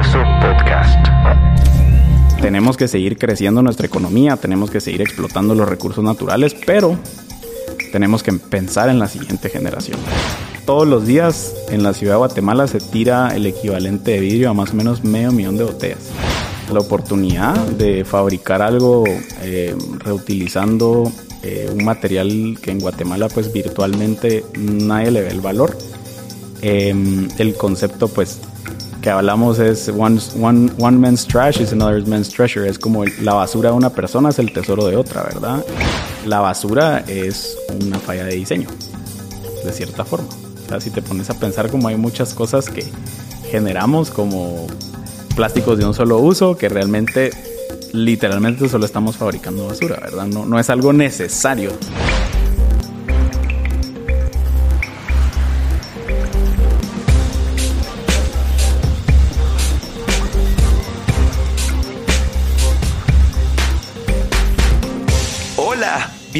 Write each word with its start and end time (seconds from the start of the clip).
Universo 0.00 0.24
Podcast. 0.40 1.06
Tenemos 2.40 2.78
que 2.78 2.88
seguir 2.88 3.18
creciendo 3.18 3.60
nuestra 3.60 3.86
economía, 3.86 4.38
tenemos 4.38 4.70
que 4.70 4.80
seguir 4.80 5.02
explotando 5.02 5.54
los 5.54 5.68
recursos 5.68 6.02
naturales, 6.02 6.56
pero 6.64 6.98
tenemos 7.92 8.22
que 8.22 8.32
pensar 8.32 8.88
en 8.88 8.98
la 8.98 9.08
siguiente 9.08 9.50
generación. 9.50 9.98
Todos 10.64 10.88
los 10.88 11.06
días 11.06 11.54
en 11.68 11.82
la 11.82 11.92
ciudad 11.92 12.14
de 12.14 12.18
Guatemala 12.18 12.66
se 12.66 12.78
tira 12.80 13.36
el 13.36 13.44
equivalente 13.44 14.12
de 14.12 14.20
vidrio 14.20 14.48
a 14.48 14.54
más 14.54 14.70
o 14.70 14.74
menos 14.74 15.04
medio 15.04 15.32
millón 15.32 15.58
de 15.58 15.64
botellas. 15.64 16.10
La 16.72 16.80
oportunidad 16.80 17.54
de 17.56 18.06
fabricar 18.06 18.62
algo 18.62 19.04
eh, 19.42 19.76
reutilizando 19.98 21.12
eh, 21.42 21.70
un 21.70 21.84
material 21.84 22.58
que 22.62 22.70
en 22.70 22.78
Guatemala 22.78 23.28
pues 23.28 23.52
virtualmente 23.52 24.46
nadie 24.56 25.10
le 25.10 25.20
ve 25.20 25.28
el 25.28 25.42
valor. 25.42 25.76
Em, 26.62 27.28
el 27.38 27.54
concepto 27.54 28.08
pues 28.08 28.40
que 29.00 29.10
hablamos 29.10 29.58
es 29.58 29.88
one, 29.88 30.20
one, 30.40 30.70
one 30.78 30.98
man's 30.98 31.26
trash 31.26 31.60
is 31.60 31.72
another 31.72 32.06
man's 32.06 32.28
treasure. 32.28 32.68
Es 32.68 32.78
como 32.78 33.04
la 33.22 33.34
basura 33.34 33.70
de 33.70 33.76
una 33.76 33.90
persona 33.90 34.28
es 34.28 34.38
el 34.38 34.52
tesoro 34.52 34.86
de 34.86 34.96
otra, 34.96 35.22
¿verdad? 35.22 35.64
La 36.26 36.40
basura 36.40 37.04
es 37.06 37.56
una 37.82 37.98
falla 37.98 38.24
de 38.24 38.34
diseño, 38.34 38.68
de 39.64 39.72
cierta 39.72 40.04
forma. 40.04 40.28
O 40.64 40.68
sea, 40.68 40.80
si 40.80 40.90
te 40.90 41.02
pones 41.02 41.30
a 41.30 41.34
pensar 41.34 41.70
como 41.70 41.88
hay 41.88 41.96
muchas 41.96 42.34
cosas 42.34 42.68
que 42.68 42.84
generamos 43.50 44.10
como 44.10 44.66
plásticos 45.34 45.78
de 45.78 45.86
un 45.86 45.94
solo 45.94 46.18
uso 46.18 46.56
que 46.56 46.68
realmente, 46.68 47.30
literalmente 47.92 48.68
solo 48.68 48.84
estamos 48.84 49.16
fabricando 49.16 49.66
basura, 49.66 49.98
¿verdad? 50.00 50.26
No, 50.26 50.44
no 50.44 50.58
es 50.58 50.68
algo 50.68 50.92
necesario. 50.92 51.70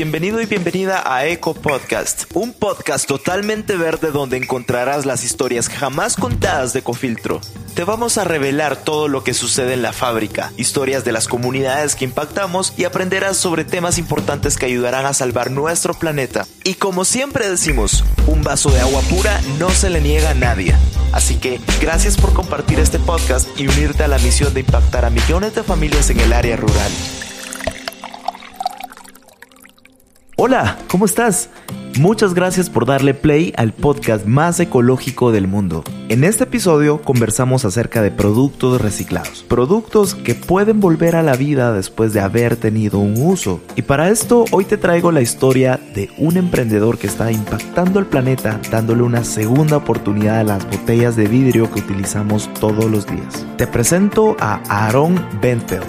Bienvenido 0.03 0.41
y 0.41 0.47
bienvenida 0.47 1.03
a 1.05 1.27
Eco 1.27 1.53
Podcast, 1.53 2.25
un 2.33 2.55
podcast 2.55 3.06
totalmente 3.06 3.77
verde 3.77 4.11
donde 4.11 4.39
encontrarás 4.39 5.05
las 5.05 5.25
historias 5.25 5.69
jamás 5.69 6.17
contadas 6.17 6.73
de 6.73 6.81
Cofiltro. 6.81 7.43
Te 7.75 7.84
vamos 7.84 8.17
a 8.17 8.25
revelar 8.25 8.83
todo 8.83 9.09
lo 9.09 9.25
que 9.25 9.34
sucede 9.34 9.75
en 9.75 9.83
la 9.83 9.93
fábrica, 9.93 10.55
historias 10.56 11.05
de 11.05 11.12
las 11.12 11.28
comunidades 11.28 11.97
que 11.97 12.06
impactamos 12.06 12.73
y 12.78 12.84
aprenderás 12.84 13.37
sobre 13.37 13.67
temas 13.67 13.98
importantes 13.98 14.56
que 14.56 14.65
ayudarán 14.65 15.05
a 15.05 15.12
salvar 15.12 15.51
nuestro 15.51 15.93
planeta. 15.93 16.47
Y 16.65 16.77
como 16.77 17.05
siempre 17.05 17.51
decimos, 17.51 18.03
un 18.27 18.43
vaso 18.43 18.71
de 18.71 18.81
agua 18.81 19.03
pura 19.03 19.39
no 19.59 19.69
se 19.69 19.91
le 19.91 20.01
niega 20.01 20.31
a 20.31 20.34
nadie. 20.34 20.75
Así 21.12 21.34
que 21.34 21.61
gracias 21.78 22.17
por 22.17 22.33
compartir 22.33 22.81
este 22.81 22.98
podcast 22.98 23.47
y 23.61 23.69
unirte 23.69 24.05
a 24.05 24.09
la 24.09 24.19
misión 24.19 24.55
de 24.55 24.61
impactar 24.61 25.05
a 25.05 25.11
millones 25.11 25.55
de 25.55 25.62
familias 25.62 26.09
en 26.09 26.21
el 26.21 26.33
área 26.33 26.56
rural. 26.56 26.91
Hola, 30.42 30.78
¿cómo 30.88 31.05
estás? 31.05 31.50
Muchas 31.98 32.33
gracias 32.33 32.70
por 32.70 32.86
darle 32.86 33.12
play 33.12 33.52
al 33.58 33.74
podcast 33.74 34.24
más 34.24 34.58
ecológico 34.58 35.32
del 35.32 35.47
mundo. 35.47 35.84
En 36.08 36.24
este 36.24 36.44
episodio 36.44 37.02
conversamos 37.02 37.66
acerca 37.66 38.00
de 38.00 38.10
productos 38.10 38.80
reciclados, 38.80 39.42
productos 39.47 40.14
que 40.14 40.34
pueden 40.34 40.80
volver 40.80 41.14
a 41.14 41.22
la 41.22 41.36
vida 41.36 41.74
después 41.74 42.14
de 42.14 42.20
haber 42.20 42.56
tenido 42.56 43.00
un 43.00 43.20
uso. 43.22 43.60
Y 43.77 43.82
para 43.82 44.08
esto 44.08 44.47
hoy 44.50 44.64
te 44.64 44.78
traigo 44.78 45.12
la 45.12 45.20
historia 45.20 45.78
de 45.94 46.08
un 46.16 46.38
emprendedor 46.38 46.97
que 46.97 47.08
está 47.08 47.30
impactando 47.30 47.98
el 47.98 48.06
planeta 48.06 48.62
dándole 48.70 49.02
una 49.02 49.25
segunda 49.25 49.77
oportunidad 49.77 50.41
a 50.41 50.44
las 50.44 50.64
botellas 50.64 51.16
de 51.16 51.27
vidrio 51.27 51.70
que 51.70 51.80
utilizamos 51.80 52.50
todos 52.54 52.86
los 52.86 53.06
días. 53.06 53.44
Te 53.58 53.66
presento 53.66 54.38
a 54.41 54.62
Aaron 54.70 55.22
Benfeld, 55.42 55.84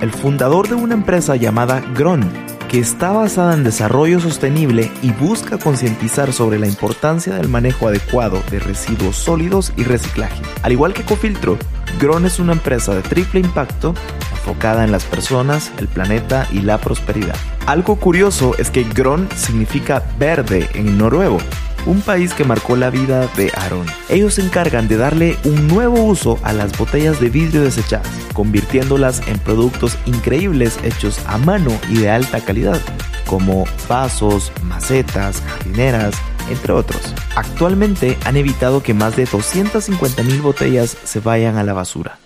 el 0.00 0.12
fundador 0.12 0.68
de 0.68 0.76
una 0.76 0.94
empresa 0.94 1.34
llamada 1.34 1.82
Gron 1.96 2.55
que 2.68 2.78
está 2.78 3.12
basada 3.12 3.54
en 3.54 3.64
desarrollo 3.64 4.20
sostenible 4.20 4.90
y 5.02 5.12
busca 5.12 5.58
concientizar 5.58 6.32
sobre 6.32 6.58
la 6.58 6.66
importancia 6.66 7.34
del 7.34 7.48
manejo 7.48 7.88
adecuado 7.88 8.42
de 8.50 8.58
residuos 8.58 9.16
sólidos 9.16 9.72
y 9.76 9.84
reciclaje. 9.84 10.42
Al 10.62 10.72
igual 10.72 10.92
que 10.92 11.02
Cofiltro, 11.02 11.58
Gron 12.00 12.26
es 12.26 12.38
una 12.38 12.52
empresa 12.52 12.94
de 12.94 13.02
triple 13.02 13.40
impacto 13.40 13.94
enfocada 14.32 14.84
en 14.84 14.92
las 14.92 15.04
personas, 15.04 15.72
el 15.78 15.88
planeta 15.88 16.46
y 16.52 16.60
la 16.60 16.78
prosperidad. 16.78 17.36
Algo 17.66 17.96
curioso 17.96 18.54
es 18.58 18.70
que 18.70 18.84
Gron 18.84 19.28
significa 19.34 20.02
verde 20.18 20.68
en 20.74 20.98
noruego, 20.98 21.38
un 21.86 22.00
país 22.00 22.34
que 22.34 22.44
marcó 22.44 22.76
la 22.76 22.90
vida 22.90 23.28
de 23.36 23.50
Aaron. 23.54 23.86
Ellos 24.08 24.34
se 24.34 24.42
encargan 24.42 24.88
de 24.88 24.96
darle 24.96 25.38
un 25.44 25.68
nuevo 25.68 26.02
uso 26.02 26.38
a 26.42 26.52
las 26.52 26.76
botellas 26.76 27.20
de 27.20 27.30
vidrio 27.30 27.62
desechadas, 27.62 28.10
convirtiéndolas 28.34 29.26
en 29.28 29.38
productos 29.38 29.96
increíbles 30.04 30.78
hechos 30.82 31.20
a 31.26 31.38
mano 31.38 31.70
y 31.88 31.98
de 31.98 32.10
alta 32.10 32.44
calidad, 32.44 32.80
como 33.26 33.64
vasos, 33.88 34.52
macetas, 34.64 35.40
jardineras, 35.40 36.14
entre 36.50 36.72
otros. 36.72 37.14
Actualmente 37.36 38.18
han 38.24 38.36
evitado 38.36 38.82
que 38.82 38.94
más 38.94 39.16
de 39.16 39.26
250.000 39.26 40.42
botellas 40.42 40.96
se 41.04 41.20
vayan 41.20 41.56
a 41.56 41.64
la 41.64 41.72
basura. 41.72 42.18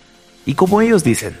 Y 0.45 0.55
como 0.55 0.81
ellos 0.81 1.03
dicen, 1.03 1.37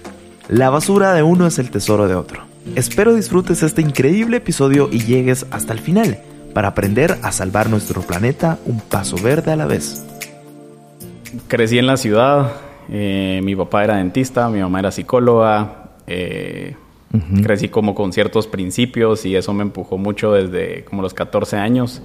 la 0.47 0.69
basura 0.69 1.13
de 1.13 1.23
uno 1.23 1.47
es 1.47 1.59
el 1.59 1.71
tesoro 1.71 2.07
de 2.07 2.15
otro. 2.15 2.45
Espero 2.75 3.15
disfrutes 3.15 3.63
este 3.63 3.81
increíble 3.81 4.37
episodio 4.37 4.89
y 4.91 5.03
llegues 5.03 5.47
hasta 5.49 5.73
el 5.73 5.79
final 5.79 6.21
para 6.53 6.69
aprender 6.69 7.17
a 7.21 7.31
salvar 7.31 7.69
nuestro 7.69 8.01
planeta 8.01 8.59
un 8.65 8.79
paso 8.79 9.17
verde 9.21 9.51
a 9.51 9.55
la 9.55 9.65
vez. 9.65 10.05
Crecí 11.47 11.79
en 11.79 11.87
la 11.87 11.97
ciudad, 11.97 12.53
eh, 12.89 13.39
mi 13.43 13.55
papá 13.55 13.83
era 13.83 13.97
dentista, 13.97 14.49
mi 14.49 14.59
mamá 14.59 14.79
era 14.79 14.91
psicóloga, 14.91 15.91
eh, 16.07 16.75
crecí 17.43 17.69
como 17.69 17.93
con 17.93 18.13
ciertos 18.13 18.47
principios 18.47 19.25
y 19.25 19.35
eso 19.35 19.53
me 19.53 19.63
empujó 19.63 19.97
mucho 19.97 20.33
desde 20.33 20.83
como 20.85 21.01
los 21.01 21.13
14 21.13 21.57
años 21.57 22.01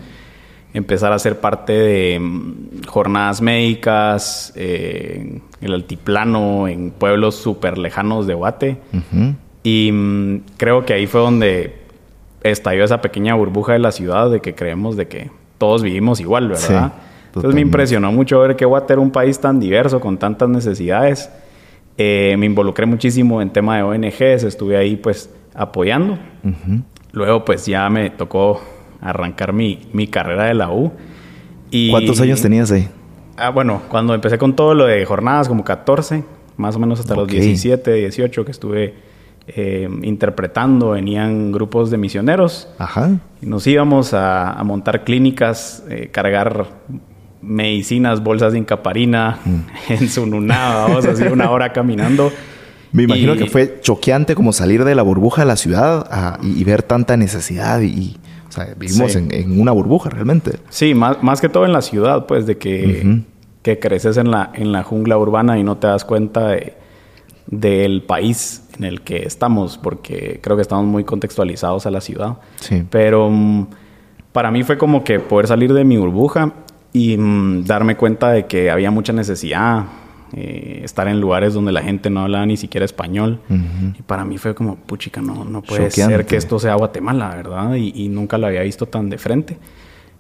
empezar 0.77 1.13
a 1.13 1.19
ser 1.19 1.41
parte 1.41 1.73
de 1.73 2.19
mm, 2.21 2.85
jornadas 2.87 3.41
médicas, 3.41 4.53
eh, 4.57 5.41
el 5.61 5.73
altiplano, 5.73 6.69
en 6.69 6.91
pueblos 6.91 7.37
súper 7.37 7.79
lejanos 7.79 8.27
de 8.27 8.35
Guate. 8.35 8.77
Y 9.63 9.91
mm, 9.91 10.41
creo 10.57 10.85
que 10.85 10.93
ahí 10.93 11.07
fue 11.07 11.21
donde 11.21 11.86
estalló 12.51 12.85
esa 12.85 13.01
pequeña 13.01 13.35
burbuja 13.35 13.73
de 13.73 13.79
la 13.79 13.93
ciudad 13.93 14.31
de 14.31 14.41
que 14.41 14.55
creemos 14.55 14.97
de 14.97 15.09
que 15.09 15.31
todos 15.59 15.83
vivimos 15.83 16.21
igual, 16.21 16.49
¿verdad? 16.49 16.93
Entonces 17.27 17.55
me 17.55 17.61
impresionó 17.61 18.13
mucho 18.13 18.41
ver 18.41 18.57
que 18.57 18.65
Guate 18.65 18.95
era 18.95 19.03
un 19.03 19.11
país 19.11 19.39
tan 19.39 19.61
diverso, 19.61 20.01
con 20.01 20.17
tantas 20.17 20.49
necesidades. 20.49 21.31
Eh, 21.99 22.35
me 22.39 22.47
involucré 22.47 22.87
muchísimo 22.87 23.43
en 23.43 23.51
tema 23.51 23.77
de 23.77 23.83
ONGs, 23.83 24.45
estuve 24.45 24.77
ahí 24.77 24.97
pues 24.97 25.31
apoyando. 25.55 26.19
Luego 27.13 27.45
pues 27.45 27.67
ya 27.67 27.89
me 27.91 28.11
tocó 28.11 28.61
arrancar 29.01 29.53
mi, 29.53 29.87
mi 29.93 30.07
carrera 30.07 30.45
de 30.45 30.55
la 30.55 30.71
U. 30.71 30.93
Y, 31.71 31.91
¿Cuántos 31.91 32.21
años 32.21 32.41
tenías 32.41 32.71
ahí? 32.71 32.89
Ah, 33.37 33.51
bueno, 33.51 33.83
cuando 33.89 34.15
empecé 34.15 34.39
con 34.39 34.57
todo 34.57 34.75
lo 34.75 34.87
de 34.87 35.05
jornadas, 35.05 35.49
como 35.49 35.63
14, 35.63 36.25
más 36.57 36.77
o 36.77 36.79
menos 36.79 37.01
hasta 37.01 37.15
los 37.15 37.29
17, 37.29 37.93
18 37.93 38.45
que 38.45 38.51
estuve 38.51 38.95
eh, 39.49 39.89
interpretando, 40.03 40.91
venían 40.91 41.53
grupos 41.53 41.91
de 41.91 41.99
misioneros. 41.99 42.69
Ajá. 42.79 43.19
Y 43.41 43.47
nos 43.47 43.65
íbamos 43.67 44.13
a, 44.13 44.61
montar 44.65 45.05
clínicas, 45.05 45.85
eh, 45.89 46.09
cargar 46.11 46.67
medicinas, 47.43 48.25
bolsas 48.25 48.55
de 48.55 48.59
incaparina 48.59 49.39
mm. 49.45 49.93
en 49.93 50.09
Sununá, 50.09 50.75
vamos 50.75 51.07
así 51.07 51.23
una 51.25 51.51
hora 51.51 51.73
caminando. 51.73 52.33
Me 52.91 53.05
imagino 53.05 53.37
que 53.37 53.47
fue 53.47 53.79
choqueante 53.81 54.35
como 54.35 54.53
salir 54.53 54.85
de 54.85 54.95
la 54.95 55.03
burbuja 55.03 55.43
de 55.43 55.47
la 55.47 55.57
ciudad 55.57 56.41
y, 56.43 56.65
ver 56.65 56.83
tanta 56.83 57.17
necesidad 57.17 57.81
y, 57.83 58.17
o 58.49 58.53
sea, 58.53 58.75
vivimos 58.77 59.15
en, 59.15 59.61
una 59.61 59.71
burbuja 59.73 60.11
realmente. 60.11 60.59
Sí, 60.71 60.95
más, 60.95 61.23
más 61.23 61.41
que 61.41 61.49
todo 61.49 61.67
en 61.67 61.73
la 61.73 61.83
ciudad, 61.83 62.27
pues, 62.27 62.47
de 62.47 62.59
que, 62.59 63.23
que 63.63 63.79
creces 63.79 64.17
en 64.17 64.31
la, 64.31 64.51
en 64.55 64.73
la 64.73 64.83
jungla 64.83 65.19
urbana 65.19 65.59
y 65.59 65.63
no 65.63 65.77
te 65.77 65.89
das 65.89 66.05
cuenta 66.05 66.49
de, 66.49 66.75
del 67.47 68.03
país 68.03 68.66
en 68.79 68.85
el 68.85 69.03
que 69.03 69.27
estamos, 69.27 69.79
porque 69.79 70.41
creo 70.43 70.57
que 70.57 70.63
estamos 70.63 70.87
muy 70.87 71.05
contextualizados 71.05 71.87
a 71.87 71.91
la 71.91 72.01
ciudad. 72.01 72.39
Sí. 72.61 72.85
Pero 72.91 73.29
mm, 73.31 73.67
para 74.33 74.51
mí 74.51 74.63
fue 74.63 74.79
como 74.79 75.05
que 75.05 75.21
poder 75.21 75.47
salir 75.47 75.73
de 75.73 75.85
mi 75.85 75.97
burbuja 75.97 76.53
y 76.93 77.17
mm, 77.17 77.65
darme 77.65 77.97
cuenta 77.97 78.31
de 78.31 78.47
que 78.47 78.71
había 78.71 78.91
mucha 78.91 79.13
necesidad, 79.13 79.85
eh, 80.33 80.81
estar 80.83 81.07
en 81.09 81.21
lugares 81.21 81.55
donde 81.55 81.71
la 81.71 81.83
gente 81.83 82.11
no 82.11 82.21
hablaba 82.23 82.45
ni 82.47 82.57
siquiera 82.57 82.85
español. 82.85 83.41
Y 83.99 84.03
para 84.03 84.25
mí 84.25 84.39
fue 84.39 84.55
como, 84.55 84.77
puchica, 84.77 85.23
no, 85.23 85.45
no 85.45 85.63
puede 85.63 85.91
ser 85.91 86.27
que 86.27 86.37
esto 86.37 86.59
sea 86.59 86.75
Guatemala, 86.75 87.35
¿verdad? 87.35 87.75
Y, 87.75 88.09
nunca 88.09 88.37
lo 88.37 88.47
había 88.47 88.63
visto 88.63 88.87
tan 88.87 89.09
de 89.09 89.19
frente. 89.19 89.57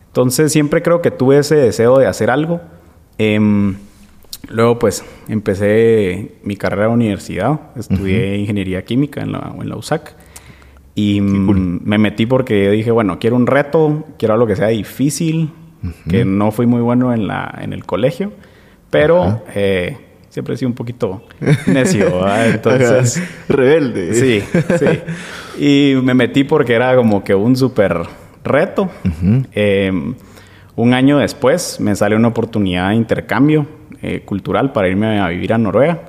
Entonces 0.06 0.52
siempre 0.52 0.80
creo 0.82 1.02
que 1.02 1.10
tuve 1.10 1.38
ese 1.38 1.56
deseo 1.56 1.98
de 1.98 2.06
hacer 2.06 2.30
algo. 2.30 2.60
Em, 3.18 3.76
Luego, 4.48 4.78
pues, 4.78 5.04
empecé 5.28 6.32
mi 6.42 6.56
carrera 6.56 6.88
de 6.88 6.94
universidad. 6.94 7.60
Estudié 7.76 8.36
ingeniería 8.36 8.84
química 8.84 9.20
en 9.22 9.32
la, 9.32 9.54
en 9.60 9.68
la 9.68 9.76
USAC. 9.76 10.14
Y 10.94 11.20
me 11.20 11.98
metí 11.98 12.24
porque 12.24 12.70
dije, 12.70 12.90
bueno, 12.90 13.18
quiero 13.18 13.36
un 13.36 13.46
reto, 13.46 14.06
quiero 14.18 14.34
algo 14.34 14.46
que 14.46 14.56
sea 14.56 14.68
difícil, 14.68 15.50
que 16.08 16.24
no 16.24 16.52
fui 16.52 16.66
muy 16.66 16.80
bueno 16.80 17.12
en, 17.12 17.26
la, 17.26 17.54
en 17.60 17.74
el 17.74 17.84
colegio, 17.84 18.32
pero 18.90 19.42
siempre 20.30 20.54
he 20.54 20.56
sido 20.56 20.70
un 20.70 20.74
poquito 20.74 21.22
necio, 21.66 22.04
¿verdad? 22.16 22.48
Entonces... 22.54 23.22
Rebelde. 23.48 24.14
Sí, 24.14 24.42
sí. 24.78 25.62
Y 25.62 26.00
me 26.02 26.14
metí 26.14 26.44
porque 26.44 26.72
era 26.72 26.96
como 26.96 27.22
que 27.22 27.34
un 27.34 27.56
súper 27.56 28.00
reto. 28.42 28.90
Em, 29.52 30.14
un 30.76 30.94
año 30.94 31.18
después 31.18 31.78
me 31.80 31.94
sale 31.94 32.16
una 32.16 32.28
oportunidad 32.28 32.90
de 32.90 32.96
intercambio 32.96 33.66
eh, 34.02 34.22
cultural 34.24 34.72
para 34.72 34.88
irme 34.88 35.20
a 35.20 35.28
vivir 35.28 35.52
a 35.52 35.58
Noruega. 35.58 36.00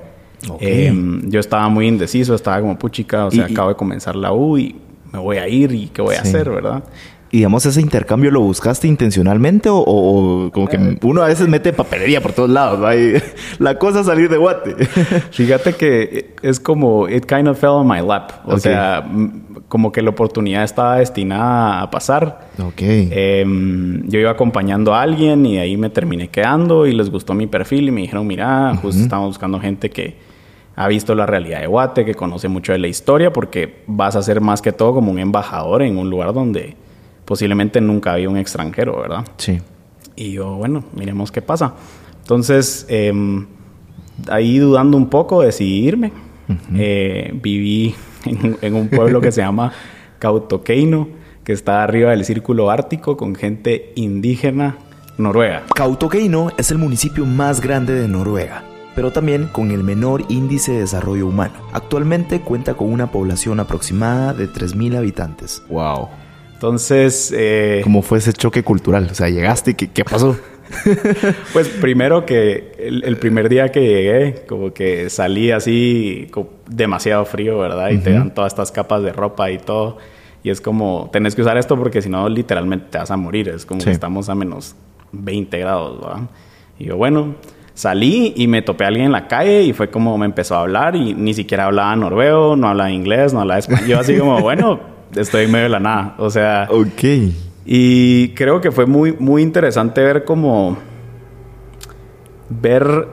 Em, 0.60 1.28
yo 1.28 1.40
estaba 1.40 1.68
muy 1.68 1.88
indeciso, 1.88 2.34
estaba 2.34 2.60
como 2.60 2.78
puchica, 2.78 3.26
o 3.26 3.30
sea, 3.30 3.46
acabo 3.46 3.70
de 3.70 3.74
comenzar 3.74 4.14
la 4.14 4.32
U 4.32 4.56
y 4.56 4.76
me 5.12 5.18
voy 5.18 5.38
a 5.38 5.48
ir 5.48 5.72
y 5.72 5.88
qué 5.88 6.02
voy 6.02 6.14
a 6.14 6.20
hacer, 6.20 6.48
¿verdad? 6.48 6.84
Y 7.30 7.38
digamos, 7.38 7.66
ese 7.66 7.82
intercambio 7.82 8.30
lo 8.30 8.40
buscaste 8.40 8.88
intencionalmente 8.88 9.68
o, 9.70 10.50
como 10.52 10.66
que 10.66 10.76
eh. 10.76 10.98
uno 11.02 11.22
a 11.22 11.26
veces 11.26 11.46
mete 11.46 11.74
papelería 11.74 12.22
por 12.22 12.32
todos 12.32 12.48
lados, 12.48 12.82
¿va? 12.82 12.92
la 13.58 13.78
cosa 13.78 14.00
es 14.00 14.06
salir 14.06 14.30
de 14.30 14.38
guate. 14.38 14.74
Fíjate 15.30 15.74
que 15.74 16.34
es 16.40 16.58
como, 16.58 17.06
it 17.06 17.26
kind 17.26 17.48
of 17.48 17.58
fell 17.58 17.70
on 17.70 17.86
my 17.86 18.00
lap. 18.00 18.32
O 18.46 18.58
sea, 18.58 19.06
como 19.68 19.92
que 19.92 20.00
la 20.02 20.10
oportunidad 20.10 20.64
estaba 20.64 20.96
destinada 20.96 21.82
a 21.82 21.90
pasar. 21.90 22.48
Ok. 22.58 22.80
Em, 22.80 24.08
yo 24.08 24.18
iba 24.18 24.30
acompañando 24.30 24.94
a 24.94 25.02
alguien 25.02 25.44
y 25.44 25.58
ahí 25.58 25.76
me 25.76 25.90
terminé 25.90 26.28
quedando 26.28 26.86
y 26.86 26.92
les 26.92 27.10
gustó 27.10 27.34
mi 27.34 27.46
perfil 27.46 27.88
y 27.88 27.90
me 27.90 28.00
dijeron, 28.00 28.26
mira, 28.26 28.74
justo 28.76 29.02
estamos 29.02 29.28
buscando 29.28 29.60
gente 29.60 29.90
que 29.90 30.16
ha 30.74 30.88
visto 30.88 31.14
la 31.14 31.26
realidad 31.26 31.60
de 31.60 31.66
Guate, 31.66 32.04
que 32.04 32.14
conoce 32.14 32.48
mucho 32.48 32.72
de 32.72 32.78
la 32.78 32.88
historia, 32.88 33.32
porque 33.32 33.82
vas 33.86 34.16
a 34.16 34.22
ser 34.22 34.40
más 34.40 34.62
que 34.62 34.72
todo 34.72 34.94
como 34.94 35.10
un 35.10 35.18
embajador 35.18 35.82
en 35.82 35.98
un 35.98 36.08
lugar 36.08 36.32
donde 36.32 36.76
posiblemente 37.24 37.80
nunca 37.80 38.12
había 38.12 38.30
un 38.30 38.38
extranjero, 38.38 38.98
¿verdad? 39.00 39.24
Sí. 39.36 39.58
Y 40.16 40.32
yo, 40.32 40.54
bueno, 40.54 40.84
miremos 40.94 41.30
qué 41.30 41.42
pasa. 41.42 41.74
Entonces, 42.22 42.86
em, 42.88 43.46
ahí 44.30 44.58
dudando 44.58 44.96
un 44.96 45.08
poco, 45.08 45.42
decidí 45.42 45.86
irme. 45.86 46.12
Eh, 46.74 47.32
viví 47.42 47.94
en, 48.62 48.74
un 48.74 48.88
pueblo 48.88 49.20
que 49.20 49.32
se 49.32 49.40
llama 49.40 49.72
Cautoqueino, 50.18 51.08
que 51.44 51.52
está 51.52 51.82
arriba 51.82 52.10
del 52.10 52.24
círculo 52.24 52.70
ártico 52.70 53.16
con 53.16 53.34
gente 53.34 53.92
indígena 53.94 54.76
noruega. 55.16 55.64
Cautoqueino 55.74 56.52
es 56.56 56.70
el 56.70 56.78
municipio 56.78 57.24
más 57.26 57.60
grande 57.60 57.94
de 57.94 58.08
Noruega 58.08 58.64
pero 58.98 59.12
también 59.12 59.46
con 59.46 59.70
el 59.70 59.84
menor 59.84 60.24
índice 60.28 60.72
de 60.72 60.80
desarrollo 60.80 61.28
humano. 61.28 61.54
Actualmente 61.72 62.40
cuenta 62.40 62.74
con 62.74 62.92
una 62.92 63.12
población 63.12 63.60
aproximada 63.60 64.34
de 64.34 64.48
3.000 64.48 64.96
habitantes. 64.96 65.62
¡Wow! 65.68 66.08
Entonces... 66.52 67.32
Eh, 67.32 67.80
¿Cómo 67.84 68.02
fue 68.02 68.18
ese 68.18 68.32
choque 68.32 68.64
cultural? 68.64 69.06
O 69.08 69.14
sea, 69.14 69.28
llegaste 69.28 69.70
y 69.70 69.74
¿qué, 69.74 70.04
pasó? 70.04 70.36
pues 71.52 71.68
primero 71.68 72.26
que 72.26 72.67
el, 72.88 73.16
primer 73.18 73.48
día 73.48 73.70
que 73.70 73.80
llegué, 73.80 74.44
como 74.48 74.72
que 74.72 75.10
salí 75.10 75.50
así 75.50 76.30
demasiado 76.68 77.24
frío, 77.24 77.58
¿verdad? 77.58 77.90
Y 77.90 77.98
te 77.98 78.12
dan 78.12 78.34
todas 78.34 78.52
estas 78.52 78.72
capas 78.72 79.02
de 79.02 79.12
ropa 79.12 79.50
y 79.50 79.58
todo. 79.58 79.98
Y 80.42 80.50
es 80.50 80.60
como, 80.60 81.08
tenés 81.12 81.34
que 81.34 81.42
usar 81.42 81.58
esto 81.58 81.76
porque 81.76 82.00
si 82.00 82.08
no, 82.08 82.28
literalmente 82.28 82.86
te 82.90 82.98
vas 82.98 83.10
a 83.10 83.16
morir. 83.16 83.48
Es 83.48 83.66
como 83.66 83.82
que 83.82 83.90
estamos 83.90 84.28
a 84.28 84.34
menos 84.34 84.74
20 85.12 85.58
grados, 85.58 86.00
¿verdad? 86.00 86.28
Y 86.78 86.84
yo, 86.86 86.96
bueno, 86.96 87.34
salí 87.74 88.32
y 88.36 88.46
me 88.46 88.62
topé 88.62 88.84
a 88.84 88.88
alguien 88.88 89.06
en 89.06 89.12
la 89.12 89.28
calle 89.28 89.62
y 89.62 89.72
fue 89.72 89.90
como 89.90 90.16
me 90.16 90.26
empezó 90.26 90.56
a 90.56 90.60
hablar 90.60 90.96
y 90.96 91.14
ni 91.14 91.34
siquiera 91.34 91.66
hablaba 91.66 91.94
noruego, 91.96 92.56
no 92.56 92.68
hablaba 92.68 92.90
inglés, 92.90 93.32
no 93.34 93.40
hablaba 93.40 93.58
español. 93.58 93.86
Yo 93.86 93.98
así 93.98 94.16
como, 94.16 94.40
bueno 94.42 94.98
estoy 95.16 95.44
en 95.44 95.52
medio 95.52 95.64
de 95.64 95.70
la 95.70 95.80
nada. 95.80 96.14
O 96.18 96.30
sea. 96.30 96.68
Ok. 96.70 97.32
Y 97.64 98.28
creo 98.30 98.60
que 98.60 98.70
fue 98.70 98.86
muy, 98.86 99.14
muy 99.18 99.42
interesante 99.42 100.02
ver 100.02 100.24
como. 100.24 100.78
Ver 102.48 103.08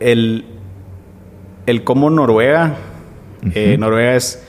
el. 0.00 0.44
El 1.66 1.84
cómo 1.84 2.10
Noruega. 2.10 2.76
Eh, 3.54 3.76
Noruega 3.78 4.16
es. 4.16 4.46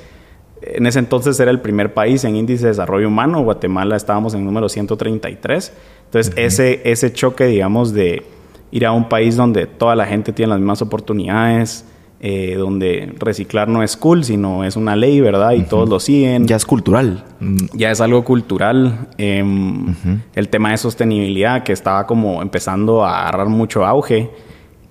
En 0.61 0.87
ese 0.87 0.99
entonces 0.99 1.39
era 1.39 1.51
el 1.51 1.59
primer 1.59 1.93
país 1.93 2.23
en 2.23 2.35
índice 2.35 2.63
de 2.63 2.69
desarrollo 2.69 3.07
humano. 3.09 3.43
Guatemala 3.43 3.95
estábamos 3.95 4.33
en 4.33 4.41
el 4.41 4.45
número 4.45 4.69
133. 4.69 5.73
Entonces, 6.05 6.33
ese, 6.37 6.81
ese 6.85 7.11
choque, 7.11 7.45
digamos, 7.45 7.93
de 7.93 8.23
ir 8.71 8.85
a 8.85 8.91
un 8.91 9.09
país 9.09 9.35
donde 9.35 9.67
toda 9.67 9.95
la 9.95 10.05
gente 10.05 10.31
tiene 10.31 10.51
las 10.51 10.59
mismas 10.59 10.81
oportunidades, 10.81 11.85
eh, 12.25 12.55
donde 12.55 13.13
reciclar 13.19 13.67
no 13.67 13.83
es 13.83 13.97
cool, 13.97 14.23
sino 14.23 14.63
es 14.63 14.77
una 14.77 14.95
ley, 14.95 15.19
¿verdad? 15.19 15.51
Y 15.51 15.63
todos 15.63 15.89
lo 15.89 15.99
siguen. 15.99 16.47
Ya 16.47 16.55
es 16.55 16.65
cultural. 16.65 17.25
Mm, 17.41 17.65
ya 17.73 17.91
es 17.91 17.99
algo 17.99 18.23
cultural. 18.23 19.09
Em, 19.17 19.93
el 20.33 20.47
tema 20.47 20.71
de 20.71 20.77
sostenibilidad 20.77 21.63
que 21.63 21.73
estaba 21.73 22.07
como 22.07 22.41
empezando 22.41 23.03
a 23.03 23.23
agarrar 23.23 23.49
mucho 23.49 23.85
auge. 23.85 24.29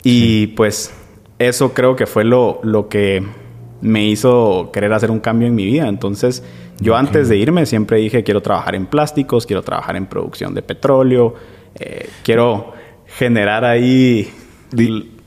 Y 0.03 0.49
pues 0.49 0.93
eso 1.39 1.73
creo 1.73 1.97
que 1.97 2.05
fue 2.05 2.25
lo, 2.25 2.61
lo 2.65 2.91
que 2.91 3.25
me 3.81 4.05
hizo 4.05 4.69
querer 4.71 4.93
hacer 4.93 5.11
un 5.11 5.21
cambio 5.21 5.49
en 5.49 5.55
mi 5.55 5.65
vida. 5.65 5.89
Entonces, 5.89 6.45
yo 6.81 6.97
antes 6.97 7.31
de 7.31 7.39
irme 7.39 7.65
siempre 7.65 7.97
dije, 7.97 8.25
quiero 8.25 8.43
trabajar 8.43 8.75
en 8.75 8.85
plásticos, 8.85 9.47
quiero 9.47 9.63
trabajar 9.63 9.97
en 9.97 10.05
producción 10.05 10.53
de 10.53 10.61
petróleo, 10.61 11.35
eh, 11.81 12.11
quiero 12.23 12.75
generar 13.07 13.65
ahí 13.65 14.31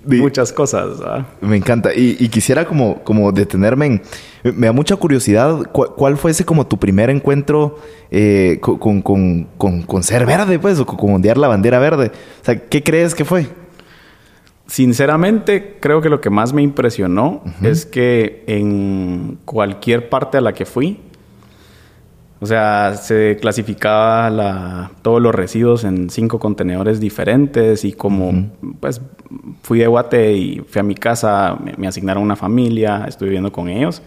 muchas 0.06 0.52
cosas. 0.52 1.00
Me 1.42 1.58
encanta. 1.58 1.92
Y, 1.96 2.28
quisiera 2.30 2.66
como, 2.66 3.04
como 3.04 3.32
detenerme 3.32 3.86
en... 3.86 4.02
Me 4.44 4.68
da 4.68 4.74
mucha 4.74 4.96
curiosidad, 4.96 5.72
¿cuál, 5.72 6.18
fue 6.18 6.32
ese 6.32 6.46
como 6.46 6.68
tu 6.68 6.78
primer 6.78 7.10
encuentro 7.10 7.80
eh, 8.12 8.60
con, 8.62 9.02
con, 9.02 10.04
ser 10.04 10.26
verde, 10.26 10.60
pues, 10.60 10.80
o 10.80 10.86
con 10.86 11.14
ondear 11.14 11.38
la 11.38 11.48
bandera 11.48 11.80
verde? 11.80 12.12
O 12.42 12.46
sea, 12.46 12.60
¿qué 12.68 12.84
crees 12.84 13.16
que 13.16 13.26
fue? 13.26 13.48
Sinceramente, 14.68 15.78
creo 15.80 16.02
que 16.02 16.10
lo 16.10 16.22
que 16.22 16.30
más 16.30 16.54
me 16.54 16.62
impresionó 16.62 17.44
es 17.62 17.86
que 17.86 18.44
en 18.48 19.38
cualquier 19.46 20.10
parte 20.10 20.38
a 20.38 20.42
la 20.42 20.54
que 20.54 20.66
fui, 20.66 21.00
o 22.40 22.46
sea, 22.46 22.96
se 22.96 23.38
clasificaba 23.40 24.30
la, 24.30 24.92
todos 25.02 25.22
los 25.22 25.34
residuos 25.34 25.84
en 25.86 26.10
cinco 26.10 26.38
contenedores 26.38 27.00
diferentes 27.00 27.86
y 27.86 27.94
como 27.94 28.50
pues 28.80 29.02
fui 29.62 29.80
de 29.80 29.88
Guate 29.88 30.34
y 30.34 30.60
fui 30.68 30.80
a 30.80 30.84
mi 30.84 30.96
casa, 30.96 31.58
me, 31.78 31.88
asignaron 31.88 32.22
una 32.22 32.36
familia, 32.36 33.06
estuve 33.08 33.30
viviendo 33.30 33.52
con 33.52 33.70
ellos 33.70 34.02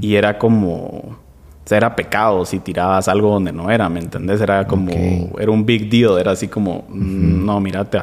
y 0.00 0.14
era 0.14 0.38
como, 0.38 0.74
o 0.74 1.16
sea, 1.64 1.78
era 1.78 1.96
pecado 1.96 2.44
si 2.44 2.60
tirabas 2.60 3.08
algo 3.08 3.30
donde 3.30 3.52
no 3.52 3.70
era, 3.70 3.88
¿me 3.88 4.00
entendés? 4.00 4.40
Era 4.40 4.66
como, 4.68 4.92
era 5.38 5.50
un 5.50 5.66
big 5.66 5.90
deal, 5.90 6.18
era 6.18 6.30
así 6.30 6.46
como, 6.46 6.84
no, 6.88 7.58
mira, 7.60 7.84
te, 7.84 7.98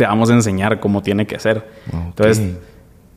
vamos 0.00 0.30
a 0.30 0.32
enseñar 0.32 0.80
cómo 0.80 1.02
tiene 1.02 1.26
que 1.26 1.38
ser. 1.38 1.68
Entonces 1.92 2.56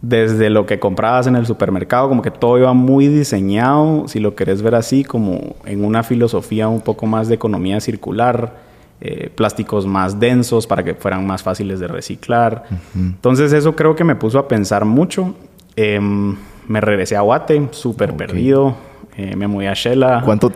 desde 0.01 0.50
lo 0.50 0.66
que 0.66 0.80
comprabas 0.80 1.27
en 1.27 1.36
el 1.36 1.46
supermercado, 1.46 2.08
como 2.10 2.22
que 2.22 2.32
todo 2.32 2.58
iba 2.58 2.74
muy 2.74 3.08
diseñado, 3.08 4.08
si 4.08 4.20
lo 4.20 4.36
querés 4.36 4.62
ver 4.62 4.75
así, 4.75 5.04
como 5.04 5.56
en 5.66 5.84
una 5.84 6.04
filosofía 6.04 6.68
un 6.68 6.82
poco 6.82 7.06
más 7.06 7.27
de 7.27 7.36
economía 7.36 7.80
circular, 7.80 8.68
eh, 9.00 9.30
plásticos 9.34 9.86
más 9.86 10.20
densos 10.20 10.66
para 10.66 10.84
que 10.84 10.96
fueran 10.96 11.25
más 11.25 11.44
fáciles 11.44 11.80
de 11.80 11.88
reciclar. 11.88 12.63
Entonces 12.96 13.54
eso 13.54 13.75
creo 13.75 13.96
que 13.96 14.04
me 14.04 14.16
puso 14.16 14.39
a 14.39 14.48
pensar 14.48 14.86
mucho. 14.86 15.36
Em, 15.75 16.36
me 16.67 16.81
regresé 16.81 17.15
a 17.15 17.21
Guate, 17.21 17.69
súper 17.71 18.15
perdido. 18.15 18.75
Eh, 19.17 19.36
me 19.36 19.47
mudé 19.47 19.67
a 19.67 19.74
Shela. 19.74 20.21
¿Cuánto, 20.24 20.51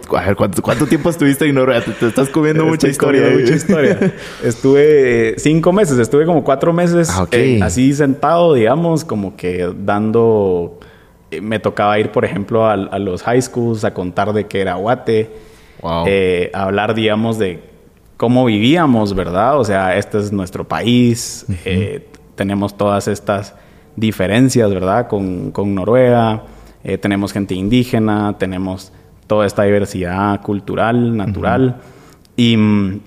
¿cuánto, 0.62 0.86
tiempo 0.86 1.10
estuviste 1.10 1.48
en 1.48 1.56
Noruega? 1.56 1.84
Te, 1.84 2.08
estás 2.08 2.30
comiendo 2.30 2.64
mucha 2.64 2.88
historia. 2.88 3.32
Mucha 3.32 3.56
historia. 3.56 4.14
estuve 4.44 5.30
eh, 5.30 5.34
cinco 5.38 5.74
meses, 5.74 5.98
estuve 5.98 6.28
como 6.28 6.44
cuatro 6.44 6.72
meses 6.72 7.10
ah, 7.10 7.26
eh, 7.32 7.60
así 7.64 7.92
sentado, 7.94 8.54
digamos, 8.54 9.04
como 9.04 9.36
que 9.36 9.68
dando... 9.76 10.80
me 11.42 11.58
tocaba 11.58 11.98
ir, 11.98 12.12
por 12.12 12.24
ejemplo, 12.24 12.68
a, 12.68 12.76
los 12.76 13.24
high 13.24 13.42
schools 13.42 13.84
a 13.84 13.96
contar 13.96 14.32
de 14.32 14.46
qué 14.46 14.62
era 14.62 14.76
Guate. 14.76 15.32
Wow. 15.82 16.06
hablar, 16.54 16.94
digamos, 16.94 17.40
de 17.40 17.64
cómo 18.16 18.46
vivíamos, 18.46 19.16
¿verdad? 19.16 19.60
O 19.60 19.64
sea, 19.64 19.98
este 19.98 20.20
es 20.20 20.32
nuestro 20.32 20.68
país. 20.68 21.48
tenemos 22.36 22.78
todas 22.78 23.08
estas 23.08 23.56
diferencias, 23.96 24.70
¿verdad? 24.74 25.08
Con, 25.08 25.52
con 25.52 25.76
Noruega. 25.76 26.44
Eh, 26.84 26.98
tenemos 26.98 27.34
gente 27.34 27.54
indígena, 27.54 28.38
tenemos 28.38 28.92
toda 29.28 29.46
esta 29.46 29.64
diversidad 29.64 30.42
cultural, 30.42 31.16
natural. 31.16 31.78
Y 32.36 32.58
mm, 32.58 33.00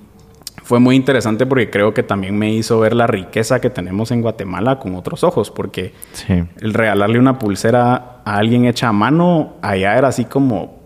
fue 0.63 0.81
muy 0.81 0.97
interesante 0.97 1.45
porque 1.45 1.69
creo 1.69 1.93
que 1.93 2.03
también 2.03 2.39
me 2.39 2.53
hizo 2.53 2.81
ver 2.81 2.95
la 2.95 3.07
riqueza 3.07 3.61
que 3.61 3.69
tenemos 3.69 4.11
en 4.11 4.23
Guatemala 4.23 4.79
con 4.79 4.95
otros 4.95 5.23
ojos, 5.23 5.51
porque 5.51 5.93
el 6.29 6.73
regalarle 6.73 7.19
una 7.19 7.39
pulsera 7.39 8.23
a 8.25 8.37
alguien 8.37 8.65
hecha 8.65 8.89
a 8.89 8.93
mano, 8.93 9.57
allá 9.61 9.99
era 9.99 10.09
así 10.09 10.25
como, 10.25 10.79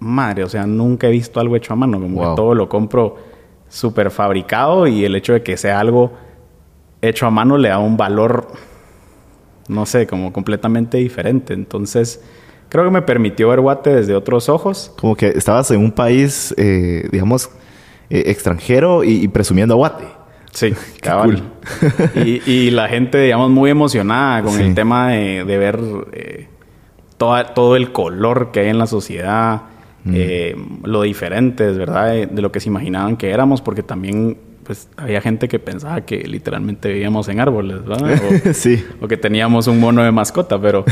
madre, 0.00 0.44
o 0.44 0.48
sea, 0.50 0.66
nunca 0.66 1.06
he 1.06 1.10
visto 1.10 1.40
algo 1.40 1.56
hecho 1.56 1.72
a 1.72 1.76
mano, 1.76 1.98
como 1.98 2.20
que 2.20 2.36
todo 2.36 2.54
lo 2.54 2.68
compro 2.68 3.16
súper 3.70 4.10
fabricado 4.10 4.86
y 4.86 5.06
el 5.06 5.16
hecho 5.16 5.32
de 5.32 5.42
que 5.42 5.56
sea 5.56 5.80
algo 5.80 6.12
hecho 7.00 7.26
a 7.26 7.30
mano 7.30 7.56
le 7.56 7.70
da 7.70 7.78
un 7.78 7.96
valor 7.96 8.48
no 9.72 9.86
sé, 9.86 10.06
como 10.06 10.32
completamente 10.32 10.98
diferente. 10.98 11.54
Entonces, 11.54 12.22
creo 12.68 12.84
que 12.84 12.90
me 12.90 13.02
permitió 13.02 13.48
ver 13.48 13.60
Guate 13.60 13.94
desde 13.94 14.14
otros 14.14 14.48
ojos. 14.48 14.92
Como 14.98 15.16
que 15.16 15.28
estabas 15.28 15.70
en 15.70 15.80
un 15.80 15.92
país, 15.92 16.54
eh, 16.56 17.08
digamos, 17.10 17.50
eh, 18.10 18.24
extranjero 18.26 19.04
y, 19.04 19.26
presumiendo 19.28 19.74
a 19.74 19.76
Guate. 19.76 20.04
Sí, 20.52 20.74
cabal. 21.00 21.42
y, 22.14 22.50
y, 22.50 22.70
la 22.70 22.88
gente, 22.88 23.18
digamos, 23.18 23.50
muy 23.50 23.70
emocionada 23.70 24.42
con 24.42 24.60
el 24.60 24.74
tema 24.74 25.10
de, 25.10 25.44
de 25.44 25.58
ver 25.58 25.80
eh, 26.12 26.48
todo 27.16 27.76
el 27.76 27.92
color 27.92 28.50
que 28.52 28.60
hay 28.60 28.68
en 28.68 28.78
la 28.78 28.86
sociedad, 28.86 29.62
mm. 30.04 30.12
eh, 30.14 30.56
lo 30.84 31.02
diferentes, 31.02 31.76
¿verdad? 31.78 32.08
De, 32.08 32.26
de, 32.26 32.42
lo 32.42 32.52
que 32.52 32.60
se 32.60 32.68
imaginaban 32.68 33.16
que 33.16 33.30
éramos, 33.30 33.62
porque 33.62 33.82
también 33.82 34.36
pues 34.64 34.88
había 34.96 35.20
gente 35.20 35.48
que 35.48 35.58
pensaba 35.58 36.02
que 36.02 36.18
literalmente 36.18 36.92
vivíamos 36.92 37.28
en 37.28 37.40
árboles, 37.40 37.84
¿verdad? 37.84 38.20
O, 38.50 38.54
sí. 38.54 38.84
O 39.00 39.08
que 39.08 39.16
teníamos 39.16 39.66
un 39.66 39.80
mono 39.80 40.02
de 40.02 40.12
mascota, 40.12 40.60
pero 40.60 40.84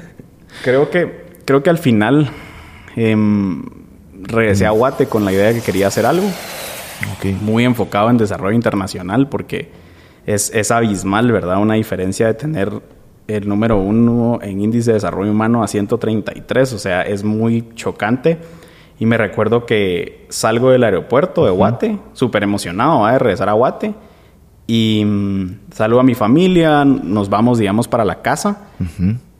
creo 0.64 0.90
que 0.90 1.26
creo 1.44 1.62
que 1.62 1.70
al 1.70 1.78
final 1.78 2.30
eh, 2.96 3.16
regresé 4.22 4.66
a 4.66 4.70
Guate 4.70 5.06
con 5.06 5.24
la 5.24 5.32
idea 5.32 5.48
de 5.48 5.54
que 5.54 5.60
quería 5.60 5.86
hacer 5.88 6.06
algo. 6.06 6.26
Muy 7.42 7.64
enfocado 7.64 8.10
en 8.10 8.18
desarrollo 8.18 8.54
internacional 8.54 9.28
porque 9.28 9.70
es, 10.26 10.52
es 10.54 10.70
abismal, 10.70 11.30
¿verdad? 11.30 11.58
Una 11.58 11.74
diferencia 11.74 12.26
de 12.26 12.34
tener 12.34 12.70
el 13.28 13.48
número 13.48 13.78
uno 13.78 14.40
en 14.42 14.60
índice 14.60 14.90
de 14.90 14.94
desarrollo 14.94 15.30
humano 15.30 15.62
a 15.62 15.68
133, 15.68 16.72
o 16.72 16.78
sea, 16.78 17.02
es 17.02 17.22
muy 17.24 17.68
chocante 17.74 18.38
y 19.00 19.06
me 19.06 19.16
recuerdo 19.16 19.64
que 19.64 20.26
salgo 20.28 20.70
del 20.70 20.82
aeropuerto 20.82 21.44
de 21.44 21.50
Guate, 21.52 21.98
súper 22.14 22.42
emocionado 22.42 23.06
de 23.06 23.18
regresar 23.18 23.48
a 23.48 23.52
Guate. 23.52 23.94
Y 24.66 25.04
mm, 25.04 25.70
salgo 25.70 26.00
a 26.00 26.02
mi 26.02 26.14
familia, 26.14 26.84
nos 26.84 27.30
vamos, 27.30 27.58
digamos, 27.58 27.86
para 27.86 28.04
la 28.04 28.22
casa. 28.22 28.68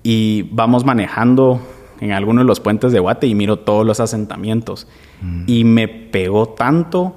Y 0.03 0.43
vamos 0.53 0.85
manejando 0.85 1.61
en 2.01 2.13
alguno 2.13 2.41
de 2.41 2.47
los 2.47 2.61
puentes 2.61 2.93
de 2.93 3.01
Guate 3.01 3.27
y 3.27 3.35
miro 3.35 3.59
todos 3.59 3.85
los 3.85 3.99
asentamientos. 3.99 4.87
Mm. 5.21 5.43
Y 5.47 5.65
me 5.65 5.89
pegó 5.89 6.51
tanto 6.51 7.17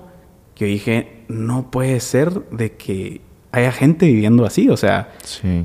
que 0.55 0.65
dije, 0.65 1.23
no 1.27 1.69
puede 1.69 1.99
ser 1.99 2.31
de 2.49 2.73
que 2.73 3.21
haya 3.51 3.71
gente 3.71 4.07
viviendo 4.07 4.45
así. 4.45 4.67
O 4.69 4.77
sea, 4.77 5.09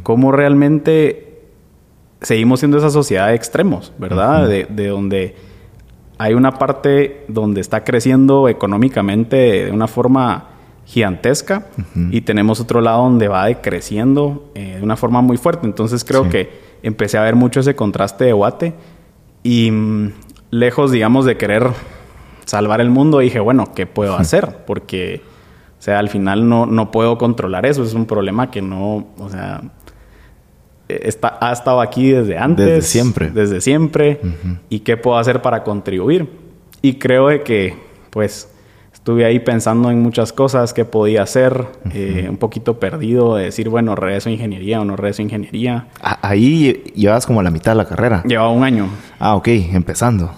cómo 0.03 0.31
realmente 0.31 1.41
seguimos 2.21 2.61
siendo 2.61 2.77
esa 2.77 2.91
sociedad 2.91 3.29
de 3.29 3.35
extremos, 3.35 3.95
¿verdad? 3.99 4.47
de, 4.47 4.67
de 4.69 4.89
donde 4.89 5.46
hay 6.19 6.35
una 6.35 6.53
parte 6.53 7.25
donde 7.29 7.61
está 7.61 7.85
creciendo 7.85 8.49
económicamente 8.49 9.67
de 9.67 9.71
una 9.71 9.87
forma 9.87 10.49
gigantesca 10.87 11.67
y 12.13 12.21
tenemos 12.21 12.61
otro 12.61 12.81
lado 12.81 13.03
donde 13.03 13.27
va 13.27 13.47
decreciendo 13.47 14.51
eh, 14.55 14.77
de 14.79 14.83
una 14.83 14.97
forma 14.97 15.21
muy 15.21 15.37
fuerte. 15.37 15.67
Entonces 15.67 16.05
creo 16.05 16.29
que 16.29 16.51
empecé 16.83 17.19
a 17.19 17.23
ver 17.23 17.35
mucho 17.35 17.61
ese 17.61 17.75
contraste 17.75 18.25
de 18.25 18.33
Guate 18.33 18.75
y 19.43 19.71
mm, 19.71 20.13
lejos, 20.51 20.93
digamos, 20.93 21.25
de 21.25 21.37
querer 21.37 21.69
salvar 22.45 22.81
el 22.81 22.91
mundo, 22.91 23.19
dije, 23.19 23.41
bueno, 23.41 23.75
¿qué 23.75 23.87
puedo 23.87 24.17
hacer? 24.17 24.65
Porque, 24.67 25.23
o 25.79 25.83
sea, 25.83 25.99
al 25.99 26.09
final 26.09 26.49
no, 26.49 26.67
no 26.67 26.93
puedo 26.93 27.19
controlar 27.19 27.67
eso, 27.67 27.83
es 27.83 27.95
un 27.95 28.07
problema 28.07 28.51
que 28.51 28.63
no, 28.63 29.09
o 29.19 29.29
sea, 29.29 29.63
está, 30.89 31.39
ha 31.41 31.53
estado 31.53 31.81
aquí 31.81 32.11
desde 32.11 32.39
antes. 32.39 32.67
Desde 32.67 32.83
siempre. 32.83 33.31
Desde 33.31 33.61
siempre. 33.61 34.21
¿Y 34.69 34.81
qué 34.81 34.97
puedo 34.97 35.19
hacer 35.19 35.43
para 35.43 35.63
contribuir? 35.65 36.29
Y 36.83 36.95
creo 36.95 37.29
de 37.29 37.43
que, 37.43 37.75
pues, 38.11 38.49
estuve 38.93 39.25
ahí 39.25 39.39
pensando 39.39 39.91
en 39.91 40.03
muchas 40.03 40.33
cosas 40.33 40.73
que 40.73 40.85
podía 40.85 41.23
hacer, 41.23 41.67
eh, 41.93 42.27
un 42.29 42.39
poquito 42.39 42.81
perdido 42.81 43.37
de 43.37 43.45
decir, 43.45 43.69
bueno, 43.69 43.95
regreso 43.95 44.29
a 44.29 44.33
ingeniería 44.33 44.81
o 44.81 44.85
no 44.85 44.97
regreso 44.97 45.23
a 45.23 45.25
ingeniería. 45.25 45.89
Ahí 46.01 46.83
llevas 46.95 47.27
como 47.27 47.43
la 47.43 47.51
mitad 47.51 47.73
de 47.73 47.77
la 47.77 47.85
carrera. 47.85 48.23
Llevaba 48.27 48.51
un 48.51 48.65
año. 48.65 48.89
Ah, 49.19 49.37
ok, 49.37 49.49
empezando. 49.49 50.33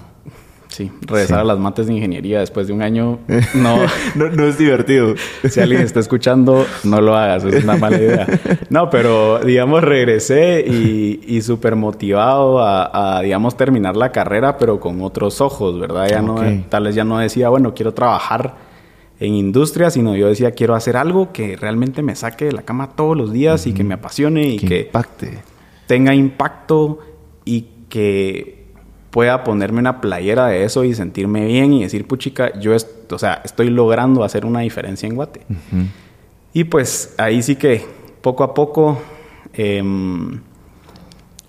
Sí, 0.69 0.93
regresar 1.01 1.41
a 1.41 1.45
las 1.45 1.59
mates 1.59 1.87
de 1.87 1.95
ingeniería 1.95 2.41
después 2.41 2.67
de 2.67 2.75
un 2.75 2.83
año 2.83 3.19
no, 3.55 3.79
no, 4.15 4.45
es 4.45 4.59
divertido. 4.59 5.15
Si 5.49 5.61
alguien 5.61 5.81
está 5.81 6.01
escuchando, 6.01 6.67
no 6.85 7.01
lo 7.01 7.17
hagas, 7.17 7.45
es 7.45 7.65
una 7.65 7.77
mala 7.77 7.97
idea. 7.97 8.27
No, 8.71 8.91
pero 8.91 9.41
digamos, 9.41 9.83
regresé 9.83 10.65
y, 10.67 11.21
y 11.27 11.41
súper 11.41 11.75
motivado 11.75 12.61
a, 12.61 13.23
digamos, 13.23 13.57
terminar 13.57 13.97
la 13.97 14.13
carrera, 14.13 14.59
pero 14.59 14.79
con 14.79 15.01
otros 15.01 15.41
ojos, 15.41 15.81
¿verdad? 15.81 16.09
Ya 16.09 16.21
no, 16.21 16.37
tal 16.69 16.85
vez 16.85 16.95
ya 16.95 17.05
no 17.05 17.19
decía, 17.19 17.49
bueno, 17.49 17.75
quiero 17.75 17.95
trabajar 17.95 18.55
en 19.21 19.35
industria, 19.35 19.91
sino 19.91 20.15
yo 20.17 20.29
decía, 20.29 20.53
quiero 20.53 20.75
hacer 20.75 20.97
algo 20.97 21.33
que 21.33 21.57
realmente 21.57 22.03
me 22.03 22.15
saque 22.15 22.45
de 22.47 22.53
la 22.53 22.63
cama 22.63 22.91
todos 22.95 23.17
los 23.17 23.33
días 23.33 23.67
y 23.67 23.73
que 23.73 23.85
me 23.85 23.95
apasione 23.95 24.49
y 24.49 24.59
que, 24.59 24.83
impacte. 24.83 25.39
tenga 25.87 26.15
impacto 26.15 27.01
y 27.45 27.67
que 27.89 28.58
pueda 29.19 29.43
ponerme 29.43 29.81
una 29.81 30.01
playera 30.01 30.47
de 30.47 30.63
eso 30.63 30.85
y 30.85 30.95
sentirme 30.95 31.45
bien 31.45 31.73
y 31.73 31.83
decir, 31.83 32.07
puchica, 32.07 32.57
yo 32.61 32.73
o 33.11 33.19
sea, 33.19 33.43
estoy 33.45 33.69
logrando 33.69 34.23
hacer 34.23 34.47
una 34.47 34.61
diferencia 34.61 35.09
en 35.09 35.17
Guate. 35.17 35.41
Y 36.53 36.63
pues 36.63 37.17
ahí 37.19 37.43
sí 37.43 37.57
que 37.57 37.85
poco 38.21 38.45
a 38.45 38.55
poco 38.55 39.03
em, 39.55 40.39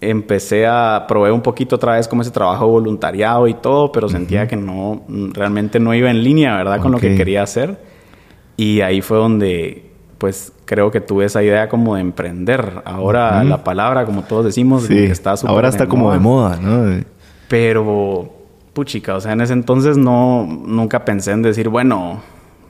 empecé 0.01 0.65
a 0.65 1.05
probar 1.07 1.31
un 1.31 1.41
poquito 1.41 1.75
otra 1.75 1.93
vez 1.93 2.07
como 2.07 2.23
ese 2.23 2.31
trabajo 2.31 2.65
voluntariado 2.67 3.47
y 3.47 3.53
todo, 3.53 3.91
pero 3.91 4.09
sentía 4.09 4.47
que 4.47 4.55
no, 4.55 5.03
realmente 5.07 5.79
no 5.79 5.93
iba 5.93 6.09
en 6.09 6.23
línea, 6.23 6.57
¿verdad? 6.57 6.81
Con 6.81 6.91
lo 6.91 6.97
que 6.97 7.15
quería 7.15 7.43
hacer. 7.43 7.79
Y 8.57 8.81
ahí 8.81 9.01
fue 9.01 9.17
donde, 9.19 9.91
pues, 10.17 10.53
creo 10.65 10.89
que 10.89 11.01
tuve 11.01 11.25
esa 11.25 11.43
idea 11.43 11.69
como 11.69 11.93
de 11.93 12.01
emprender. 12.01 12.81
Ahora 12.83 13.43
la 13.43 13.63
palabra, 13.63 14.05
como 14.05 14.23
todos 14.23 14.43
decimos, 14.43 14.89
está 14.89 15.35
Ahora 15.45 15.69
está 15.69 15.85
como 15.85 16.11
de 16.11 16.17
moda, 16.17 16.57
¿no? 16.59 17.18
Pero, 17.50 18.29
puchica, 18.74 19.15
o 19.15 19.22
sea, 19.22 19.34
en 19.34 19.41
ese 19.41 19.53
entonces 19.53 19.98
no, 19.98 20.46
nunca 20.46 21.03
pensé 21.03 21.32
en 21.32 21.41
decir, 21.41 21.68
bueno, 21.68 22.22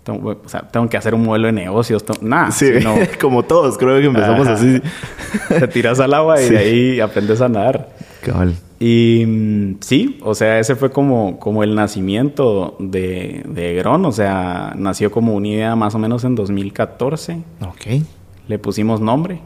tengo, 0.03 0.29
o 0.43 0.50
sea, 0.50 0.62
tengo 0.62 0.89
que 0.89 0.98
hacer 0.98 1.13
un 1.13 1.24
modelo 1.24 1.48
de 1.48 1.53
negocios, 1.53 2.03
nada. 2.21 2.51
Sí, 2.51 2.71
como 3.21 3.43
todos, 3.43 3.77
creo 3.77 4.00
que 4.00 4.07
empezamos 4.07 4.48
así. 4.48 4.81
Te 5.50 5.67
tiras 5.67 6.00
al 6.00 6.13
agua 6.13 6.41
y 6.41 6.50
de 6.50 6.57
ahí 6.57 7.00
aprendes 7.00 7.41
a 7.41 7.50
nadar. 7.50 7.89
Cabal. 8.24 8.55
Y 8.79 9.75
sí, 9.81 10.19
o 10.24 10.33
sea, 10.33 10.57
ese 10.59 10.75
fue 10.75 10.89
como, 10.89 11.38
como 11.38 11.63
el 11.63 11.75
nacimiento 11.75 12.77
de, 12.79 13.43
de 13.45 13.75
Gron, 13.75 14.05
o 14.05 14.12
sea, 14.13 14.74
nació 14.77 15.12
como 15.12 15.36
una 15.36 15.50
idea 15.50 15.75
más 15.75 15.95
o 15.95 16.00
menos 16.00 16.24
en 16.24 16.36
2014. 16.36 17.41
Ok. 17.62 18.01
Le 18.48 18.57
pusimos 18.57 19.01
nombre, 19.01 19.41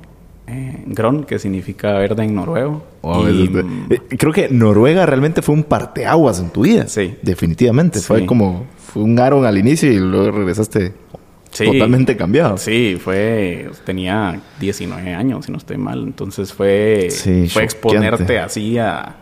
eh, 0.47 0.83
Gron, 0.87 1.23
que 1.23 1.39
significa 1.39 1.93
verde 1.93 2.23
en 2.23 2.35
noruego. 2.35 2.85
Eh, 3.03 3.99
creo 4.17 4.33
que 4.33 4.49
Noruega 4.49 5.05
realmente 5.05 5.41
fue 5.41 5.55
un 5.55 5.63
parteaguas 5.63 6.39
en 6.39 6.49
tu 6.49 6.61
vida. 6.61 6.87
Sí. 6.87 7.15
Definitivamente. 7.21 7.99
Fue 7.99 8.25
como 8.25 8.65
fue 8.77 9.03
un 9.03 9.17
Aaron 9.19 9.45
al 9.45 9.57
inicio 9.57 9.91
y 9.91 9.97
luego 9.97 10.31
regresaste 10.31 10.93
totalmente 11.57 12.17
cambiado. 12.17 12.57
Sí, 12.57 12.97
fue. 13.01 13.69
Tenía 13.85 14.41
19 14.59 15.13
años, 15.13 15.45
si 15.45 15.51
no 15.51 15.57
estoy 15.57 15.77
mal. 15.77 16.03
Entonces 16.03 16.53
fue. 16.53 17.09
fue 17.49 17.63
exponerte 17.63 18.39
así 18.39 18.77
a. 18.77 19.15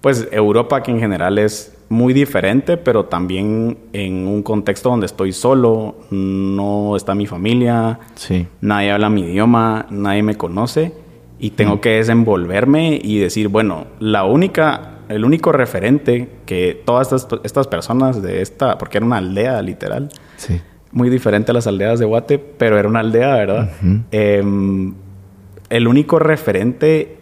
Pues 0.00 0.28
Europa, 0.32 0.82
que 0.82 0.90
en 0.90 0.98
general 0.98 1.36
es 1.38 1.74
muy 1.90 2.14
diferente, 2.14 2.76
pero 2.76 3.06
también 3.06 3.76
en 3.92 4.28
un 4.28 4.44
contexto 4.44 4.90
donde 4.90 5.06
estoy 5.06 5.32
solo, 5.32 5.96
no 6.10 6.94
está 6.96 7.16
mi 7.16 7.26
familia, 7.26 7.98
sí. 8.14 8.46
nadie 8.60 8.92
habla 8.92 9.10
mi 9.10 9.22
idioma, 9.22 9.86
nadie 9.90 10.22
me 10.22 10.36
conoce 10.36 10.92
y 11.40 11.50
tengo 11.50 11.76
mm. 11.76 11.80
que 11.80 11.90
desenvolverme 11.90 13.00
y 13.02 13.18
decir, 13.18 13.48
bueno, 13.48 13.88
la 13.98 14.24
única, 14.24 14.98
el 15.08 15.24
único 15.24 15.50
referente 15.50 16.28
que 16.46 16.80
todas 16.84 17.12
estas, 17.12 17.40
estas 17.42 17.66
personas 17.66 18.22
de 18.22 18.40
esta, 18.40 18.78
porque 18.78 18.98
era 18.98 19.06
una 19.06 19.16
aldea 19.16 19.60
literal, 19.60 20.10
sí. 20.36 20.60
muy 20.92 21.10
diferente 21.10 21.50
a 21.50 21.54
las 21.54 21.66
aldeas 21.66 21.98
de 21.98 22.06
Guate, 22.06 22.38
pero 22.38 22.78
era 22.78 22.88
una 22.88 23.00
aldea, 23.00 23.34
¿verdad? 23.34 23.70
Em, 24.12 24.94
el 25.70 25.88
único 25.88 26.20
referente 26.20 27.18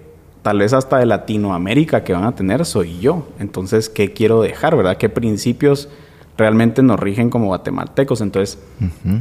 tal 0.48 0.60
vez 0.60 0.72
hasta 0.72 0.96
de 0.96 1.04
Latinoamérica 1.04 2.04
que 2.04 2.14
van 2.14 2.24
a 2.24 2.34
tener 2.34 2.64
soy 2.64 3.00
yo. 3.00 3.28
Entonces, 3.38 3.90
¿qué 3.90 4.14
quiero 4.14 4.40
dejar, 4.40 4.74
verdad? 4.78 4.96
¿Qué 4.96 5.10
principios 5.10 5.90
realmente 6.38 6.82
nos 6.82 6.98
rigen 6.98 7.28
como 7.28 7.48
guatemaltecos? 7.48 8.22
Entonces, 8.22 8.58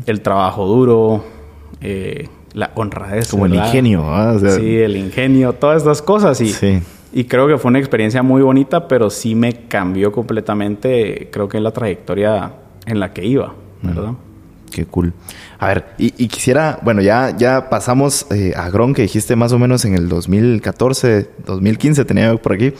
el 0.05 0.21
trabajo 0.21 0.65
duro, 0.65 1.25
eh, 1.81 2.29
la 2.53 2.71
honradez. 2.75 3.27
Como 3.27 3.45
el 3.45 3.55
ingenio, 3.55 4.05
¿ah? 4.05 4.37
sí, 4.39 4.77
el 4.77 4.95
ingenio, 4.95 5.51
todas 5.51 5.79
estas 5.79 6.01
cosas. 6.01 6.39
Y, 6.39 6.55
y 7.11 7.25
creo 7.25 7.45
que 7.45 7.57
fue 7.57 7.71
una 7.71 7.79
experiencia 7.79 8.23
muy 8.23 8.41
bonita, 8.41 8.87
pero 8.87 9.09
sí 9.09 9.35
me 9.35 9.67
cambió 9.67 10.13
completamente, 10.13 11.27
creo 11.29 11.49
que 11.49 11.57
en 11.57 11.65
la 11.65 11.71
trayectoria 11.71 12.53
en 12.85 13.01
la 13.01 13.11
que 13.11 13.25
iba, 13.25 13.53
¿verdad? 13.81 14.13
Qué 14.71 14.85
cool. 14.85 15.11
A 15.59 15.67
ver, 15.69 15.85
y, 15.97 16.27
quisiera, 16.27 16.79
bueno, 16.83 17.01
ya, 17.01 17.35
ya 17.35 17.69
pasamos 17.69 18.27
eh, 18.29 18.53
a 18.55 18.69
Gron, 18.69 18.93
que 18.93 19.01
dijiste 19.01 19.35
más 19.35 19.53
o 19.53 19.59
menos 19.59 19.85
en 19.85 19.95
el 19.95 20.07
2014, 20.07 21.29
2015, 21.45 22.05
tenía 22.05 22.35
por 22.35 22.53
aquí, 22.53 22.73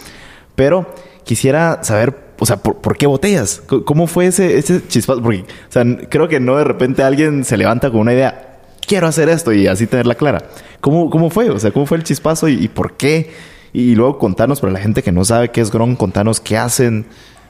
pero 0.55 0.93
quisiera 1.24 1.79
saber, 1.84 2.15
o 2.38 2.46
sea, 2.46 2.57
¿por, 2.57 2.96
qué 2.96 3.07
botellas? 3.07 3.63
¿Cómo 3.86 4.05
fue 4.05 4.27
ese, 4.27 4.60
ese 4.60 4.88
chispazo? 4.88 5.24
Porque, 5.24 5.41
o 5.41 5.72
sea, 5.72 5.84
creo 6.07 6.27
que 6.27 6.39
no 6.39 6.55
de 6.57 6.65
repente 6.65 7.01
alguien 7.01 7.43
se 7.46 7.57
levanta 7.57 7.89
con 7.89 8.01
una 8.01 8.13
idea, 8.13 8.60
quiero 8.86 9.07
hacer 9.07 9.27
esto 9.29 9.51
y 9.53 9.65
así 9.65 9.88
tenerla 9.88 10.13
clara. 10.13 10.48
¿Cómo, 10.79 11.10
cómo 11.10 11.31
fue? 11.31 11.50
O 11.50 11.57
sea, 11.57 11.72
¿cómo 11.72 11.88
fue 11.88 11.98
el 11.98 12.03
chispazo 12.03 12.48
y, 12.48 12.67
por 12.67 12.96
qué? 12.96 13.31
Y, 13.74 13.96
luego 13.96 14.19
contanos, 14.19 14.62
para 14.62 14.72
la 14.72 14.79
gente 14.79 15.01
que 15.01 15.12
no 15.12 15.25
sabe 15.25 15.50
qué 15.50 15.62
es 15.62 15.72
Gron, 15.72 15.96
contanos 15.96 16.39
qué 16.39 16.57
hacen 16.57 17.07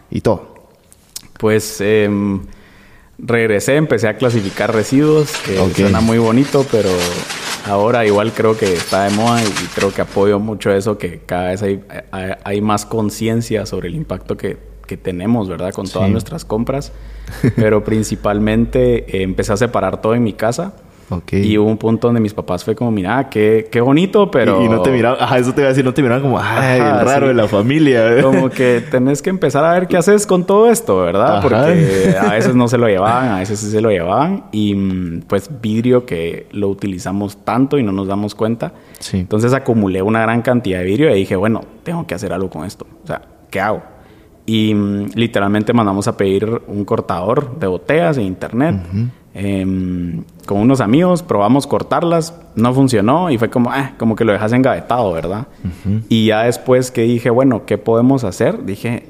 y 0.10 0.22
todo. 0.22 0.56
Pues... 1.38 1.80
Eh 1.82 2.40
regresé, 3.20 3.76
empecé 3.76 4.08
a 4.08 4.18
clasificar 4.18 4.74
residuos, 4.74 5.32
que 5.46 5.58
suena 5.74 6.02
muy 6.02 6.18
bonito, 6.18 6.66
pero 6.72 6.90
ahora 7.66 8.06
igual 8.06 8.32
creo 8.32 8.58
que 8.58 8.74
está 8.74 9.06
de 9.06 9.12
moda 9.12 9.44
y, 9.44 9.48
creo 9.76 9.94
que 9.94 10.02
apoyo 10.02 10.40
mucho 10.40 10.72
eso, 10.72 10.98
que 10.98 11.20
cada 11.26 11.50
vez 11.50 11.62
hay, 11.62 11.84
hay, 12.12 12.62
más 12.62 12.86
conciencia 12.86 13.66
sobre 13.66 13.88
el 13.88 13.96
impacto 13.96 14.38
que, 14.38 14.58
que, 14.86 14.98
tenemos, 14.98 15.50
¿verdad? 15.50 15.74
Con 15.74 15.88
todas 15.88 16.10
nuestras 16.10 16.46
compras. 16.46 16.92
Pero 17.56 17.84
principalmente 17.84 19.18
eh, 19.18 19.24
empecé 19.24 19.52
a 19.52 19.58
separar 19.58 20.02
todo 20.02 20.16
en 20.16 20.24
mi 20.24 20.34
casa 20.34 20.74
y 21.32 21.58
hubo 21.58 21.70
un 21.70 21.78
punto 21.78 22.10
donde 22.10 22.20
mis 22.20 22.34
papás 22.34 22.66
fue 22.66 22.76
como, 22.76 22.92
mira, 22.92 23.30
qué, 23.30 23.70
qué 23.72 23.80
bonito, 23.80 24.30
pero... 24.30 24.62
Y, 24.62 24.68
no 24.68 24.82
te 24.82 24.92
miraban, 24.92 25.22
ajá, 25.22 25.38
eso 25.38 25.54
te 25.54 25.62
iba 25.62 25.68
a 25.68 25.70
decir, 25.70 25.86
no 25.86 25.94
te 25.94 26.02
miraban 26.02 26.22
como, 26.22 26.38
ay, 26.40 26.80
el 26.80 27.06
raro 27.06 27.30
de 27.30 27.34
la 27.34 27.48
familia. 27.48 28.22
Como 28.22 28.50
que 28.50 28.84
tenés 28.92 29.22
que 29.22 29.30
empezar 29.30 29.64
a 29.64 29.74
ver 29.74 29.88
qué 29.88 29.96
haces 29.96 30.28
con 30.28 30.46
todo 30.46 30.70
esto, 30.70 31.00
¿verdad? 31.00 31.42
Porque 31.42 32.16
a 32.20 32.34
veces 32.34 32.56
no 32.56 32.68
se 32.68 32.78
lo 32.78 32.88
llevaban, 32.88 33.30
a 33.30 33.40
veces 33.40 33.60
sí 33.60 33.70
se 33.70 33.80
lo 33.80 33.90
llevaban. 33.90 34.46
Y 34.52 34.76
mm, 34.76 35.22
pues 35.28 35.50
vidrio 35.62 36.06
que 36.06 36.48
lo 36.52 36.68
utilizamos 36.68 37.38
tanto 37.46 37.78
y 37.78 37.84
no 37.84 37.92
nos 37.92 38.08
damos 38.08 38.36
cuenta. 38.36 38.74
Sí. 39.00 39.20
Entonces 39.20 39.54
acumulé 39.54 40.02
una 40.02 40.22
gran 40.22 40.42
cantidad 40.42 40.80
de 40.80 40.86
vidrio 40.86 41.12
y 41.12 41.20
dije, 41.20 41.36
bueno, 41.36 41.62
tengo 41.84 42.06
que 42.06 42.16
hacer 42.16 42.34
algo 42.34 42.50
con 42.50 42.66
esto. 42.66 42.86
O 43.04 43.08
sea, 43.08 43.22
¿qué 43.50 43.62
hago? 43.62 43.82
Y 44.46 44.74
mm, 44.74 45.12
literalmente 45.16 45.74
mandamos 45.74 46.08
a 46.08 46.18
pedir 46.18 46.62
un 46.68 46.86
cortador 46.86 47.60
de 47.60 47.68
botellas 47.68 48.18
en 48.18 48.24
internet. 48.24 48.76
Em, 49.40 50.24
con 50.48 50.58
unos 50.58 50.82
amigos, 50.82 51.22
probamos 51.22 51.68
cortarlas, 51.68 52.34
no 52.56 52.74
funcionó 52.74 53.30
y 53.30 53.38
fue 53.38 53.52
como, 53.52 53.70
ah, 53.72 53.92
como 54.00 54.16
que 54.16 54.26
lo 54.26 54.32
dejas 54.32 54.52
engavetado, 54.52 55.14
¿verdad? 55.14 55.46
Y 56.10 56.26
ya 56.26 56.44
después 56.44 56.90
que 56.90 57.04
dije, 57.04 57.30
bueno, 57.30 57.64
¿qué 57.68 57.78
podemos 57.78 58.24
hacer? 58.24 58.66
Dije, 58.66 59.08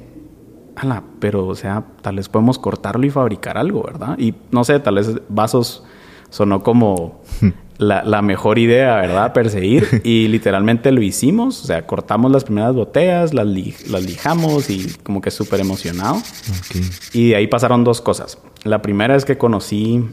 ala, 0.75 1.03
pero 1.19 1.47
o 1.47 1.55
sea, 1.55 1.85
tal 2.01 2.17
vez 2.17 2.27
podemos 2.27 2.59
cortarlo 2.59 3.05
y 3.05 3.09
fabricar 3.09 3.57
algo, 3.57 3.83
¿verdad? 3.83 4.19
Y 4.19 4.33
no 4.51 4.65
sé, 4.65 4.81
tal 4.81 4.95
vez 4.95 5.15
vasos 5.29 5.85
sonó 6.29 6.61
como 6.61 7.21
la, 7.77 8.21
mejor 8.21 8.59
idea, 8.59 8.97
¿verdad? 8.97 9.31
Perseguir. 9.31 10.01
Y 10.03 10.27
literalmente 10.27 10.91
lo 10.91 11.01
hicimos. 11.01 11.63
O 11.63 11.67
sea, 11.67 11.85
cortamos 11.85 12.31
las 12.31 12.43
primeras 12.43 12.75
botellas, 12.75 13.33
las, 13.33 13.47
las 13.47 14.03
lijamos 14.03 14.69
y 14.69 14.93
como 15.03 15.21
que 15.21 15.31
súper 15.31 15.61
emocionado. 15.61 16.21
Y 17.13 17.29
de 17.29 17.35
ahí 17.37 17.47
pasaron 17.47 17.83
dos 17.83 18.01
cosas. 18.01 18.37
La 18.63 18.81
primera 18.81 19.15
es 19.15 19.25
que 19.25 19.37
conocí 19.37 20.03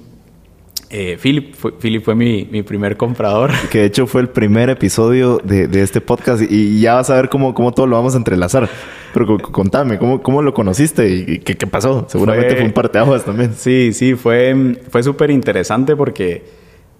eh, 0.90 1.18
Philip, 1.20 1.54
fue, 1.54 1.72
Philip 1.72 2.04
fue 2.04 2.14
mi, 2.14 2.62
primer 2.62 2.96
comprador. 2.96 3.50
Que 3.70 3.80
de 3.80 3.86
hecho 3.86 4.06
fue 4.06 4.20
el 4.20 4.28
primer 4.28 4.70
episodio 4.70 5.40
de, 5.42 5.68
este 5.82 6.00
podcast 6.00 6.42
y 6.48 6.80
ya 6.80 6.94
vas 6.94 7.10
a 7.10 7.16
ver 7.16 7.28
cómo, 7.28 7.52
cómo 7.54 7.72
todo 7.72 7.86
lo 7.86 7.96
vamos 7.96 8.14
a 8.14 8.18
entrelazar. 8.18 8.68
Pero 9.12 9.38
contame, 9.38 9.98
¿cómo, 9.98 10.22
cómo 10.22 10.42
lo 10.42 10.54
conociste 10.54 11.08
y 11.08 11.38
qué, 11.38 11.56
qué 11.56 11.66
pasó? 11.66 12.06
Seguramente 12.08 12.54
fue, 12.56 12.64
un 12.64 12.72
parteaguas 12.72 13.24
también. 13.24 13.54
Sí, 13.54 13.92
sí, 13.92 14.14
fue, 14.14 14.80
fue 14.88 15.02
súper 15.02 15.30
interesante 15.30 15.96
porque 15.96 16.44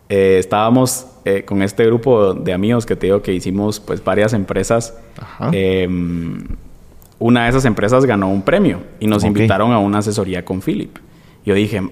eh, 0.09 0.39
estábamos 0.39 1.07
eh, 1.25 1.45
con 1.45 1.63
este 1.63 1.85
grupo 1.87 2.35
de 2.35 2.53
amigos 2.53 2.87
que 2.87 2.97
te 2.97 3.07
digo 3.07 3.23
que 3.23 3.33
hicimos 3.33 3.81
pues 3.81 4.03
varias 4.03 4.33
empresas. 4.33 4.97
Em, 5.53 6.45
una 7.19 7.45
de 7.45 7.51
esas 7.51 7.65
empresas 7.65 8.05
ganó 8.05 8.29
un 8.29 8.43
premio 8.43 8.81
y 9.01 9.07
nos 9.07 9.25
invitaron 9.25 9.73
a 9.73 9.79
una 9.79 9.99
asesoría 9.99 10.45
con 10.45 10.61
Philip. 10.61 10.97
Yo 11.45 11.55
dije, 11.55 11.83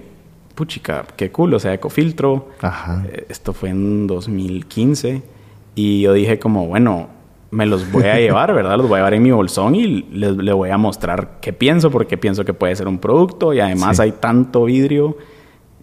puchica, 0.55 1.05
qué 1.15 1.31
cool, 1.31 1.53
o 1.53 1.59
sea, 1.59 1.73
Ecofiltro. 1.73 2.49
Ajá. 2.61 3.03
Eh, 3.07 3.25
esto 3.29 3.53
fue 3.53 3.69
en 3.69 4.07
2015. 4.07 5.21
Y 5.75 6.01
yo 6.01 6.13
dije 6.13 6.39
como, 6.39 6.67
bueno, 6.67 7.09
me 7.51 7.65
los 7.65 7.91
voy 7.91 8.03
a 8.05 8.19
llevar, 8.19 8.53
¿verdad? 8.55 8.77
Los 8.77 8.87
voy 8.87 8.95
a 8.95 8.99
llevar 8.99 9.13
en 9.13 9.23
mi 9.23 9.31
bolsón 9.31 9.75
y 9.75 10.03
les, 10.11 10.35
voy 10.35 10.69
a 10.69 10.77
mostrar 10.77 11.37
qué 11.41 11.53
pienso, 11.53 11.91
porque 11.91 12.17
pienso 12.17 12.43
que 12.45 12.53
puede 12.53 12.75
ser 12.75 12.87
un 12.87 12.99
producto 12.99 13.53
y 13.53 13.59
además 13.59 13.99
hay 13.99 14.13
tanto 14.13 14.65
vidrio 14.65 15.17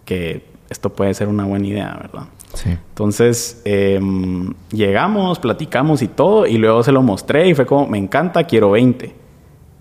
que 0.04 0.44
esto 0.68 0.90
puede 0.90 1.14
ser 1.14 1.28
una 1.28 1.44
buena 1.44 1.66
idea, 1.66 1.98
¿verdad? 2.00 2.28
Sí. 2.54 2.70
Entonces, 2.70 3.62
em, 3.64 4.52
llegamos, 4.72 5.38
platicamos 5.38 6.02
y 6.02 6.08
todo, 6.08 6.46
y 6.46 6.58
luego 6.58 6.82
se 6.82 6.90
lo 6.90 7.02
mostré 7.02 7.48
y 7.48 7.54
fue 7.54 7.66
como, 7.66 7.86
me 7.86 7.98
encanta, 7.98 8.44
quiero 8.44 8.72
20. 8.72 9.14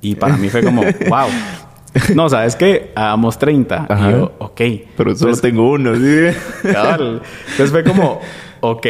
Y 0.01 0.15
para 0.15 0.37
mí 0.37 0.49
fue 0.49 0.63
como, 0.63 0.81
wow. 1.09 1.27
No, 2.15 2.29
¿sabes 2.29 2.55
qué? 2.55 2.91
Hagamos 2.95 3.37
30. 3.37 3.87
Y 3.89 4.11
yo, 4.11 4.31
ok. 4.39 4.61
Pero 4.97 5.15
solo 5.15 5.35
tengo 5.37 5.71
uno, 5.71 5.95
¿sí? 5.95 6.01
Entonces 6.63 7.71
fue 7.71 7.83
como, 7.83 8.19
ok. 8.61 8.85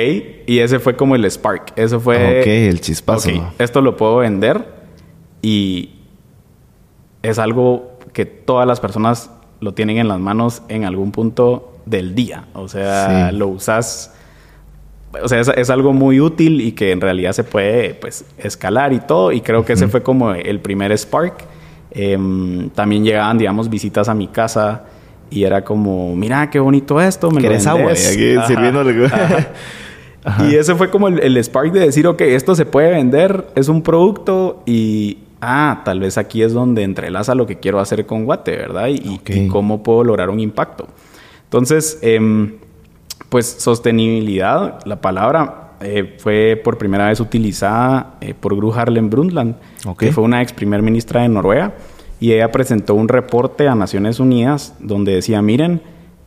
Y 0.45 0.59
ese 0.59 0.79
fue 0.79 0.95
como 0.95 1.15
el 1.15 1.25
spark. 1.29 1.73
Eso 1.75 1.99
fue... 1.99 2.41
Ok, 2.41 2.47
el 2.47 2.81
chispazo. 2.81 3.53
esto 3.57 3.81
lo 3.81 3.95
puedo 3.95 4.17
vender 4.17 4.65
y 5.41 5.91
es 7.21 7.39
algo 7.39 7.97
que 8.13 8.25
todas 8.25 8.67
las 8.67 8.79
personas 8.79 9.31
lo 9.59 9.73
tienen 9.73 9.97
en 9.97 10.07
las 10.07 10.19
manos 10.19 10.61
en 10.69 10.85
algún 10.85 11.11
punto 11.11 11.77
del 11.85 12.15
día. 12.15 12.47
O 12.53 12.67
sea, 12.67 13.31
lo 13.31 13.47
usas... 13.47 14.13
O 15.23 15.27
sea, 15.27 15.39
es, 15.39 15.69
algo 15.71 15.91
muy 15.91 16.19
útil 16.19 16.61
y 16.61 16.73
que 16.73 16.91
en 16.91 17.01
realidad 17.01 17.31
se 17.31 17.43
puede, 17.43 17.95
pues, 17.95 18.25
escalar 18.37 18.93
y 18.93 18.99
todo. 18.99 19.31
Y 19.31 19.41
creo 19.41 19.65
que 19.65 19.73
ese 19.73 19.87
fue 19.87 20.03
como 20.03 20.35
el 20.35 20.59
primer 20.59 20.95
spark 20.95 21.33
Em, 21.91 22.69
también 22.69 23.03
llegaban, 23.03 23.37
digamos, 23.37 23.69
visitas 23.69 24.09
a 24.09 24.13
mi 24.13 24.27
casa 24.27 24.83
y 25.31 25.43
era 25.43 25.63
como, 25.63 26.15
mira, 26.15 26.49
qué 26.49 26.59
bonito 26.59 27.01
esto, 27.01 27.31
me 27.31 27.41
lo 27.41 27.49
agua 27.69 27.91
aquí 27.91 28.35
Y 30.49 30.55
ese 30.55 30.75
fue 30.75 30.89
como 30.89 31.07
el, 31.07 31.43
spark 31.43 31.71
de 31.71 31.79
decir, 31.79 32.05
ok, 32.05 32.21
esto 32.21 32.53
se 32.53 32.65
puede 32.65 32.91
vender, 32.91 33.47
es 33.55 33.69
un 33.69 33.81
producto 33.81 34.61
y, 34.65 35.19
ah, 35.41 35.81
tal 35.85 36.01
vez 36.01 36.17
aquí 36.17 36.43
es 36.43 36.53
donde 36.53 36.83
entrelaza 36.83 37.35
lo 37.35 37.47
que 37.47 37.57
quiero 37.57 37.79
hacer 37.79 38.05
con 38.05 38.25
Guate, 38.25 38.55
¿verdad? 38.55 38.89
Y, 38.89 39.47
cómo 39.47 39.81
puedo 39.81 40.03
lograr 40.03 40.29
un 40.29 40.39
impacto. 40.39 40.87
Entonces, 41.45 41.99
em, 42.01 42.57
pues 43.29 43.45
sostenibilidad, 43.45 44.85
la 44.85 45.01
palabra 45.01 45.68
eh, 45.81 46.15
fue 46.17 46.59
por 46.63 46.77
primera 46.77 47.07
vez 47.07 47.19
utilizada 47.19 48.17
eh, 48.21 48.33
por 48.33 48.55
Gru 48.55 48.73
Harlem 48.73 49.09
Brundtland, 49.09 49.55
que 49.97 50.11
fue 50.11 50.23
una 50.23 50.41
ex 50.41 50.53
primer 50.53 50.81
ministra 50.81 51.21
de 51.21 51.29
Noruega, 51.29 51.73
y 52.19 52.33
ella 52.33 52.51
presentó 52.51 52.95
un 52.95 53.07
reporte 53.07 53.67
a 53.67 53.75
Naciones 53.75 54.19
Unidas 54.19 54.75
donde 54.79 55.13
decía, 55.13 55.41
miren, 55.41 55.81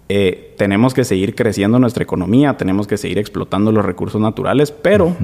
eh, 0.08 0.54
tenemos 0.56 0.94
que 0.94 1.04
seguir 1.04 1.34
creciendo 1.34 1.78
nuestra 1.78 2.02
economía, 2.02 2.56
tenemos 2.56 2.86
que 2.86 2.96
seguir 2.96 3.18
explotando 3.18 3.72
los 3.72 3.84
recursos 3.84 4.20
naturales, 4.20 4.72
pero 4.72 5.14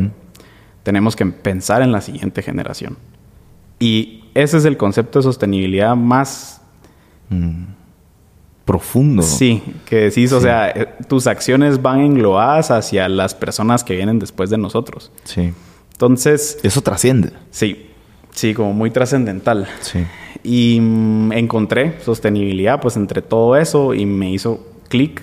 tenemos 0.83 1.17
que 1.17 1.27
pensar 1.27 1.83
en 1.83 1.93
la 1.93 2.01
siguiente 2.01 2.43
generación. 2.43 2.97
Y 3.79 4.25
ese 4.35 4.59
es 4.59 4.65
el 4.65 4.77
concepto 4.77 5.21
de 5.21 5.23
sostenibilidad 5.23 5.97
más... 5.97 6.61
Mm 7.31 7.78
profundo. 8.69 9.23
Sí, 9.23 9.63
que 9.87 9.97
decís, 9.97 10.31
o 10.31 10.43
sea, 10.43 10.69
eh, 10.69 10.89
tus 11.09 11.27
acciones 11.27 11.81
van 11.81 12.01
englobadas 12.01 12.71
hacia 12.71 13.09
las 13.09 13.35
personas 13.35 13.83
que 13.83 13.97
vienen 13.97 14.19
después 14.19 14.51
de 14.51 14.59
nosotros. 14.59 15.11
Sí. 15.25 15.55
Entonces... 15.93 16.59
Eso 16.63 16.83
trasciende. 16.83 17.33
Sí, 17.51 17.87
sí, 18.31 18.53
como 18.53 18.75
muy 18.75 18.91
trascendental. 18.91 19.67
Sí. 19.81 20.01
Y 20.45 20.81
mm, 20.83 21.33
encontré 21.33 21.99
sostenibilidad, 22.05 22.79
pues 22.79 22.99
entre 22.99 23.23
todo 23.23 23.57
eso, 23.57 23.95
y 23.95 24.05
me 24.05 24.31
hizo 24.31 24.67
clic 24.91 25.23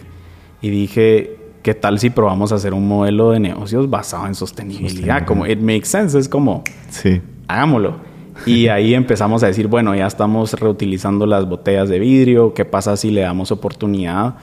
y 0.64 0.72
dije, 0.72 1.38
¿qué 1.62 1.76
tal 1.76 2.00
si 2.00 2.10
probamos 2.10 2.52
a 2.52 2.56
hacer 2.56 2.74
un 2.74 2.88
modelo 2.88 3.30
de 3.30 3.40
negocios 3.40 3.88
basado 3.88 4.26
en 4.26 4.34
sostenibilidad? 4.34 4.90
sostenibilidad. 4.90 5.28
Como, 5.28 5.46
it 5.46 5.60
makes 5.60 5.86
sense, 5.86 6.18
es 6.18 6.28
como, 6.28 6.64
sí. 6.90 7.22
hagámoslo. 7.48 7.98
Y 8.46 8.68
ahí 8.68 8.94
empezamos 8.94 9.44
a 9.44 9.48
decir, 9.48 9.68
bueno, 9.68 9.96
ya 9.96 10.08
estamos 10.08 10.54
reutilizando 10.54 11.26
las 11.26 11.48
botellas 11.48 11.90
de 11.90 12.00
vidrio, 12.00 12.54
¿qué 12.54 12.66
pasa 12.66 12.98
si 12.98 13.12
le 13.12 13.22
damos 13.22 13.52
oportunidad 13.52 14.36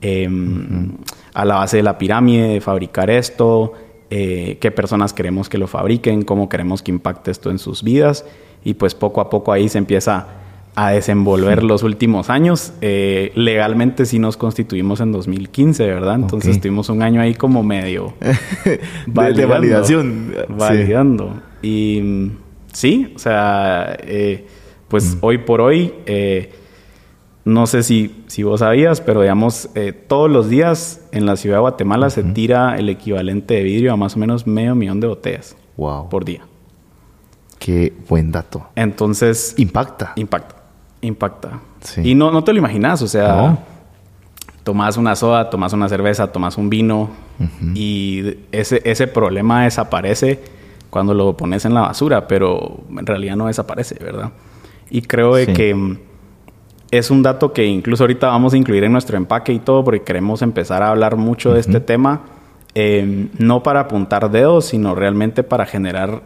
em, 0.00 0.92
a 1.34 1.44
la 1.44 1.56
base 1.56 1.78
de 1.78 1.82
la 1.82 1.98
pirámide 1.98 2.48
de 2.48 2.60
fabricar 2.60 3.10
esto? 3.10 3.72
Eh, 4.10 4.58
¿Qué 4.60 4.70
personas 4.70 5.12
queremos 5.12 5.48
que 5.48 5.58
lo 5.58 5.66
fabriquen? 5.66 6.22
¿Cómo 6.22 6.48
queremos 6.48 6.82
que 6.82 6.90
impacte 6.90 7.30
esto 7.30 7.50
en 7.50 7.58
sus 7.58 7.82
vidas? 7.82 8.24
Y 8.64 8.74
pues 8.74 8.94
poco 8.94 9.20
a 9.20 9.28
poco 9.28 9.52
ahí 9.52 9.68
se 9.68 9.78
empieza 9.78 10.26
a 10.74 10.90
desenvolver 10.90 11.64
los 11.64 11.82
últimos 11.82 12.30
años. 12.30 12.72
Eh, 12.80 13.32
legalmente 13.34 14.06
sí 14.06 14.18
nos 14.18 14.36
constituimos 14.36 15.00
en 15.00 15.10
2015, 15.10 15.86
¿verdad? 15.86 16.14
Entonces 16.14 16.60
tuvimos 16.60 16.88
un 16.88 17.02
año 17.02 17.20
ahí 17.20 17.34
como 17.34 17.62
medio... 17.62 18.14
de, 19.06 19.46
validación. 19.46 20.32
Validando. 20.48 21.34
Y 21.62 22.30
sí, 22.78 23.12
o 23.16 23.18
sea, 23.18 23.96
eh, 24.00 24.46
pues 24.86 25.16
mm. 25.16 25.18
hoy 25.22 25.38
por 25.38 25.60
hoy, 25.60 25.92
eh, 26.06 26.52
no 27.44 27.66
sé 27.66 27.82
si, 27.82 28.22
si 28.28 28.44
vos 28.44 28.60
sabías, 28.60 29.00
pero 29.00 29.20
digamos, 29.20 29.68
eh, 29.74 29.92
todos 29.92 30.30
los 30.30 30.48
días 30.48 31.00
en 31.10 31.26
la 31.26 31.36
ciudad 31.36 31.56
de 31.56 31.60
Guatemala 31.62 32.08
se 32.10 32.22
tira 32.22 32.76
el 32.76 32.88
equivalente 32.88 33.54
de 33.54 33.62
vidrio 33.64 33.92
a 33.92 33.96
más 33.96 34.14
o 34.14 34.20
menos 34.20 34.46
medio 34.46 34.76
millón 34.76 35.00
de 35.00 35.08
botellas 35.08 35.56
wow. 35.76 36.08
por 36.08 36.24
día. 36.24 36.42
Qué 37.58 37.92
buen 38.08 38.30
dato. 38.30 38.68
Entonces... 38.76 39.54
Impacta. 39.56 40.12
Impacta. 40.14 40.54
Impacta. 41.00 41.60
Y 42.02 42.14
no, 42.14 42.30
no 42.30 42.44
te 42.44 42.52
lo 42.52 42.58
imaginas, 42.58 43.02
o 43.02 43.08
sea... 43.08 43.58
Tomas 44.62 44.98
una 44.98 45.16
soda, 45.16 45.48
tomas 45.48 45.72
una 45.72 45.88
cerveza, 45.88 46.30
tomas 46.30 46.58
un 46.58 46.68
vino 46.68 47.08
y 47.74 48.36
ese, 48.52 48.82
ese 48.84 49.06
problema 49.06 49.64
desaparece 49.64 50.57
cuando 50.90 51.14
lo 51.14 51.36
pones 51.36 51.64
en 51.64 51.74
la 51.74 51.82
basura, 51.82 52.26
pero 52.26 52.80
en 52.90 53.06
realidad 53.06 53.36
no 53.36 53.46
desaparece, 53.46 53.96
¿verdad? 54.02 54.32
Y 54.90 55.02
creo 55.02 55.34
que 55.34 55.74
mm, 55.74 55.98
es 56.90 57.10
un 57.10 57.22
dato 57.22 57.52
que 57.52 57.66
incluso 57.66 58.04
ahorita 58.04 58.28
vamos 58.28 58.54
a 58.54 58.56
incluir 58.56 58.84
en 58.84 58.92
nuestro 58.92 59.16
empaque 59.16 59.52
y 59.52 59.58
todo 59.58 59.84
porque 59.84 60.02
queremos 60.02 60.42
empezar 60.42 60.82
a 60.82 60.90
hablar 60.90 61.16
mucho 61.16 61.52
de 61.52 61.60
este 61.60 61.80
tema, 61.80 62.22
eh, 62.74 63.28
no 63.38 63.62
para 63.62 63.80
apuntar 63.80 64.30
dedos, 64.30 64.66
sino 64.66 64.94
realmente 64.94 65.42
para 65.42 65.66
generar 65.66 66.22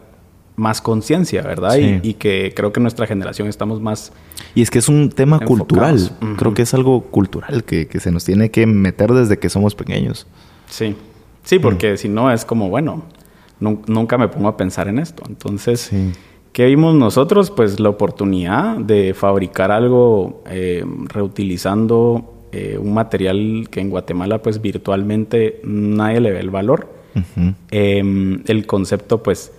más 0.55 0.81
conciencia, 0.81 1.41
¿verdad? 1.41 1.77
Y, 1.77 2.13
que 2.13 2.53
creo 2.55 2.71
que 2.71 2.79
nuestra 2.79 3.07
generación 3.07 3.47
estamos 3.47 3.81
más... 3.81 4.13
Y 4.53 4.61
es 4.61 4.69
que 4.69 4.79
es 4.79 4.87
un 4.87 5.09
tema 5.09 5.39
cultural, 5.39 6.11
creo 6.37 6.53
que 6.53 6.61
es 6.61 6.73
algo 6.73 7.01
cultural 7.01 7.63
que, 7.63 7.87
se 7.99 8.11
nos 8.11 8.23
tiene 8.23 8.51
que 8.51 8.67
meter 8.67 9.11
desde 9.11 9.39
que 9.39 9.49
somos 9.49 9.73
pequeños. 9.73 10.27
Sí, 10.69 10.95
sí, 11.43 11.59
porque 11.59 11.97
si 11.97 12.07
no 12.07 12.31
es 12.31 12.45
como, 12.45 12.69
bueno, 12.69 13.03
nunca 13.63 14.17
me 14.17 14.27
pongo 14.27 14.47
a 14.49 14.57
pensar 14.57 14.87
en 14.87 14.99
esto. 14.99 15.23
Entonces... 15.27 15.91
¿Qué 16.53 16.67
vimos 16.67 16.93
nosotros? 16.93 17.49
Pues 17.49 17.79
la 17.79 17.89
oportunidad 17.89 18.77
de 18.77 19.15
fabricar 19.15 19.71
algo 19.71 20.43
eh, 20.47 20.85
reutilizando 21.07 22.33
eh, 22.51 22.77
un 22.79 22.93
material 22.93 23.67
que 23.71 23.79
en 23.79 23.89
Guatemala 23.89 24.39
pues 24.43 24.61
virtualmente 24.61 25.59
nadie 25.63 26.21
le 26.21 26.31
ve 26.31 26.39
el 26.39 26.51
valor. 26.51 26.87
Em, 27.71 28.43
el 28.45 28.67
concepto 28.67 29.23
pues 29.23 29.51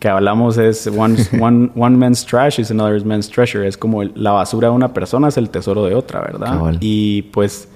que 0.00 0.08
hablamos 0.08 0.58
es 0.58 0.88
one, 0.88 1.16
one, 1.40 1.70
one, 1.76 1.96
man's 1.96 2.26
trash 2.26 2.58
is 2.58 2.72
another 2.72 3.04
man's 3.04 3.30
treasure. 3.30 3.64
Es 3.64 3.76
como 3.76 4.02
la 4.02 4.32
basura 4.32 4.68
de 4.68 4.74
una 4.74 4.92
persona 4.92 5.28
es 5.28 5.36
el 5.36 5.48
tesoro 5.48 5.84
de 5.84 5.94
otra, 5.94 6.22
¿verdad? 6.22 6.74
Y 6.80 7.22
pues 7.22 7.68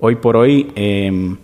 hoy 0.00 0.16
por 0.16 0.36
hoy 0.36 0.72
em, 0.74 1.36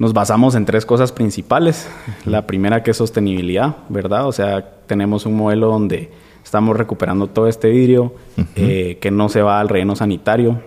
nos 0.00 0.14
basamos 0.14 0.54
en 0.54 0.64
tres 0.64 0.86
cosas 0.86 1.12
principales. 1.12 1.86
La 2.24 2.46
primera 2.46 2.82
que 2.82 2.90
es 2.90 2.96
sostenibilidad, 2.96 3.76
¿verdad? 3.90 4.26
O 4.26 4.32
sea, 4.32 4.66
tenemos 4.86 5.26
un 5.26 5.36
modelo 5.36 5.68
donde 5.68 6.10
estamos 6.42 6.74
recuperando 6.74 7.26
todo 7.26 7.46
este 7.46 7.68
vidrio 7.68 8.14
eh, 8.56 8.96
que 8.98 9.10
no 9.10 9.28
se 9.28 9.42
va 9.42 9.60
al 9.60 9.68
relleno 9.68 9.94
sanitario 9.94 10.62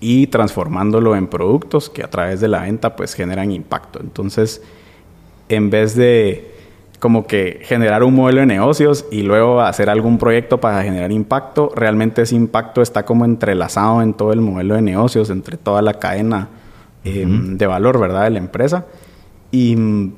y 0.00 0.26
transformándolo 0.26 1.14
en 1.14 1.28
productos 1.28 1.88
que 1.88 2.02
a 2.02 2.10
través 2.10 2.40
de 2.40 2.48
la 2.48 2.62
venta 2.62 2.96
pues 2.96 3.14
generan 3.14 3.52
impacto. 3.52 4.00
Entonces, 4.02 4.60
en 5.48 5.70
vez 5.70 5.94
de 5.94 6.50
como 6.98 7.28
que 7.28 7.60
generar 7.62 8.02
un 8.02 8.16
modelo 8.16 8.40
de 8.40 8.46
negocios 8.46 9.06
y 9.12 9.22
luego 9.22 9.60
hacer 9.60 9.88
algún 9.88 10.18
proyecto 10.18 10.60
para 10.60 10.82
generar 10.82 11.12
impacto, 11.12 11.70
realmente 11.76 12.22
ese 12.22 12.34
impacto 12.34 12.82
está 12.82 13.04
como 13.04 13.24
entrelazado 13.24 14.02
en 14.02 14.14
todo 14.14 14.32
el 14.32 14.40
modelo 14.40 14.74
de 14.74 14.82
negocios, 14.82 15.30
entre 15.30 15.56
toda 15.56 15.80
la 15.80 15.94
cadena 15.94 16.48
Em, 17.04 17.56
de 17.56 17.66
valor, 17.66 17.98
¿verdad?, 17.98 18.24
de 18.24 18.30
la 18.30 18.38
empresa. 18.38 18.86
Y 19.50 19.76
mm, 19.76 20.12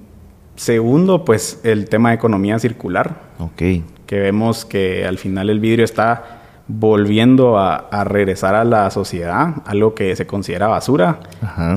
segundo, 0.57 1.25
pues 1.25 1.61
el 1.65 1.89
tema 1.89 2.11
de 2.11 2.17
economía 2.17 2.59
circular. 2.59 3.21
Ok. 3.39 3.63
Que 4.07 4.21
vemos 4.21 4.65
que 4.65 5.07
al 5.07 5.19
final 5.19 5.51
el 5.51 5.61
vidrio 5.61 5.85
está 5.85 6.43
volviendo 6.67 7.59
a, 7.59 8.05
regresar 8.05 8.55
a 8.55 8.65
la 8.65 8.91
sociedad, 8.91 9.55
algo 9.67 9.95
que 9.95 10.17
se 10.17 10.27
considera 10.27 10.67
basura. 10.67 11.21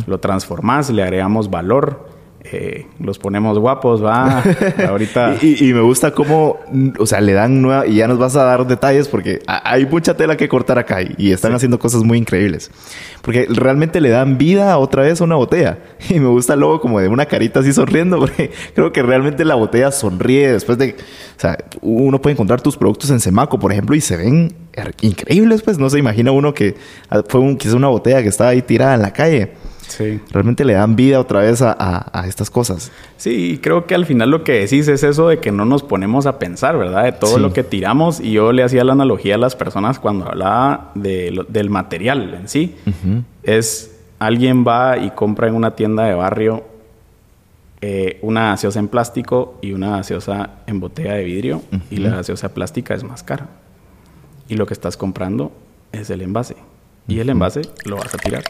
Lo 0.07 0.19
transformas, 0.19 0.89
le 0.89 1.03
agregamos 1.03 1.49
valor 1.49 2.07
eh, 2.51 2.85
los 2.99 3.19
ponemos 3.19 3.59
guapos, 3.59 4.03
va. 4.03 4.43
Ahorita. 4.87 5.35
y, 5.41 5.73
me 5.73 5.81
gusta 5.81 6.11
cómo, 6.11 6.59
o 6.97 7.05
sea, 7.05 7.21
le 7.21 7.33
dan 7.33 7.61
nueva. 7.61 7.87
Y 7.87 7.95
ya 7.95 8.07
nos 8.07 8.17
vas 8.17 8.35
a 8.35 8.43
dar 8.43 8.65
detalles 8.67 9.07
porque 9.07 9.41
hay 9.45 9.85
mucha 9.85 10.15
tela 10.15 10.37
que 10.37 10.47
cortar 10.47 10.77
acá 10.77 10.99
y, 11.01 11.31
están 11.31 11.53
haciendo 11.53 11.79
cosas 11.79 12.03
muy 12.03 12.17
increíbles. 12.17 12.71
Porque 13.21 13.47
realmente 13.49 14.01
le 14.01 14.09
dan 14.09 14.37
vida 14.37 14.77
otra 14.77 15.03
vez 15.03 15.19
a 15.21 15.23
una 15.23 15.35
botella. 15.35 15.79
Y 16.09 16.19
me 16.19 16.29
gusta 16.29 16.55
luego 16.55 16.79
como 16.79 17.01
de 17.01 17.09
una 17.09 17.25
carita 17.25 17.59
así 17.59 17.73
sonriendo, 17.73 18.19
porque 18.19 18.51
creo 18.73 18.91
que 18.91 19.03
realmente 19.03 19.43
la 19.43 19.55
botella 19.55 19.91
sonríe 19.91 20.51
después 20.51 20.77
de. 20.77 20.95
O 21.37 21.39
sea, 21.39 21.57
uno 21.81 22.21
puede 22.21 22.33
encontrar 22.33 22.61
tus 22.61 22.77
productos 22.77 23.09
en 23.09 23.19
Semaco, 23.19 23.59
por 23.59 23.71
ejemplo, 23.71 23.95
y 23.95 24.01
se 24.01 24.15
ven 24.15 24.53
increíbles, 25.01 25.61
pues 25.63 25.77
no 25.77 25.89
se 25.89 25.99
imagina 25.99 26.31
uno 26.31 26.53
que 26.53 26.75
fue 27.27 27.41
un, 27.41 27.57
quizás 27.57 27.73
una 27.73 27.87
botella 27.87 28.21
que 28.21 28.29
estaba 28.29 28.51
ahí 28.51 28.61
tirada 28.61 28.95
en 28.95 29.01
la 29.01 29.11
calle. 29.11 29.51
Sí. 29.87 30.19
Realmente 30.31 30.65
le 30.65 30.73
dan 30.73 30.95
vida 30.95 31.19
otra 31.19 31.41
vez 31.41 31.61
a, 31.61 32.23
estas 32.27 32.49
cosas. 32.49 32.91
Sí, 33.17 33.59
creo 33.61 33.85
que 33.85 33.95
al 33.95 34.05
final 34.05 34.29
lo 34.29 34.43
que 34.43 34.53
decís 34.53 34.87
es 34.87 35.03
eso 35.03 35.29
de 35.29 35.39
que 35.39 35.51
no 35.51 35.65
nos 35.65 35.83
ponemos 35.83 36.25
a 36.25 36.39
pensar, 36.39 36.77
¿verdad? 36.77 37.05
De 37.05 37.11
todo 37.13 37.37
lo 37.39 37.53
que 37.53 37.63
tiramos. 37.63 38.19
Y 38.19 38.33
yo 38.33 38.51
le 38.51 38.63
hacía 38.63 38.83
la 38.83 38.93
analogía 38.93 39.35
a 39.35 39.37
las 39.37 39.55
personas 39.55 39.99
cuando 39.99 40.27
hablaba 40.27 40.91
del 40.95 41.69
material 41.69 42.33
en 42.33 42.47
sí. 42.47 42.75
Es 43.43 43.93
alguien 44.19 44.65
va 44.67 44.97
y 44.97 45.11
compra 45.11 45.47
en 45.47 45.55
una 45.55 45.75
tienda 45.75 46.03
de 46.05 46.15
barrio 46.15 46.63
eh, 47.79 48.17
una 48.23 48.49
gaseosa 48.49 48.79
en 48.79 48.87
plástico 48.87 49.59
y 49.61 49.73
una 49.73 49.97
gaseosa 49.97 50.49
en 50.65 50.79
botella 50.79 51.13
de 51.13 51.23
vidrio. 51.23 51.61
Y 51.91 51.97
la 51.97 52.09
gaseosa 52.09 52.53
plástica 52.53 52.95
es 52.95 53.03
más 53.03 53.23
cara. 53.23 53.47
Y 54.49 54.55
lo 54.55 54.65
que 54.65 54.73
estás 54.73 54.97
comprando 54.97 55.51
es 55.91 56.09
el 56.09 56.21
envase. 56.21 56.55
Y 57.07 57.19
el 57.19 57.29
envase 57.29 57.61
lo 57.85 57.97
vas 57.97 58.13
a 58.13 58.17
tirar. 58.17 58.43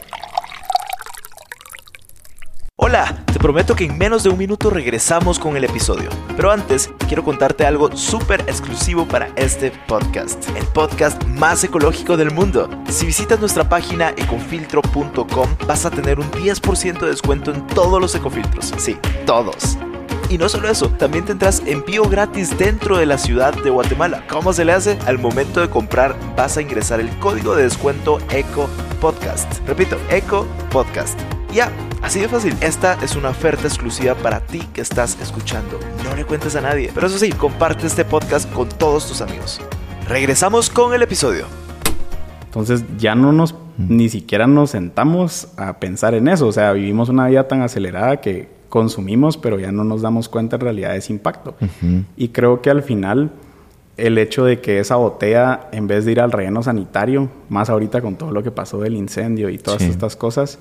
Hola, 2.88 3.22
te 3.30 3.38
prometo 3.38 3.76
que 3.76 3.84
en 3.84 3.98
menos 3.98 4.22
de 4.22 4.30
un 4.30 4.38
minuto 4.38 4.70
regresamos 4.70 5.38
con 5.38 5.58
el 5.58 5.64
episodio. 5.64 6.08
Pero 6.34 6.50
antes, 6.50 6.90
quiero 7.06 7.22
contarte 7.22 7.66
algo 7.66 7.94
súper 7.94 8.40
exclusivo 8.46 9.06
para 9.06 9.28
este 9.36 9.70
podcast, 9.86 10.48
el 10.56 10.64
podcast 10.68 11.22
más 11.24 11.62
ecológico 11.62 12.16
del 12.16 12.30
mundo. 12.30 12.70
Si 12.88 13.04
visitas 13.04 13.40
nuestra 13.40 13.68
página 13.68 14.14
ecofiltro.com, 14.16 15.48
vas 15.66 15.84
a 15.84 15.90
tener 15.90 16.18
un 16.18 16.30
10% 16.30 16.98
de 16.98 17.08
descuento 17.08 17.52
en 17.52 17.66
todos 17.66 18.00
los 18.00 18.14
ecofiltros. 18.14 18.72
Sí, 18.78 18.96
todos. 19.26 19.76
Y 20.30 20.38
no 20.38 20.48
solo 20.48 20.70
eso, 20.70 20.88
también 20.88 21.26
tendrás 21.26 21.60
envío 21.66 22.04
gratis 22.04 22.56
dentro 22.56 22.96
de 22.96 23.04
la 23.04 23.18
ciudad 23.18 23.52
de 23.52 23.68
Guatemala. 23.68 24.24
¿Cómo 24.30 24.54
se 24.54 24.64
le 24.64 24.72
hace? 24.72 24.98
Al 25.04 25.18
momento 25.18 25.60
de 25.60 25.68
comprar 25.68 26.16
vas 26.38 26.56
a 26.56 26.62
ingresar 26.62 27.00
el 27.00 27.10
código 27.18 27.54
de 27.54 27.64
descuento 27.64 28.16
ECO 28.30 28.66
Podcast. 28.98 29.58
Repito, 29.66 29.98
ECO 30.08 30.46
Podcast. 30.70 31.20
Ya, 31.52 31.72
así 32.02 32.20
de 32.20 32.28
fácil. 32.28 32.54
Esta 32.60 32.98
es 33.02 33.16
una 33.16 33.30
oferta 33.30 33.66
exclusiva 33.66 34.14
para 34.14 34.40
ti 34.40 34.60
que 34.74 34.82
estás 34.82 35.18
escuchando. 35.20 35.80
No 36.04 36.14
le 36.14 36.24
cuentes 36.24 36.54
a 36.56 36.60
nadie. 36.60 36.90
Pero 36.94 37.06
eso 37.06 37.18
sí, 37.18 37.30
comparte 37.32 37.86
este 37.86 38.04
podcast 38.04 38.52
con 38.52 38.68
todos 38.68 39.08
tus 39.08 39.22
amigos. 39.22 39.60
Regresamos 40.06 40.68
con 40.68 40.92
el 40.92 41.02
episodio. 41.02 41.46
Entonces 42.44 42.84
ya 42.98 43.14
no 43.14 43.32
nos, 43.32 43.54
ni 43.78 44.08
siquiera 44.08 44.46
nos 44.46 44.70
sentamos 44.70 45.48
a 45.56 45.78
pensar 45.78 46.14
en 46.14 46.28
eso. 46.28 46.46
O 46.46 46.52
sea, 46.52 46.72
vivimos 46.72 47.08
una 47.08 47.28
vida 47.28 47.48
tan 47.48 47.62
acelerada 47.62 48.18
que 48.18 48.48
consumimos, 48.68 49.38
pero 49.38 49.58
ya 49.58 49.72
no 49.72 49.84
nos 49.84 50.02
damos 50.02 50.28
cuenta 50.28 50.56
en 50.56 50.60
realidad 50.60 50.92
de 50.92 50.98
ese 50.98 51.14
impacto. 51.14 51.56
Y 52.16 52.28
creo 52.28 52.60
que 52.60 52.68
al 52.68 52.82
final 52.82 53.30
el 53.96 54.18
hecho 54.18 54.44
de 54.44 54.60
que 54.60 54.80
esa 54.80 54.96
botella, 54.96 55.68
en 55.72 55.86
vez 55.86 56.04
de 56.04 56.12
ir 56.12 56.20
al 56.20 56.30
relleno 56.30 56.62
sanitario, 56.62 57.30
más 57.48 57.70
ahorita 57.70 58.02
con 58.02 58.16
todo 58.16 58.32
lo 58.32 58.42
que 58.42 58.50
pasó 58.50 58.80
del 58.80 58.94
incendio 58.94 59.48
y 59.48 59.58
todas 59.58 59.82
estas 59.82 60.14
cosas, 60.14 60.58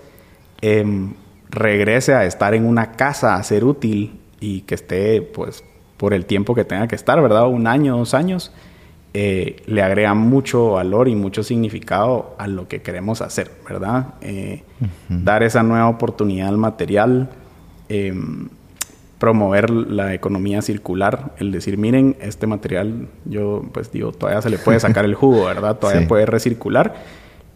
Em, 0.62 1.14
regrese 1.50 2.14
a 2.14 2.26
estar 2.26 2.54
en 2.54 2.66
una 2.66 2.94
casa, 2.94 3.36
a 3.36 3.44
ser 3.44 3.64
útil 3.64 4.20
y 4.40 4.62
que 4.62 4.76
esté, 4.76 5.22
pues, 5.22 5.64
por 5.98 6.14
el 6.14 6.26
tiempo 6.26 6.56
que 6.56 6.64
tenga 6.66 6.88
que 6.88 6.96
estar, 6.96 7.22
¿verdad? 7.22 7.48
Un 7.48 7.68
año, 7.68 7.98
dos 7.98 8.14
años, 8.14 8.52
eh, 9.14 9.64
le 9.66 9.82
agrega 9.82 10.14
mucho 10.14 10.72
valor 10.74 11.08
y 11.08 11.16
mucho 11.16 11.44
significado 11.44 12.36
a 12.38 12.48
lo 12.48 12.68
que 12.68 12.82
queremos 12.82 13.22
hacer, 13.22 13.52
¿verdad? 13.68 14.14
Eh, 14.22 14.64
dar 15.10 15.42
esa 15.44 15.64
nueva 15.64 15.88
oportunidad 15.90 16.50
al 16.50 16.58
material, 16.58 17.30
em, 17.90 18.50
promover 19.18 19.72
la 19.72 20.14
economía 20.14 20.62
circular, 20.62 21.34
el 21.40 21.52
decir, 21.52 21.78
miren, 21.78 22.16
este 22.20 22.46
material, 22.46 23.08
yo 23.26 23.64
pues 23.72 23.92
digo, 23.92 24.12
todavía 24.12 24.42
se 24.42 24.52
le 24.52 24.60
puede 24.60 24.80
sacar 24.80 25.06
el 25.06 25.16
jugo, 25.16 25.46
¿verdad? 25.46 25.78
Todavía 25.80 26.08
puede 26.08 26.28
recircular 26.28 26.94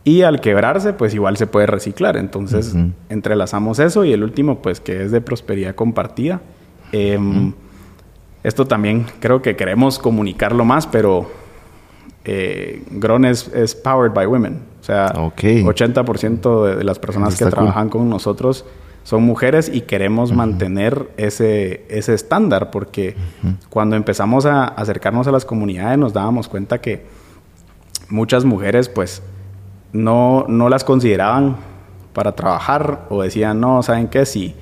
y 0.04 0.24
al 0.24 0.42
quebrarse, 0.42 0.94
pues 0.94 1.14
igual 1.14 1.38
se 1.38 1.48
puede 1.48 1.68
reciclar. 1.68 2.18
Entonces, 2.18 2.76
entrelazamos 3.10 3.80
eso 3.80 4.04
y 4.04 4.14
el 4.14 4.24
último, 4.24 4.62
pues 4.62 4.80
que 4.80 5.04
es 5.04 5.12
de 5.12 5.22
prosperidad 5.22 5.76
compartida. 5.76 6.42
Em, 6.92 7.54
esto 8.44 8.66
también 8.66 9.06
creo 9.20 9.42
que 9.42 9.56
queremos 9.56 10.00
comunicarlo 10.00 10.66
más, 10.66 10.88
pero 10.88 11.30
eh, 12.26 12.84
Gron 12.90 13.26
es, 13.26 13.76
powered 13.84 14.14
by 14.14 14.26
women. 14.26 14.62
O 14.80 14.84
sea, 14.84 15.14
80% 15.14 16.78
de, 16.78 16.84
las 16.84 16.98
personas 16.98 17.38
que 17.38 17.46
trabajan 17.46 17.90
con 17.90 18.10
nosotros 18.10 18.66
son 19.04 19.24
mujeres 19.24 19.70
y 19.72 19.82
queremos 19.82 20.32
mantener 20.32 21.10
ese, 21.18 21.86
ese 21.90 22.14
estándar 22.14 22.70
porque 22.72 23.16
cuando 23.70 23.96
empezamos 23.96 24.46
a 24.46 24.66
acercarnos 24.66 25.28
a 25.28 25.32
las 25.32 25.44
comunidades 25.44 25.98
nos 25.98 26.14
dábamos 26.14 26.48
cuenta 26.48 26.82
que 26.82 27.06
muchas 28.10 28.46
mujeres 28.46 28.90
pues 28.90 29.24
no, 29.94 30.46
no 30.48 30.70
las 30.70 30.84
consideraban 30.84 31.58
para 32.14 32.34
trabajar 32.34 33.06
o 33.10 33.22
decían, 33.22 33.60
no, 33.60 33.84
¿saben 33.84 34.08
qué? 34.08 34.26
Si, 34.26 34.54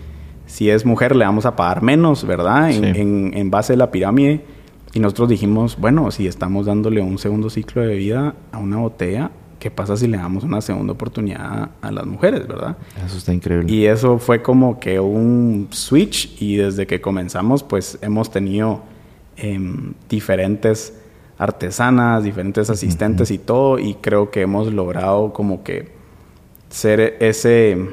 si 0.46 0.70
es 0.70 0.86
mujer 0.86 1.16
le 1.16 1.26
vamos 1.26 1.46
a 1.46 1.56
pagar 1.56 1.82
menos, 1.82 2.26
¿verdad? 2.26 2.72
En, 2.72 3.34
en, 3.36 3.52
base 3.52 3.74
a 3.74 3.78
la 3.78 3.92
pirámide. 3.92 4.44
Y 4.94 5.00
nosotros 5.00 5.30
dijimos, 5.30 5.78
bueno, 5.80 6.10
si 6.12 6.28
estamos 6.28 6.66
dándole 6.66 7.02
un 7.02 7.18
segundo 7.18 7.50
ciclo 7.50 7.84
de 7.84 7.96
vida 7.96 8.36
a 8.52 8.58
una 8.58 8.78
botella, 8.78 9.32
¿qué 9.60 9.70
pasa 9.70 9.96
si 9.96 10.08
le 10.08 10.18
damos 10.18 10.44
una 10.44 10.62
segunda 10.62 10.94
oportunidad 10.94 11.70
a 11.82 11.92
las 11.92 12.06
mujeres, 12.06 12.48
verdad? 12.48 12.78
Eso 13.06 13.18
está 13.18 13.34
increíble. 13.34 13.72
Y 13.72 13.86
eso 13.86 14.18
fue 14.18 14.42
como 14.42 14.80
que 14.80 15.00
un 15.00 15.68
switch 15.70 16.42
y 16.42 16.56
desde 16.56 16.88
que 16.88 17.02
comenzamos, 17.02 17.62
pues 17.62 18.00
hemos 18.02 18.32
tenido 18.32 18.82
em, 19.38 19.94
diferentes 20.10 20.99
artesanas, 21.40 22.24
diferentes 22.24 22.70
asistentes 22.70 23.32
y 23.32 23.40
todo, 23.40 23.80
y 23.80 23.96
creo 23.96 24.30
que 24.30 24.42
hemos 24.42 24.72
logrado 24.72 25.34
como 25.34 25.64
que 25.64 25.92
ser 26.70 27.18
ese, 27.20 27.90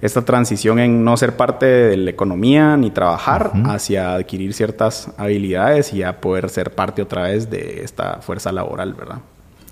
esta 0.00 0.24
transición 0.24 0.78
en 0.78 1.02
no 1.02 1.16
ser 1.16 1.36
parte 1.36 1.66
de 1.66 1.96
la 1.96 2.10
economía 2.10 2.76
ni 2.76 2.90
trabajar 2.90 3.52
hacia 3.64 4.14
adquirir 4.14 4.52
ciertas 4.54 5.10
habilidades 5.16 5.92
y 5.92 6.02
a 6.02 6.20
poder 6.20 6.50
ser 6.50 6.74
parte 6.74 7.02
otra 7.02 7.22
vez 7.22 7.50
de 7.50 7.82
esta 7.82 8.20
fuerza 8.20 8.52
laboral, 8.52 8.92
¿verdad? 8.92 9.18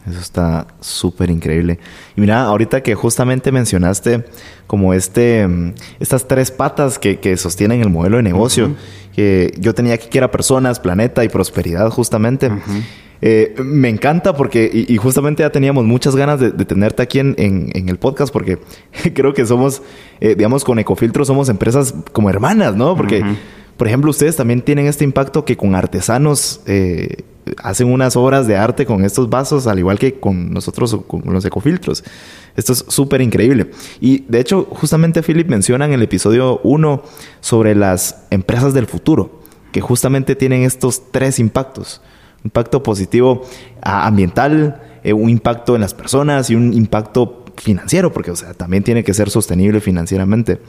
Eso 0.09 0.19
está 0.19 0.67
súper 0.81 1.31
increíble. 1.31 1.79
Y 2.17 2.21
mira, 2.21 2.43
ahorita 2.45 2.83
que 2.83 2.95
justamente 2.95 3.53
mencionaste 3.53 4.25
como 4.67 4.95
este, 4.95 5.47
mm, 5.47 5.75
estas 6.01 6.27
tres 6.27 6.51
patas 6.51 6.99
que, 6.99 7.21
que 7.21 7.37
sostienen 7.37 7.81
el 7.83 7.91
modelo 7.91 8.17
de 8.17 8.25
negocio, 8.25 8.75
que 9.15 9.55
yo 9.59 9.75
tenía 9.75 9.99
que 9.99 10.19
era 10.19 10.31
personas, 10.31 10.81
planeta 10.81 11.25
y 11.25 11.29
prosperidad 11.29 11.91
justamente. 11.91 12.51
Eh, 13.25 13.55
me 13.63 13.89
encanta 13.89 14.35
porque, 14.35 14.69
y, 14.73 14.97
justamente 14.97 15.45
ya 15.45 15.51
teníamos 15.51 15.85
muchas 15.85 16.17
ganas 16.17 16.41
de, 16.41 16.51
tenerte 16.65 17.03
aquí 17.03 17.21
en, 17.21 17.37
en, 17.39 17.89
el 17.89 17.97
podcast 17.97 18.33
porque 18.33 18.59
creo 19.15 19.33
que 19.33 19.47
somos, 19.47 19.81
eh, 20.21 20.35
digamos, 20.35 20.65
con 20.65 20.81
Ecofiltro 20.81 21.25
somos 21.25 21.49
empresas 21.49 21.95
como 22.11 22.31
hermanas, 22.31 22.75
¿no? 22.75 22.97
Porque, 22.97 23.23
por 23.77 23.89
ejemplo, 23.89 24.11
ustedes 24.11 24.37
también 24.37 24.63
tienen 24.63 24.87
este 24.87 25.05
impacto 25.05 25.45
que 25.45 25.57
con 25.57 25.75
artesanos 25.75 26.61
eh, 26.67 27.25
hacen 27.63 27.93
unas 27.93 28.17
obras 28.17 28.47
de 28.47 28.57
arte 28.57 28.87
con 28.87 29.05
estos 29.05 29.29
vasos, 29.29 29.67
al 29.67 29.79
igual 29.79 29.99
que 29.99 30.19
con 30.19 30.53
nosotros, 30.53 30.97
con 31.07 31.23
los 31.27 31.45
ecofiltros. 31.45 32.05
Esto 32.57 32.73
es 32.73 32.85
súper 32.89 33.21
increíble. 33.21 33.71
Y 34.01 34.25
de 34.29 34.41
hecho, 34.41 34.67
justamente 34.71 35.23
Philip 35.23 35.49
menciona 35.49 35.85
en 35.85 35.93
el 35.93 36.03
episodio 36.03 36.61
1 36.63 37.03
sobre 37.41 37.75
las 37.75 38.25
empresas 38.31 38.75
del 38.75 38.87
futuro, 38.87 39.41
que 39.73 39.81
justamente 39.81 40.37
tienen 40.37 40.63
estos 40.63 41.11
tres 41.11 41.39
impactos. 41.39 42.03
Impacto 42.45 42.83
positivo 42.83 43.43
ambiental, 43.81 44.83
eh, 45.05 45.13
un 45.13 45.31
impacto 45.31 45.75
en 45.75 45.81
las 45.81 45.95
personas 45.95 46.51
y 46.51 46.57
un 46.57 46.73
impacto 46.73 47.45
financiero, 47.57 48.13
porque 48.13 48.31
o 48.31 48.37
sea, 48.37 48.55
también 48.55 48.83
tiene 48.83 49.05
que 49.05 49.15
ser 49.15 49.31
sostenible 49.31 49.81
financieramente. 49.81 50.61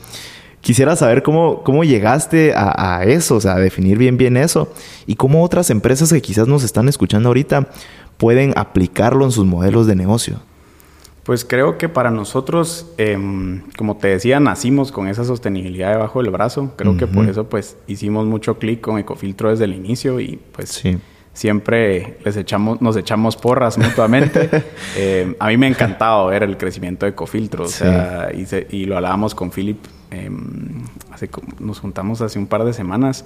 Quisiera 0.64 0.96
saber 0.96 1.22
cómo, 1.22 1.62
cómo 1.62 1.84
llegaste 1.84 2.54
a, 2.56 3.04
eso, 3.04 3.36
o 3.36 3.40
sea, 3.40 3.56
a 3.56 3.60
definir 3.60 3.98
bien 3.98 4.16
bien 4.16 4.38
eso 4.38 4.72
y 5.06 5.14
cómo 5.14 5.44
otras 5.44 5.68
empresas 5.68 6.10
que 6.10 6.22
quizás 6.22 6.48
nos 6.48 6.64
están 6.64 6.88
escuchando 6.88 7.28
ahorita 7.28 7.68
pueden 8.16 8.54
aplicarlo 8.56 9.26
en 9.26 9.30
sus 9.30 9.44
modelos 9.44 9.86
de 9.86 9.94
negocio. 9.94 10.40
Pues 11.22 11.44
creo 11.44 11.76
que 11.76 11.90
para 11.90 12.10
nosotros, 12.10 12.86
em, 12.96 13.60
como 13.76 13.98
te 13.98 14.08
decía, 14.08 14.40
nacimos 14.40 14.90
con 14.90 15.06
esa 15.06 15.24
sostenibilidad 15.24 15.92
debajo 15.92 16.22
del 16.22 16.30
brazo. 16.30 16.72
Creo 16.76 16.96
que 16.96 17.06
por 17.06 17.28
eso 17.28 17.46
pues 17.46 17.76
hicimos 17.86 18.24
mucho 18.24 18.58
clic 18.58 18.80
con 18.80 18.96
Ecofiltro 18.96 19.50
desde 19.50 19.66
el 19.66 19.74
inicio 19.74 20.18
y 20.18 20.40
pues 20.52 20.82
siempre 21.34 22.16
les 22.24 22.38
echamos, 22.38 22.80
nos 22.80 22.96
echamos 22.96 23.36
porras 23.36 23.76
mutuamente. 23.76 24.48
Em, 24.96 25.34
a 25.38 25.48
mí 25.48 25.58
me 25.58 25.66
ha 25.66 25.68
encantado 25.68 26.28
ver 26.28 26.42
el 26.42 26.56
crecimiento 26.56 27.04
de 27.04 27.10
Ecofiltro. 27.10 27.64
O 27.64 27.68
sea, 27.68 28.30
y, 28.32 28.46
y, 28.74 28.86
lo 28.86 28.96
hablábamos 28.96 29.34
con 29.34 29.50
Philip 29.50 29.78
Em, 30.14 30.84
hace, 31.10 31.28
nos 31.58 31.80
juntamos 31.80 32.20
hace 32.20 32.38
un 32.38 32.46
par 32.46 32.64
de 32.64 32.72
semanas 32.72 33.24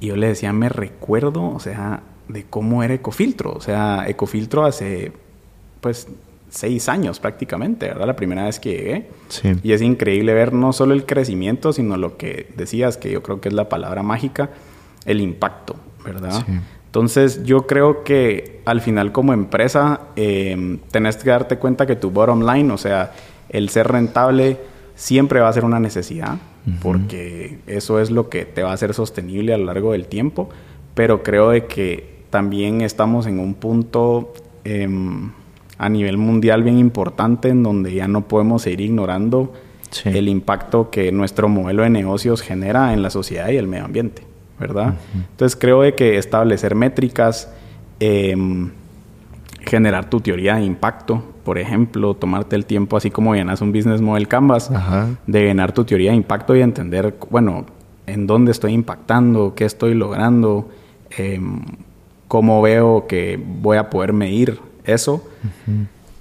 y 0.00 0.06
yo 0.06 0.16
le 0.16 0.28
decía, 0.28 0.52
me 0.52 0.68
recuerdo, 0.68 1.44
o 1.44 1.58
sea, 1.58 2.02
de 2.28 2.44
cómo 2.44 2.82
era 2.82 2.94
Ecofiltro. 2.94 3.52
O 3.52 3.60
sea, 3.60 4.04
Ecofiltro 4.06 4.64
hace, 4.64 5.12
pues, 5.80 6.06
seis 6.48 6.88
años 6.88 7.18
prácticamente, 7.18 7.86
¿verdad? 7.86 8.06
La 8.06 8.16
primera 8.16 8.44
vez 8.44 8.60
que 8.60 8.70
llegué. 8.70 9.08
Y 9.62 9.72
es 9.72 9.82
increíble 9.82 10.34
ver 10.34 10.52
no 10.52 10.72
solo 10.72 10.92
el 10.94 11.06
crecimiento, 11.06 11.72
sino 11.72 11.96
lo 11.96 12.16
que 12.16 12.52
decías, 12.56 12.96
que 12.96 13.10
yo 13.10 13.22
creo 13.22 13.40
que 13.40 13.48
es 13.48 13.54
la 13.54 13.68
palabra 13.68 14.02
mágica, 14.02 14.50
el 15.04 15.20
impacto, 15.20 15.76
¿verdad? 16.04 16.44
Entonces 16.86 17.42
yo 17.44 17.66
creo 17.66 18.04
que 18.04 18.60
al 18.66 18.82
final 18.82 19.12
como 19.12 19.32
empresa 19.32 20.00
eh, 20.14 20.78
tenés 20.90 21.16
que 21.16 21.30
darte 21.30 21.56
cuenta 21.56 21.86
que 21.86 21.96
tu 21.96 22.10
bottom 22.10 22.42
line, 22.46 22.70
o 22.70 22.78
sea, 22.78 23.12
el 23.48 23.70
ser 23.70 23.88
rentable, 23.88 24.58
siempre 25.02 25.40
va 25.40 25.48
a 25.48 25.52
ser 25.52 25.64
una 25.64 25.80
necesidad, 25.80 26.38
porque 26.80 27.58
eso 27.66 27.98
es 27.98 28.12
lo 28.12 28.28
que 28.28 28.44
te 28.44 28.62
va 28.62 28.70
a 28.70 28.74
hacer 28.74 28.94
sostenible 28.94 29.52
a 29.52 29.58
lo 29.58 29.64
largo 29.64 29.90
del 29.90 30.06
tiempo, 30.06 30.48
pero 30.94 31.24
creo 31.24 31.50
de 31.50 31.66
que 31.66 32.22
también 32.30 32.82
estamos 32.82 33.26
en 33.26 33.40
un 33.40 33.54
punto 33.54 34.32
em, 34.62 35.32
a 35.76 35.88
nivel 35.88 36.18
mundial 36.18 36.62
bien 36.62 36.78
importante 36.78 37.48
en 37.48 37.64
donde 37.64 37.92
ya 37.92 38.06
no 38.06 38.28
podemos 38.28 38.62
seguir 38.62 38.82
ignorando 38.82 39.52
el 40.04 40.28
impacto 40.28 40.88
que 40.88 41.10
nuestro 41.10 41.48
modelo 41.48 41.82
de 41.82 41.90
negocios 41.90 42.40
genera 42.40 42.92
en 42.92 43.02
la 43.02 43.10
sociedad 43.10 43.48
y 43.48 43.56
el 43.56 43.66
medio 43.66 43.86
ambiente, 43.86 44.22
¿verdad? 44.60 44.94
Entonces 45.16 45.58
creo 45.60 45.82
de 45.82 45.96
que 45.96 46.16
establecer 46.16 46.76
métricas, 46.76 47.52
em, 47.98 48.70
generar 49.66 50.08
tu 50.08 50.20
teoría 50.20 50.54
de 50.54 50.64
impacto, 50.64 51.24
por 51.44 51.58
ejemplo, 51.58 52.14
tomarte 52.14 52.56
el 52.56 52.66
tiempo, 52.66 52.96
así 52.96 53.10
como 53.10 53.34
llenas 53.34 53.60
un 53.60 53.72
business 53.72 54.00
model 54.00 54.28
canvas, 54.28 54.70
de 55.26 55.44
llenar 55.44 55.72
tu 55.72 55.84
teoría 55.84 56.10
de 56.10 56.16
impacto 56.16 56.54
y 56.54 56.60
entender, 56.60 57.16
bueno, 57.30 57.66
en 58.06 58.26
dónde 58.26 58.52
estoy 58.52 58.72
impactando, 58.72 59.54
qué 59.54 59.64
estoy 59.64 59.94
logrando, 59.94 60.70
em, 61.16 61.62
cómo 62.28 62.62
veo 62.62 63.06
que 63.06 63.40
voy 63.60 63.76
a 63.76 63.90
poder 63.90 64.12
medir 64.12 64.58
eso. 64.84 65.22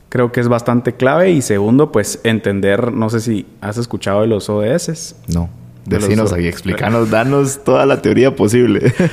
Creo 0.09 0.31
que 0.31 0.41
es 0.41 0.47
bastante 0.47 0.93
clave. 0.93 1.31
Y 1.31 1.41
segundo, 1.41 1.91
pues 1.91 2.19
entender, 2.23 2.91
no 2.91 3.09
sé 3.09 3.21
si 3.21 3.45
has 3.61 3.77
escuchado 3.77 4.21
de 4.21 4.27
los 4.27 4.49
ODS. 4.49 5.15
No. 5.27 5.49
Decinos 5.85 6.31
aquí, 6.31 6.47
explícanos, 6.47 7.09
danos 7.09 7.63
toda 7.63 7.85
la 7.85 8.01
teoría 8.01 8.35
posible. 8.35 8.93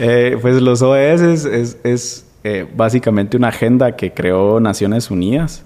Eh, 0.00 0.38
pues 0.40 0.60
los 0.62 0.80
ODS 0.80 1.44
es 1.82 2.27
eh, 2.44 2.66
básicamente 2.74 3.36
una 3.36 3.48
agenda 3.48 3.96
que 3.96 4.12
creó 4.12 4.60
Naciones 4.60 5.10
Unidas 5.10 5.64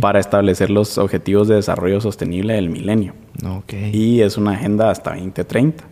para 0.00 0.18
establecer 0.18 0.70
los 0.70 0.96
objetivos 0.96 1.48
de 1.48 1.56
desarrollo 1.56 2.00
sostenible 2.00 2.54
del 2.54 2.70
milenio. 2.70 3.14
Y 3.92 4.22
es 4.22 4.38
una 4.38 4.52
agenda 4.52 4.90
hasta 4.90 5.10
2030. 5.10 5.84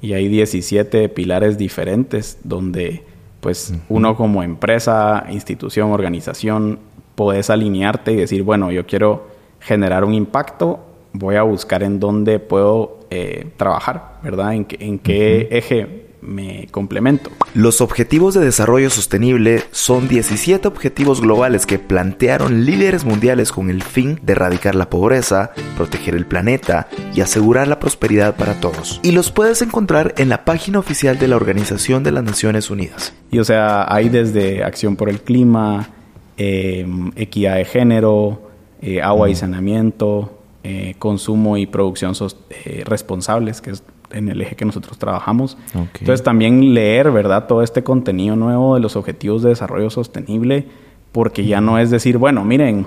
Y 0.00 0.14
hay 0.14 0.28
17 0.28 1.08
pilares 1.10 1.58
diferentes 1.58 2.38
donde 2.44 3.02
pues 3.40 3.74
uno 3.88 4.16
como 4.16 4.42
empresa, 4.42 5.26
institución, 5.30 5.92
organización, 5.92 6.78
puedes 7.14 7.50
alinearte 7.50 8.12
y 8.12 8.16
decir, 8.16 8.42
bueno, 8.42 8.70
yo 8.70 8.86
quiero 8.86 9.28
generar 9.60 10.04
un 10.04 10.14
impacto, 10.14 10.80
voy 11.12 11.36
a 11.36 11.42
buscar 11.42 11.82
en 11.82 12.00
dónde 12.00 12.38
puedo 12.38 13.00
eh, 13.10 13.50
trabajar, 13.56 14.18
¿verdad? 14.22 14.54
En, 14.54 14.66
en 14.78 14.98
qué 14.98 15.48
eje 15.50 16.07
me 16.20 16.66
complemento. 16.70 17.30
Los 17.54 17.80
Objetivos 17.80 18.34
de 18.34 18.44
Desarrollo 18.44 18.90
Sostenible 18.90 19.62
son 19.70 20.08
17 20.08 20.66
objetivos 20.68 21.20
globales 21.20 21.66
que 21.66 21.78
plantearon 21.78 22.64
líderes 22.64 23.04
mundiales 23.04 23.52
con 23.52 23.70
el 23.70 23.82
fin 23.82 24.18
de 24.22 24.32
erradicar 24.32 24.74
la 24.74 24.90
pobreza, 24.90 25.52
proteger 25.76 26.14
el 26.14 26.26
planeta 26.26 26.88
y 27.14 27.20
asegurar 27.20 27.68
la 27.68 27.78
prosperidad 27.78 28.36
para 28.36 28.60
todos. 28.60 29.00
Y 29.02 29.12
los 29.12 29.30
puedes 29.30 29.62
encontrar 29.62 30.14
en 30.18 30.28
la 30.28 30.44
página 30.44 30.78
oficial 30.78 31.18
de 31.18 31.28
la 31.28 31.36
Organización 31.36 32.02
de 32.02 32.12
las 32.12 32.24
Naciones 32.24 32.70
Unidas. 32.70 33.14
Y 33.30 33.38
o 33.38 33.44
sea, 33.44 33.92
hay 33.92 34.08
desde 34.08 34.64
acción 34.64 34.96
por 34.96 35.08
el 35.08 35.20
clima, 35.20 35.90
em, 36.36 37.12
equidad 37.16 37.56
de 37.56 37.64
género, 37.64 38.50
eh, 38.80 39.02
agua 39.02 39.28
y 39.28 39.34
saneamiento, 39.34 40.38
eh, 40.62 40.94
consumo 40.98 41.56
y 41.56 41.66
producción 41.66 42.14
eh, 42.50 42.82
responsables, 42.84 43.60
que 43.60 43.70
es 43.70 43.82
en 44.12 44.28
el 44.28 44.40
eje 44.40 44.56
que 44.56 44.64
nosotros 44.64 44.98
trabajamos. 44.98 45.56
Entonces 45.74 46.22
también 46.22 46.74
leer, 46.74 47.10
¿verdad? 47.10 47.46
Todo 47.46 47.62
este 47.62 47.82
contenido 47.82 48.36
nuevo 48.36 48.74
de 48.74 48.80
los 48.80 48.96
objetivos 48.96 49.42
de 49.42 49.50
desarrollo 49.50 49.90
sostenible, 49.90 50.66
porque 51.12 51.44
ya 51.44 51.60
no 51.60 51.78
es 51.78 51.90
decir, 51.90 52.18
bueno, 52.18 52.44
miren, 52.44 52.86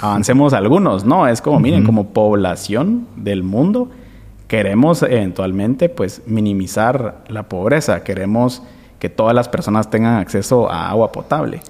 avancemos 0.00 0.52
algunos, 0.52 1.04
no, 1.04 1.28
es 1.28 1.40
como, 1.40 1.60
miren, 1.60 1.84
como 1.84 2.08
población 2.08 3.06
del 3.16 3.42
mundo, 3.42 3.88
queremos 4.48 5.02
eventualmente 5.02 5.88
pues 5.88 6.22
minimizar 6.26 7.24
la 7.28 7.44
pobreza, 7.44 8.02
queremos 8.02 8.62
que 8.98 9.08
todas 9.08 9.34
las 9.34 9.48
personas 9.48 9.90
tengan 9.90 10.20
acceso 10.20 10.70
a 10.70 10.90
agua 10.90 11.10
potable. 11.10 11.60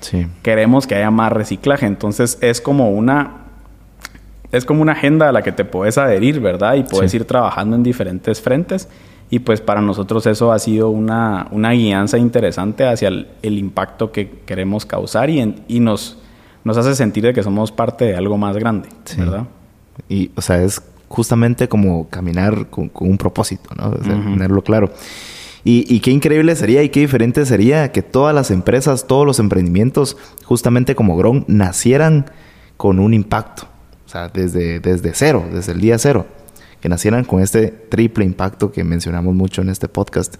Queremos 0.43 0.87
que 0.87 0.95
haya 0.95 1.11
más 1.11 1.33
reciclaje, 1.33 1.87
entonces 1.87 2.39
es 2.43 2.61
como 2.61 2.91
una 2.91 3.42
es 4.53 4.67
como 4.67 4.83
una 4.83 4.93
agenda 4.93 5.31
a 5.31 5.33
la 5.33 5.43
que 5.43 5.51
te 5.51 5.65
puedes 5.65 5.97
adherir, 5.97 6.39
¿verdad? 6.39 6.75
Y 6.75 6.83
puedes 6.85 7.13
ir 7.15 7.25
trabajando 7.25 7.75
en 7.75 7.83
diferentes 7.83 8.41
frentes. 8.41 8.89
Y 9.31 9.39
pues 9.39 9.63
para 9.63 9.81
nosotros 9.81 10.27
eso 10.27 10.53
ha 10.53 10.59
sido 10.59 10.91
una, 10.91 11.49
una 11.53 11.71
guianza 11.71 12.19
interesante 12.19 12.87
hacia 12.87 13.09
el, 13.09 13.29
impacto 13.43 14.13
que 14.13 14.29
queremos 14.45 14.85
causar 14.85 15.31
y, 15.31 15.65
y 15.69 15.81
nos, 15.81 16.19
nos 16.65 16.77
hace 16.77 16.95
sentir 16.95 17.25
de 17.25 17.33
que 17.33 17.43
somos 17.43 17.73
parte 17.73 18.05
de 18.05 18.15
algo 18.15 18.37
más 18.37 18.55
grande, 18.59 18.91
¿verdad? 19.17 19.47
Y, 20.07 20.31
o 20.37 20.43
sea, 20.43 20.63
es 20.63 20.83
justamente 21.09 21.67
como 21.67 22.11
caminar 22.11 22.69
con, 22.69 22.91
un 22.93 23.17
propósito, 23.17 23.71
¿no? 23.75 23.93
Tenerlo 23.93 24.63
claro. 24.63 24.91
Y, 25.65 25.87
y, 25.89 26.01
qué 26.01 26.11
increíble 26.11 26.55
sería 26.55 26.83
y 26.83 26.91
qué 26.91 27.01
diferente 27.01 27.47
sería 27.47 27.91
que 27.91 28.03
todas 28.03 28.35
las 28.35 28.51
empresas, 28.51 29.07
todos 29.07 29.25
los 29.25 29.39
emprendimientos, 29.39 30.19
justamente 30.45 30.95
como 30.95 31.17
Gron, 31.17 31.47
nacieran 31.49 32.27
con 32.77 32.99
un 32.99 33.15
impacto. 33.15 33.72
O 34.13 34.19
sea, 34.19 34.29
desde, 34.29 34.79
desde 34.79 35.13
cero, 35.15 35.43
desde 35.51 35.73
el 35.73 35.81
día 35.81 35.99
cero, 35.99 36.27
que 36.83 36.91
nacieran 36.91 37.25
con 37.25 37.41
este 37.41 37.69
triple 37.69 38.27
impacto 38.27 38.71
que 38.71 38.85
mencionamos 38.85 39.35
mucho 39.35 39.63
en 39.63 39.71
este 39.71 39.89
podcast. 39.89 40.35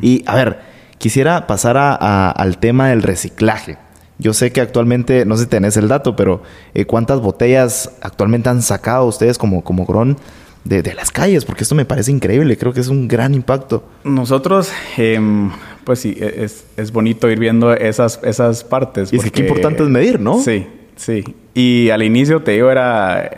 Y 0.00 0.24
a 0.24 0.34
ver, 0.34 0.60
quisiera 0.96 1.46
pasar 1.46 1.76
al 1.76 2.56
tema 2.56 2.88
del 2.88 3.02
reciclaje. 3.02 3.76
Yo 4.16 4.32
sé 4.32 4.50
que 4.50 4.62
actualmente, 4.62 5.26
no 5.26 5.36
sé 5.36 5.42
si 5.42 5.50
tenés 5.50 5.76
el 5.76 5.88
dato, 5.88 6.16
pero 6.16 6.42
eh, 6.72 6.86
¿cuántas 6.86 7.20
botellas 7.20 7.90
actualmente 8.00 8.48
han 8.48 8.62
sacado 8.62 9.04
ustedes 9.04 9.36
como, 9.36 9.62
como 9.62 9.84
Gron 9.84 10.16
de, 10.64 10.82
las 10.94 11.10
calles? 11.10 11.44
Porque 11.44 11.64
esto 11.64 11.74
me 11.74 11.84
parece 11.84 12.12
increíble, 12.12 12.56
creo 12.56 12.72
que 12.72 12.80
es 12.80 12.88
un 12.88 13.08
gran 13.08 13.34
impacto. 13.34 13.84
Nosotros, 14.04 14.72
em, 14.96 15.50
pues 15.84 15.98
sí, 15.98 16.16
e, 16.18 16.48
es, 16.78 16.92
bonito 16.92 17.30
ir 17.30 17.38
viendo 17.38 17.74
esas, 17.74 18.20
esas 18.22 18.64
partes. 18.64 19.12
Y 19.12 19.16
es 19.16 19.24
que 19.24 19.32
qué 19.32 19.42
importante 19.42 19.82
es 19.82 19.90
medir, 19.90 20.18
¿no? 20.18 20.40
Sí, 20.40 20.66
sí. 20.96 21.24
Y 21.54 21.90
al 21.90 22.02
inicio 22.02 22.42
te 22.42 22.52
digo, 22.52 22.70
era 22.70 23.30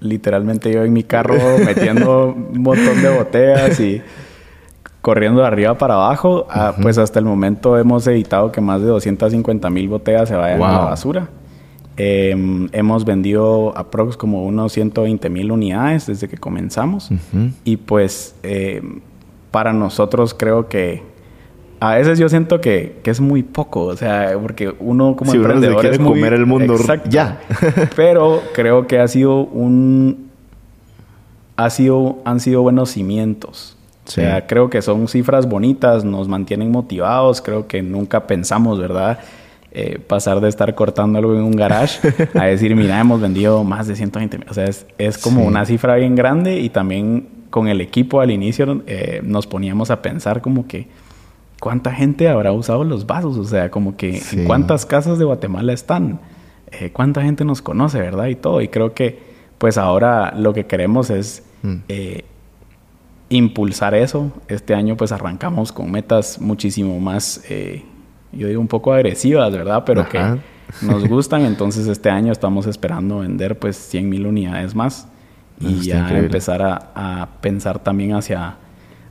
literalmente 0.00 0.72
yo 0.72 0.84
en 0.84 0.92
mi 0.92 1.02
carro 1.02 1.34
metiendo 1.64 2.28
un 2.32 2.62
montón 2.62 3.02
de 3.02 3.08
botellas 3.08 3.80
y 3.80 4.02
corriendo 5.00 5.42
de 5.42 5.46
arriba 5.46 5.76
para 5.76 5.94
abajo, 5.94 6.46
ah, 6.50 6.74
pues 6.80 6.96
hasta 6.96 7.18
el 7.18 7.24
momento 7.26 7.76
hemos 7.76 8.06
evitado 8.06 8.50
que 8.50 8.60
más 8.60 8.80
de 8.80 8.86
250 8.86 9.68
mil 9.70 9.88
botellas 9.88 10.28
se 10.28 10.34
vayan 10.34 10.62
a 10.62 10.72
la 10.72 10.78
basura. 10.78 11.28
Em, 11.96 12.68
hemos 12.72 13.04
vendido 13.04 13.76
aprox 13.76 14.16
como 14.16 14.44
unos 14.44 14.72
120 14.72 15.28
mil 15.30 15.52
unidades 15.52 16.06
desde 16.06 16.26
que 16.26 16.38
comenzamos. 16.38 17.10
Y 17.64 17.76
pues 17.76 18.34
em, 18.42 19.00
para 19.50 19.72
nosotros 19.72 20.34
creo 20.34 20.68
que 20.68 21.02
a 21.80 21.96
veces 21.96 22.18
yo 22.18 22.28
siento 22.28 22.60
que, 22.60 23.00
es 23.04 23.20
muy 23.20 23.42
poco, 23.42 23.84
o 23.84 23.96
sea, 23.96 24.36
porque 24.40 24.74
uno 24.80 25.16
como 25.16 25.32
emprendedor 25.32 25.80
quiere 25.80 25.98
comer 25.98 26.32
el 26.32 26.46
mundo 26.46 26.76
ya. 27.08 27.40
pero 27.96 28.42
creo 28.54 28.86
que 28.86 28.98
ha 28.98 29.08
sido 29.08 29.40
un 29.40 30.30
ha 31.56 31.70
sido 31.70 32.18
han 32.24 32.40
sido 32.40 32.62
buenos 32.62 32.90
cimientos 32.90 33.76
o 34.06 34.10
sea, 34.10 34.46
creo 34.46 34.68
que 34.68 34.82
son 34.82 35.08
cifras 35.08 35.48
bonitas, 35.48 36.04
nos 36.04 36.28
mantienen 36.28 36.70
motivados, 36.70 37.40
creo 37.40 37.66
que 37.66 37.82
nunca 37.82 38.26
pensamos, 38.26 38.78
¿verdad? 38.78 39.18
Eh, 39.72 39.98
pasar 39.98 40.40
de 40.40 40.48
estar 40.48 40.74
cortando 40.74 41.18
algo 41.18 41.34
en 41.34 41.42
un 41.42 41.56
garage 41.56 42.00
a 42.34 42.44
decir, 42.46 42.76
mira, 42.76 43.00
hemos 43.00 43.20
vendido 43.20 43.64
más 43.64 43.86
de 43.86 43.96
120 43.96 44.38
mil. 44.38 44.48
O 44.48 44.54
sea, 44.54 44.66
es, 44.66 45.18
como 45.18 45.44
una 45.44 45.64
cifra 45.64 45.96
bien 45.96 46.14
grande 46.14 46.60
y 46.60 46.68
también 46.68 47.28
con 47.48 47.68
el 47.68 47.80
equipo 47.80 48.20
al 48.20 48.30
inicio 48.30 48.82
eh, 48.86 49.20
nos 49.24 49.46
poníamos 49.46 49.90
a 49.90 50.02
pensar 50.02 50.42
como 50.42 50.66
que 50.66 50.86
cuánta 51.64 51.90
gente 51.92 52.28
habrá 52.28 52.52
usado 52.52 52.84
los 52.84 53.06
vasos, 53.06 53.38
o 53.38 53.44
sea, 53.44 53.70
como 53.70 53.96
que 53.96 54.20
en 54.32 54.44
cuántas 54.44 54.84
casas 54.84 55.18
de 55.18 55.24
Guatemala 55.24 55.72
están, 55.72 56.20
eh, 56.70 56.90
cuánta 56.92 57.22
gente 57.22 57.46
nos 57.46 57.62
conoce, 57.62 57.98
¿verdad? 58.00 58.26
Y 58.26 58.34
todo. 58.34 58.60
Y 58.60 58.68
creo 58.68 58.92
que 58.92 59.18
pues 59.56 59.78
ahora 59.78 60.34
lo 60.36 60.52
que 60.52 60.66
queremos 60.66 61.08
es... 61.08 61.42
Mm 61.62 61.80
impulsar 63.28 63.94
eso. 63.94 64.32
Este 64.48 64.74
año 64.74 64.96
pues 64.96 65.12
arrancamos 65.12 65.72
con 65.72 65.90
metas 65.90 66.40
muchísimo 66.40 66.98
más, 67.00 67.44
eh, 67.48 67.82
yo 68.32 68.48
digo 68.48 68.60
un 68.60 68.68
poco 68.68 68.92
agresivas, 68.92 69.52
¿verdad? 69.52 69.82
Pero 69.84 70.08
que 70.08 70.20
nos 70.82 71.08
gustan. 71.08 71.42
Entonces 71.42 71.86
este 71.86 72.10
año 72.10 72.32
estamos 72.32 72.66
esperando 72.66 73.20
vender 73.20 73.58
pues 73.58 73.76
100 73.76 74.08
mil 74.08 74.26
unidades 74.26 74.74
más 74.74 75.08
y 75.60 75.80
ya 75.80 76.08
empezar 76.16 76.62
a, 76.62 77.28
pensar 77.40 77.78
también 77.78 78.14
hacia, 78.14 78.56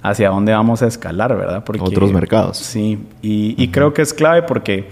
hacia 0.04 0.30
dónde 0.30 0.52
vamos 0.52 0.84
a 0.84 0.88
escalar, 0.88 1.36
¿verdad? 1.36 1.64
Porque, 1.64 1.82
Otros 1.82 2.12
mercados. 2.12 2.58
Sí, 2.58 3.00
y, 3.22 3.68
creo 3.70 3.94
que 3.94 4.02
es 4.02 4.14
clave 4.14 4.44
porque 4.44 4.90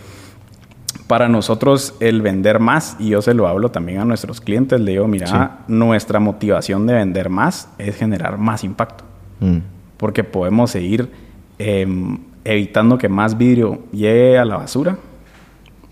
para 1.06 1.28
nosotros 1.28 1.94
el 2.00 2.22
vender 2.22 2.60
más, 2.60 2.96
y 2.98 3.10
yo 3.10 3.22
se 3.22 3.34
lo 3.34 3.48
hablo 3.48 3.70
también 3.70 4.00
a 4.00 4.06
nuestros 4.06 4.40
clientes, 4.40 4.80
le 4.80 4.92
digo, 4.92 5.08
mira, 5.10 5.60
nuestra 5.68 6.22
motivación 6.22 6.88
de 6.88 6.94
vender 6.94 7.30
más 7.30 7.70
es 7.78 7.98
generar 7.98 8.38
más 8.38 8.64
impacto. 8.64 9.04
Mm. 9.42 9.58
Porque 9.98 10.24
podemos 10.24 10.72
seguir 10.72 11.12
em, 11.60 12.18
evitando 12.46 12.98
que 12.98 13.10
más 13.10 13.38
vidrio 13.38 13.84
llegue 13.92 14.38
a 14.38 14.46
la 14.46 14.56
basura, 14.56 14.98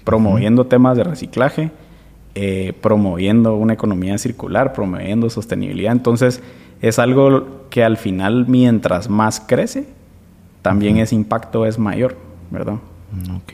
promoviendo 0.05 0.65
temas 0.65 0.95
de 0.95 1.03
reciclaje, 1.03 1.71
eh, 2.35 2.71
promoviendo 2.81 3.55
una 3.55 3.73
economía 3.73 4.17
circular, 4.17 4.71
promoviendo 4.71 5.29
sostenibilidad. 5.29 5.91
Entonces, 5.91 6.41
es 6.81 6.99
algo 6.99 7.67
que 7.69 7.83
al 7.83 7.97
final, 7.97 8.45
mientras 8.47 9.09
más 9.09 9.39
crece, 9.39 9.87
también 10.61 10.97
ese 10.97 11.15
impacto 11.15 11.65
es 11.65 11.77
mayor, 11.79 12.17
¿verdad? 12.51 12.75
Mm, 13.11 13.35
ok. 13.37 13.53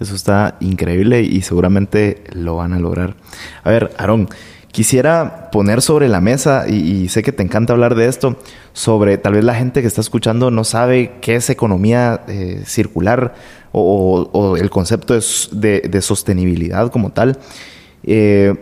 Eso 0.00 0.14
está 0.14 0.56
increíble 0.60 1.22
y 1.22 1.42
seguramente 1.42 2.24
lo 2.32 2.56
van 2.56 2.72
a 2.72 2.78
lograr. 2.78 3.14
A 3.62 3.70
ver, 3.70 3.92
Aarón, 3.96 4.28
Quisiera 4.74 5.50
poner 5.52 5.82
sobre 5.82 6.08
la 6.08 6.20
mesa, 6.20 6.66
y, 6.68 7.08
sé 7.08 7.22
que 7.22 7.30
te 7.30 7.44
encanta 7.44 7.74
hablar 7.74 7.94
de 7.94 8.08
esto, 8.08 8.36
sobre 8.72 9.18
tal 9.18 9.34
vez 9.34 9.44
la 9.44 9.54
gente 9.54 9.82
que 9.82 9.86
está 9.86 10.00
escuchando 10.00 10.50
no 10.50 10.64
sabe 10.64 11.12
qué 11.20 11.36
es 11.36 11.48
economía 11.48 12.22
eh, 12.26 12.64
circular 12.66 13.34
o, 13.70 14.56
el 14.58 14.70
concepto 14.70 15.14
de, 15.14 16.00
sostenibilidad 16.02 16.90
como 16.90 17.10
tal. 17.10 17.38
Eh, 18.02 18.56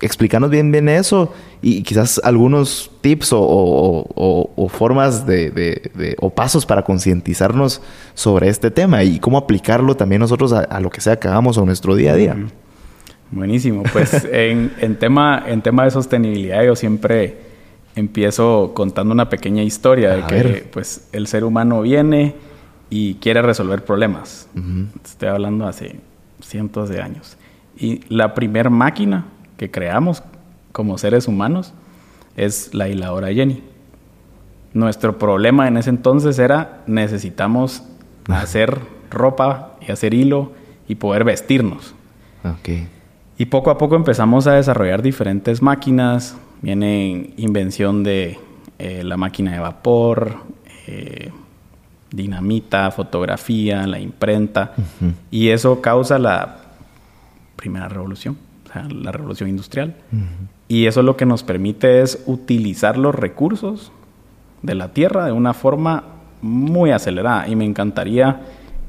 explícanos 0.00 0.50
bien 0.50 0.72
bien 0.72 0.88
eso 0.88 1.32
y 1.62 1.82
quizás 1.82 2.20
algunos 2.24 2.90
tips 3.00 3.30
o, 3.32 4.68
formas 4.70 5.26
de, 5.26 6.16
o 6.18 6.30
pasos 6.30 6.64
para 6.66 6.82
concientizarnos 6.82 7.82
sobre 8.14 8.48
este 8.48 8.70
tema 8.70 9.04
y 9.04 9.18
cómo 9.18 9.38
aplicarlo 9.38 9.96
también 9.96 10.20
nosotros 10.20 10.52
a, 10.52 10.80
lo 10.80 10.90
que 10.90 11.00
sea 11.00 11.18
que 11.18 11.28
hagamos 11.28 11.58
en 11.58 11.66
nuestro 11.66 11.94
día 11.94 12.12
a 12.12 12.16
día. 12.16 12.36
Buenísimo. 13.30 13.82
Pues 13.92 14.24
en, 14.32 14.72
en, 14.80 14.96
tema, 14.96 15.44
en 15.46 15.62
tema 15.62 15.84
de 15.84 15.90
sostenibilidad 15.90 16.64
yo 16.64 16.74
siempre 16.74 17.50
empiezo 17.94 18.72
contando 18.74 19.12
una 19.12 19.28
pequeña 19.28 19.62
historia 19.62 20.16
de 20.16 20.26
que 20.26 20.68
pues 20.72 21.08
el 21.12 21.26
ser 21.26 21.44
humano 21.44 21.82
viene 21.82 22.34
y 22.88 23.14
quiere 23.14 23.42
resolver 23.42 23.84
problemas. 23.84 24.48
Estoy 25.04 25.28
hablando 25.28 25.66
hace 25.66 26.00
cientos 26.40 26.88
de 26.88 27.00
años. 27.00 27.36
Y 27.76 28.00
la 28.08 28.34
primer 28.34 28.70
máquina 28.70 29.26
que 29.60 29.70
creamos 29.70 30.22
como 30.72 30.96
seres 30.96 31.28
humanos 31.28 31.74
es 32.34 32.72
la 32.72 32.88
hiladora 32.88 33.30
Jenny. 33.30 33.62
Nuestro 34.72 35.18
problema 35.18 35.68
en 35.68 35.76
ese 35.76 35.90
entonces 35.90 36.38
era 36.38 36.80
necesitamos 36.86 37.82
hacer 38.28 38.80
ropa 39.10 39.72
y 39.86 39.92
hacer 39.92 40.14
hilo 40.14 40.52
y 40.88 40.94
poder 40.94 41.24
vestirnos. 41.24 41.94
Okay. 42.58 42.88
Y 43.36 43.44
poco 43.44 43.70
a 43.70 43.76
poco 43.76 43.96
empezamos 43.96 44.46
a 44.46 44.54
desarrollar 44.54 45.02
diferentes 45.02 45.60
máquinas. 45.60 46.38
Viene 46.62 47.34
invención 47.36 48.02
de 48.02 48.38
eh, 48.78 49.02
la 49.04 49.18
máquina 49.18 49.52
de 49.52 49.58
vapor, 49.58 50.36
eh, 50.86 51.32
dinamita, 52.10 52.90
fotografía, 52.92 53.86
la 53.86 54.00
imprenta. 54.00 54.72
Y 55.30 55.50
eso 55.50 55.82
causa 55.82 56.18
la 56.18 56.62
primera 57.56 57.90
revolución, 57.90 58.38
o 58.70 58.72
sea, 58.72 58.88
la 58.88 59.12
revolución 59.12 59.50
industrial. 59.50 59.96
Y 60.68 60.86
eso 60.86 61.02
lo 61.02 61.16
que 61.16 61.26
nos 61.26 61.42
permite 61.42 62.02
es 62.02 62.22
utilizar 62.26 62.96
los 62.96 63.14
recursos 63.14 63.92
de 64.62 64.74
la 64.74 64.92
tierra 64.92 65.26
de 65.26 65.32
una 65.32 65.54
forma 65.54 66.04
muy 66.40 66.92
acelerada. 66.92 67.48
Y 67.48 67.56
me 67.56 67.64
encantaría 67.64 68.40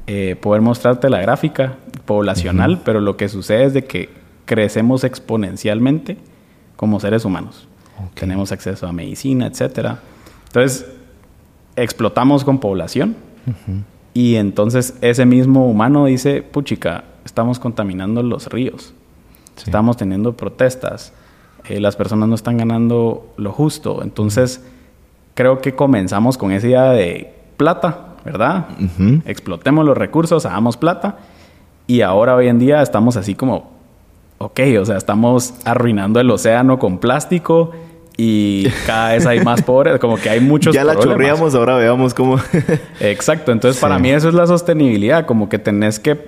eh, 0.06 0.36
poder 0.40 0.62
mostrarte 0.62 1.10
la 1.10 1.20
gráfica 1.20 1.76
poblacional, 2.04 2.80
pero 2.84 3.00
lo 3.00 3.16
que 3.16 3.28
sucede 3.28 3.64
es 3.64 3.74
de 3.74 3.84
que 3.84 4.08
crecemos 4.44 5.04
exponencialmente 5.04 6.16
como 6.76 7.00
seres 7.00 7.24
humanos. 7.24 7.68
Tenemos 8.14 8.52
acceso 8.52 8.86
a 8.86 8.92
medicina, 8.92 9.46
etcétera. 9.46 10.00
Entonces, 10.46 10.86
explotamos 11.76 12.44
con 12.44 12.58
población 12.58 13.16
y 14.14 14.36
entonces 14.36 14.96
ese 15.00 15.24
mismo 15.24 15.68
humano 15.68 16.06
dice, 16.06 16.42
puchica, 16.42 17.04
estamos 17.24 17.58
contaminando 17.58 18.22
los 18.22 18.46
ríos, 18.48 18.94
estamos 19.56 19.96
teniendo 19.96 20.34
protestas, 20.34 21.12
eh, 21.68 21.80
las 21.80 21.96
personas 21.96 22.28
no 22.28 22.34
están 22.34 22.56
ganando 22.56 23.32
lo 23.36 23.52
justo. 23.52 24.02
Entonces, 24.02 24.64
creo 25.34 25.60
que 25.60 25.74
comenzamos 25.74 26.38
con 26.38 26.52
esa 26.52 26.66
idea 26.66 26.90
de 26.90 27.34
plata, 27.56 28.16
¿verdad? 28.24 28.68
Explotemos 29.26 29.84
los 29.84 29.96
recursos, 29.96 30.46
hagamos 30.46 30.76
plata. 30.76 31.18
Y 31.86 32.00
ahora 32.02 32.34
hoy 32.34 32.48
en 32.48 32.58
día 32.58 32.82
estamos 32.82 33.16
así 33.16 33.34
como 33.34 33.72
ok, 34.42 34.60
o 34.80 34.84
sea, 34.84 34.96
estamos 34.96 35.54
arruinando 35.64 36.20
el 36.20 36.30
océano 36.30 36.78
con 36.78 36.98
plástico 36.98 37.70
y 38.16 38.66
cada 38.86 39.12
vez 39.12 39.26
hay 39.26 39.40
más 39.40 39.62
pobres, 39.62 39.98
como 40.00 40.16
que 40.16 40.28
hay 40.28 40.40
muchos 40.40 40.74
Ya 40.74 40.84
la 40.84 40.96
chorreamos, 40.96 41.54
ahora 41.54 41.76
veamos 41.76 42.12
cómo... 42.12 42.38
Exacto, 43.00 43.52
entonces 43.52 43.80
para 43.80 43.98
mí 43.98 44.10
eso 44.10 44.28
es 44.28 44.34
la 44.34 44.46
sostenibilidad, 44.46 45.26
como 45.26 45.48
que 45.48 45.58
tenés 45.58 45.98
que 45.98 46.26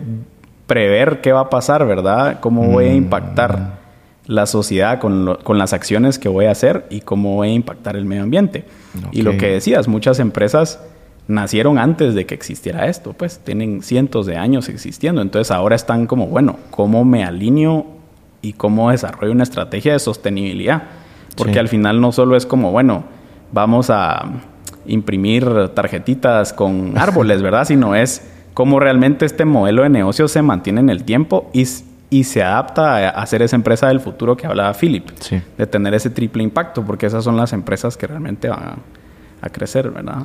prever 0.67 1.21
qué 1.21 1.33
va 1.33 1.41
a 1.41 1.51
pasar, 1.51 1.87
¿verdad? 1.87 2.41
Cómo 2.41 2.65
voy 2.69 2.89
a 2.89 2.93
mm. 2.93 2.97
impactar 2.97 3.85
la 4.27 4.47
sociedad 4.47 5.01
con, 5.01 5.39
con, 5.43 5.59
las 5.59 5.73
acciones 5.73 6.19
que 6.19 6.29
voy 6.29 6.47
a 6.47 6.51
hacer 6.51 6.87
y 6.89 7.01
cómo 7.03 7.35
voy 7.35 7.49
a 7.51 7.53
impactar 7.53 7.97
el 7.97 8.07
medio 8.07 8.23
ambiente. 8.23 8.65
Y 9.13 9.23
lo 9.23 9.37
que 9.37 9.49
decías, 9.49 9.87
muchas 9.87 10.19
empresas 10.19 10.81
nacieron 11.27 11.79
antes 11.79 12.15
de 12.15 12.25
que 12.25 12.35
existiera 12.35 12.87
esto, 12.87 13.13
pues 13.13 13.39
tienen 13.41 13.83
cientos 13.83 14.25
de 14.27 14.37
años 14.37 14.69
existiendo, 14.69 15.21
entonces 15.21 15.51
ahora 15.51 15.75
están 15.75 16.07
como, 16.07 16.27
bueno, 16.27 16.59
¿cómo 16.71 17.05
me 17.05 17.25
alineo 17.25 17.87
y 18.45 18.53
cómo 18.53 18.91
desarrollo 18.91 19.33
una 19.33 19.43
estrategia 19.43 19.95
de 19.95 19.99
sostenibilidad. 19.99 20.83
Porque 21.37 21.59
al 21.59 21.69
final 21.69 22.01
no 22.01 22.13
solo 22.13 22.37
es 22.37 22.47
como, 22.47 22.71
bueno, 22.71 23.05
vamos 23.51 23.91
a 23.91 24.25
imprimir 24.87 25.71
tarjetitas 25.75 26.53
con 26.53 26.97
árboles, 26.97 27.43
¿verdad? 27.43 27.65
Sino 27.65 27.97
es 27.97 28.23
cómo 28.55 28.81
realmente 28.81 29.27
este 29.27 29.45
modelo 29.45 29.83
de 29.83 29.91
negocio 29.91 30.29
se 30.29 30.41
mantiene 30.41 30.81
en 30.81 30.89
el 30.89 31.05
tiempo 31.05 31.51
y, 31.53 31.67
y 32.09 32.25
se 32.25 32.43
adapta 32.43 33.09
a, 33.09 33.27
ser 33.27 33.43
esa 33.43 33.57
empresa 33.57 33.89
del 33.89 34.01
futuro 34.01 34.37
que 34.37 34.47
hablaba 34.47 34.73
Philip, 34.73 35.11
de 35.59 35.67
tener 35.67 35.93
ese 35.93 36.09
triple 36.09 36.43
impacto, 36.43 36.85
porque 36.85 37.07
esas 37.07 37.25
son 37.25 37.37
las 37.37 37.53
empresas 37.53 37.97
que 37.97 38.07
realmente 38.07 38.49
van 38.49 38.63
a, 38.63 38.77
a 39.43 39.51
crecer, 39.51 39.91
¿verdad? 39.91 40.25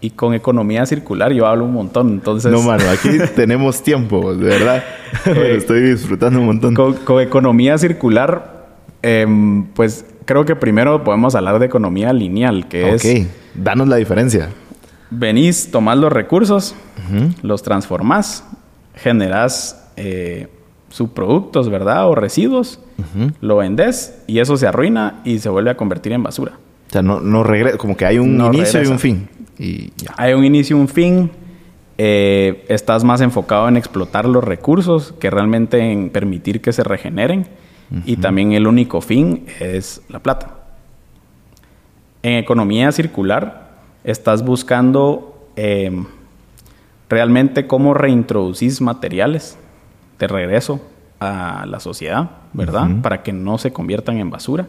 Y 0.00 0.10
con 0.10 0.34
economía 0.34 0.84
circular 0.84 1.32
yo 1.32 1.46
hablo 1.46 1.64
un 1.64 1.72
montón, 1.72 2.10
entonces... 2.10 2.52
No, 2.52 2.60
mano, 2.60 2.84
aquí 2.90 3.08
tenemos 3.34 3.82
tiempo, 3.82 4.34
de 4.34 4.46
verdad. 4.48 4.84
Eh, 5.26 5.54
estoy 5.56 5.80
disfrutando 5.80 6.40
un 6.40 6.46
montón. 6.46 6.74
Con, 6.74 7.22
economía 7.22 7.78
circular, 7.78 8.66
em, 9.00 9.64
pues 9.66 10.04
creo 10.24 10.44
que 10.44 10.56
primero 10.56 11.04
podemos 11.04 11.36
hablar 11.36 11.60
de 11.60 11.66
economía 11.66 12.12
lineal, 12.12 12.66
que 12.66 12.94
es... 12.94 13.04
Ok, 13.04 13.28
danos 13.54 13.86
la 13.86 13.94
diferencia. 13.94 14.50
Venís, 15.16 15.70
tomás 15.70 15.98
los 15.98 16.12
recursos, 16.12 16.74
los 17.42 17.62
transformás, 17.62 18.44
generás 18.94 19.90
eh, 19.96 20.48
subproductos, 20.90 21.68
¿verdad? 21.68 22.08
O 22.08 22.14
residuos, 22.14 22.80
lo 23.40 23.56
vendés 23.56 24.22
y 24.26 24.38
eso 24.38 24.56
se 24.56 24.66
arruina 24.66 25.20
y 25.24 25.38
se 25.38 25.48
vuelve 25.48 25.70
a 25.70 25.76
convertir 25.76 26.12
en 26.12 26.22
basura. 26.22 26.52
O 26.88 26.92
sea, 26.92 27.02
no, 27.02 27.20
no 27.20 27.42
regresa, 27.42 27.78
como 27.78 27.96
que 27.96 28.06
hay 28.06 28.18
un 28.18 28.40
inicio 28.54 28.82
y 28.82 28.86
un 28.86 28.98
fin. 28.98 29.28
Y 29.58 29.92
Hay 30.16 30.34
un 30.34 30.44
inicio 30.44 30.76
y 30.76 30.80
un 30.80 30.88
fin. 30.88 31.30
Eh, 31.96 32.64
estás 32.68 33.04
más 33.04 33.20
enfocado 33.20 33.68
en 33.68 33.76
explotar 33.76 34.26
los 34.26 34.42
recursos 34.42 35.14
que 35.20 35.30
realmente 35.30 35.78
en 35.78 36.10
permitir 36.10 36.60
que 36.60 36.72
se 36.72 36.82
regeneren. 36.82 37.46
Y 38.06 38.16
también 38.16 38.52
el 38.52 38.66
único 38.66 39.00
fin 39.00 39.46
es 39.60 40.02
la 40.08 40.18
plata. 40.18 40.50
En 42.24 42.38
economía 42.38 42.90
circular 42.90 43.63
estás 44.04 44.44
buscando 44.44 45.48
eh, 45.56 46.04
realmente 47.08 47.66
cómo 47.66 47.94
reintroducir 47.94 48.80
materiales 48.80 49.58
de 50.18 50.26
regreso 50.26 50.80
a 51.20 51.64
la 51.66 51.80
sociedad, 51.80 52.30
¿verdad? 52.52 52.88
Para 53.02 53.22
que 53.22 53.32
no 53.32 53.58
se 53.58 53.72
conviertan 53.72 54.18
en 54.18 54.30
basura. 54.30 54.66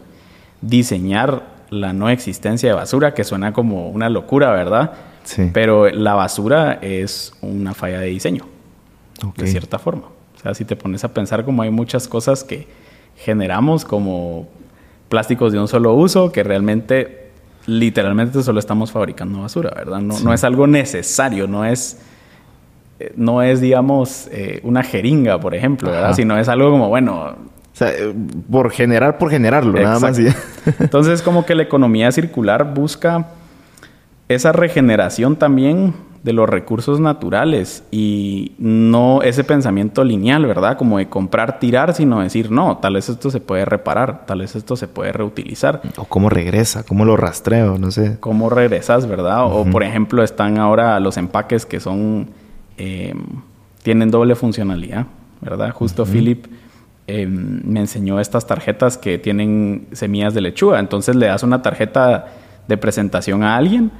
Diseñar 0.60 1.56
la 1.70 1.92
no 1.92 2.08
existencia 2.08 2.68
de 2.68 2.74
basura, 2.74 3.14
que 3.14 3.24
suena 3.24 3.52
como 3.52 3.90
una 3.90 4.08
locura, 4.08 4.52
¿verdad? 4.52 4.92
Sí. 5.24 5.50
Pero 5.52 5.88
la 5.90 6.14
basura 6.14 6.78
es 6.80 7.32
una 7.42 7.74
falla 7.74 8.00
de 8.00 8.06
diseño, 8.06 8.44
de 9.36 9.46
cierta 9.46 9.78
forma. 9.78 10.04
O 10.36 10.40
sea, 10.40 10.54
si 10.54 10.64
te 10.64 10.76
pones 10.76 11.04
a 11.04 11.12
pensar 11.12 11.44
como 11.44 11.62
hay 11.62 11.70
muchas 11.70 12.08
cosas 12.08 12.44
que 12.44 12.68
generamos 13.16 13.84
como 13.84 14.48
plásticos 15.08 15.52
de 15.52 15.58
un 15.58 15.68
solo 15.68 15.94
uso, 15.94 16.30
que 16.32 16.42
realmente, 16.42 17.25
literalmente 17.66 18.42
solo 18.42 18.58
estamos 18.58 18.92
fabricando 18.92 19.42
basura, 19.42 19.70
¿verdad? 19.74 20.00
No, 20.00 20.18
no 20.20 20.32
es 20.32 20.44
algo 20.44 20.66
necesario, 20.66 21.46
no 21.46 21.64
es 21.64 21.98
eh, 22.98 23.12
no 23.14 23.42
es, 23.42 23.60
digamos, 23.60 24.28
eh, 24.32 24.60
una 24.62 24.82
jeringa, 24.82 25.38
por 25.38 25.54
ejemplo, 25.54 25.90
¿verdad? 25.90 26.14
Sino 26.14 26.38
es 26.38 26.48
algo 26.48 26.70
como, 26.70 26.88
bueno, 26.88 27.24
o 27.24 27.36
sea, 27.74 27.90
eh, 27.90 28.14
por 28.50 28.70
generar, 28.70 29.18
por 29.18 29.30
generarlo, 29.30 29.78
nada 29.78 30.00
más. 30.00 30.18
Entonces, 30.80 31.20
como 31.20 31.44
que 31.44 31.54
la 31.54 31.62
economía 31.62 32.10
circular 32.10 32.72
busca 32.72 33.26
esa 34.28 34.52
regeneración 34.52 35.36
también 35.36 35.94
de 36.26 36.34
los 36.34 36.46
recursos 36.48 37.00
naturales 37.00 37.84
y 37.90 38.52
no 38.58 39.22
ese 39.22 39.44
pensamiento 39.44 40.04
lineal, 40.04 40.44
¿verdad? 40.44 40.76
Como 40.76 40.98
de 40.98 41.08
comprar, 41.08 41.58
tirar, 41.58 41.94
sino 41.94 42.20
decir, 42.20 42.50
no, 42.50 42.76
tal 42.76 42.94
vez 42.94 43.08
esto 43.08 43.30
se 43.30 43.40
puede 43.40 43.64
reparar, 43.64 44.26
tal 44.26 44.40
vez 44.40 44.54
esto 44.54 44.76
se 44.76 44.88
puede 44.88 45.12
reutilizar. 45.12 45.80
O 45.96 46.04
cómo 46.04 46.28
regresa, 46.28 46.82
cómo 46.84 47.06
lo 47.06 47.16
rastreo, 47.16 47.78
no 47.78 47.90
sé. 47.90 48.18
Cómo 48.20 48.50
regresas, 48.50 49.06
¿verdad? 49.06 49.46
O, 49.46 49.64
por 49.64 49.82
ejemplo, 49.82 50.22
están 50.22 50.58
ahora 50.58 51.00
los 51.00 51.16
empaques 51.16 51.64
que 51.64 51.80
son, 51.80 52.28
eh, 52.76 53.14
tienen 53.82 54.10
doble 54.10 54.34
funcionalidad, 54.34 55.06
¿verdad? 55.40 55.70
Justo 55.70 56.04
Philip 56.04 56.46
Em, 57.08 57.62
me 57.64 57.78
enseñó 57.78 58.18
estas 58.18 58.48
tarjetas 58.48 58.98
que 58.98 59.16
tienen 59.16 59.86
semillas 59.92 60.34
de 60.34 60.40
lechuga. 60.40 60.80
Entonces 60.80 61.14
le 61.14 61.26
das 61.26 61.44
una 61.44 61.62
tarjeta 61.62 62.26
de 62.66 62.76
presentación 62.76 63.44
a 63.44 63.56
alguien, 63.56 63.92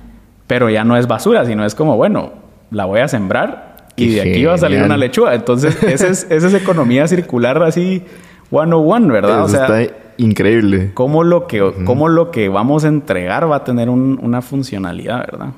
pero 0.46 0.70
ya 0.70 0.84
no 0.84 0.96
es 0.96 1.06
basura, 1.06 1.44
sino 1.44 1.64
es 1.64 1.74
como, 1.74 1.96
bueno, 1.96 2.32
la 2.70 2.84
voy 2.84 3.00
a 3.00 3.08
sembrar 3.08 3.88
y 3.96 4.14
de 4.14 4.20
aquí 4.22 4.44
va 4.44 4.54
a 4.54 4.58
salir 4.58 4.82
una 4.82 4.96
lechuga. 4.96 5.34
Entonces, 5.34 5.82
esa 5.82 6.08
es, 6.08 6.26
esa 6.30 6.46
es 6.48 6.54
economía 6.54 7.08
circular 7.08 7.62
así 7.62 8.02
one 8.50 8.74
one, 8.74 9.12
¿verdad? 9.12 9.44
o 9.44 9.48
sea, 9.48 9.80
está 9.80 9.96
increíble. 10.18 10.92
Cómo 10.94 11.24
lo 11.24 11.46
que, 11.46 11.58
lo 11.58 12.30
que 12.30 12.48
vamos 12.48 12.84
a 12.84 12.88
entregar 12.88 13.50
va 13.50 13.56
a 13.56 13.64
tener 13.64 13.88
una 13.88 14.42
funcionalidad, 14.42 15.26
¿verdad? 15.30 15.48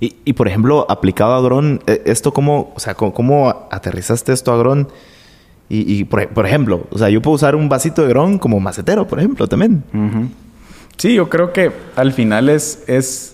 Y, 0.00 0.16
y, 0.24 0.32
por 0.34 0.48
ejemplo, 0.48 0.86
aplicado 0.88 1.34
a 1.34 1.40
Gron, 1.40 1.80
eh, 1.86 2.02
¿esto 2.04 2.32
cómo, 2.32 2.72
o 2.74 2.80
sea, 2.80 2.94
cómo, 2.94 3.14
cómo 3.14 3.68
aterrizaste 3.70 4.32
esto 4.32 4.52
a 4.52 4.56
Gron? 4.58 4.88
Y, 5.70 6.04
por, 6.04 6.46
ejemplo, 6.46 6.86
o 6.90 6.98
sea, 6.98 7.08
yo 7.08 7.20
puedo 7.20 7.34
usar 7.34 7.56
un 7.56 7.68
vasito 7.68 8.02
de 8.02 8.08
gron 8.08 8.38
como 8.38 8.60
macetero, 8.60 9.08
por 9.08 9.18
ejemplo, 9.18 9.48
también. 9.48 9.82
Sí, 10.98 11.14
yo 11.14 11.28
creo 11.28 11.52
que 11.52 11.72
al 11.96 12.12
final 12.12 12.48
es, 12.48 12.84
es 12.86 13.33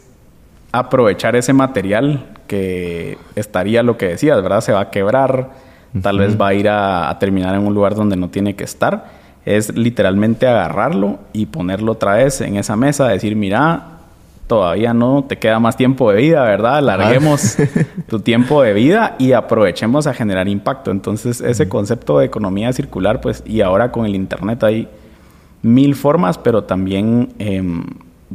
aprovechar 0.72 1.36
ese 1.36 1.52
material 1.52 2.26
que 2.46 3.18
estaría 3.36 3.82
lo 3.82 3.96
que 3.96 4.08
decías, 4.08 4.42
¿verdad? 4.42 4.60
Se 4.60 4.72
va 4.72 4.80
a 4.80 4.90
quebrar, 4.90 5.50
tal 6.02 6.18
vez 6.18 6.40
va 6.40 6.48
a 6.48 6.54
ir 6.54 6.68
a, 6.68 7.16
terminar 7.18 7.54
en 7.54 7.66
un 7.66 7.74
lugar 7.74 7.94
donde 7.94 8.16
no 8.16 8.28
tiene 8.28 8.54
que 8.54 8.64
estar. 8.64 9.06
Es 9.44 9.74
literalmente 9.76 10.46
agarrarlo 10.46 11.18
y 11.32 11.46
ponerlo 11.46 11.92
otra 11.92 12.14
vez 12.14 12.40
en 12.40 12.56
esa 12.56 12.76
mesa, 12.76 13.08
decir, 13.08 13.36
mira, 13.36 13.98
todavía 14.46 14.92
no 14.92 15.24
te 15.24 15.38
queda 15.38 15.60
más 15.60 15.76
tiempo 15.76 16.10
de 16.10 16.18
vida, 16.20 16.42
¿verdad? 16.42 16.78
Alarguemos 16.78 17.56
tu 18.08 18.20
tiempo 18.20 18.62
de 18.62 18.72
vida 18.72 19.14
y 19.18 19.32
aprovechemos 19.32 20.06
a 20.06 20.14
generar 20.14 20.48
impacto. 20.48 20.90
Entonces, 20.90 21.40
ese 21.40 21.68
concepto 21.68 22.18
de 22.18 22.26
economía 22.26 22.72
circular, 22.72 23.20
pues, 23.20 23.42
y 23.46 23.60
ahora 23.60 23.92
con 23.92 24.06
el 24.06 24.14
Internet 24.14 24.62
hay 24.64 24.88
mil 25.62 25.94
formas, 25.94 26.36
pero 26.36 26.64
también 26.64 27.32
em, 27.38 27.84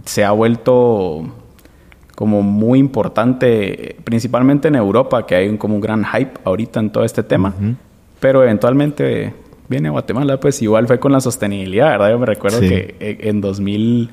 se 0.05 0.23
ha 0.23 0.31
vuelto 0.31 1.25
como 2.15 2.41
muy 2.41 2.79
importante, 2.79 3.97
principalmente 4.03 4.69
en 4.69 4.75
Europa, 4.75 5.25
que 5.25 5.35
hay 5.35 5.49
un, 5.49 5.57
como 5.57 5.75
un 5.75 5.81
gran 5.81 6.05
hype 6.05 6.39
ahorita 6.43 6.79
en 6.79 6.89
todo 6.89 7.03
este 7.03 7.23
tema, 7.23 7.53
pero 8.19 8.41
eventualmente 8.41 9.33
viene 9.67 9.89
a 9.89 9.91
Guatemala, 9.91 10.39
pues 10.39 10.61
igual 10.61 10.87
fue 10.87 10.99
con 10.99 11.11
la 11.11 11.19
sostenibilidad, 11.19 11.89
¿verdad? 11.89 12.11
Yo 12.11 12.19
me 12.19 12.25
recuerdo 12.25 12.59
que 12.61 12.95
en 12.99 13.41
2000 13.41 14.09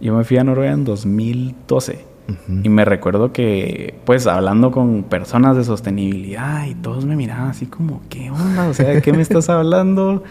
yo 0.00 0.14
me 0.14 0.24
fui 0.24 0.38
a 0.38 0.44
Noruega 0.44 0.72
en 0.72 0.84
2012 0.84 2.14
y 2.62 2.68
me 2.70 2.86
recuerdo 2.86 3.32
que, 3.32 3.94
pues, 4.06 4.26
hablando 4.26 4.70
con 4.70 5.02
personas 5.04 5.56
de 5.58 5.64
sostenibilidad 5.64 6.66
y 6.66 6.74
todos 6.74 7.04
me 7.04 7.16
miraban 7.16 7.48
así 7.48 7.66
como, 7.66 8.00
¿qué 8.08 8.30
onda? 8.30 8.66
O 8.68 8.74
sea, 8.74 8.88
¿de 8.88 9.02
qué 9.02 9.12
me 9.12 9.20
estás 9.20 9.50
hablando? 9.50 10.22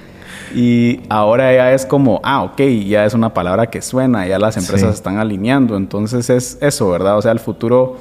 Y 0.56 1.02
ahora 1.10 1.54
ya 1.54 1.74
es 1.74 1.86
como, 1.86 2.20
ah, 2.24 2.44
ok, 2.44 2.62
ya 2.86 3.06
es 3.06 3.14
una 3.14 3.34
palabra 3.34 3.68
que 3.68 3.82
suena, 3.82 4.28
ya 4.28 4.40
las 4.40 4.58
empresas 4.58 4.94
están 4.96 5.18
alineando. 5.18 5.76
Entonces 5.78 6.30
es 6.30 6.58
eso, 6.62 6.90
¿verdad? 6.90 7.18
O 7.18 7.22
sea, 7.22 7.32
el 7.32 7.40
futuro 7.40 7.98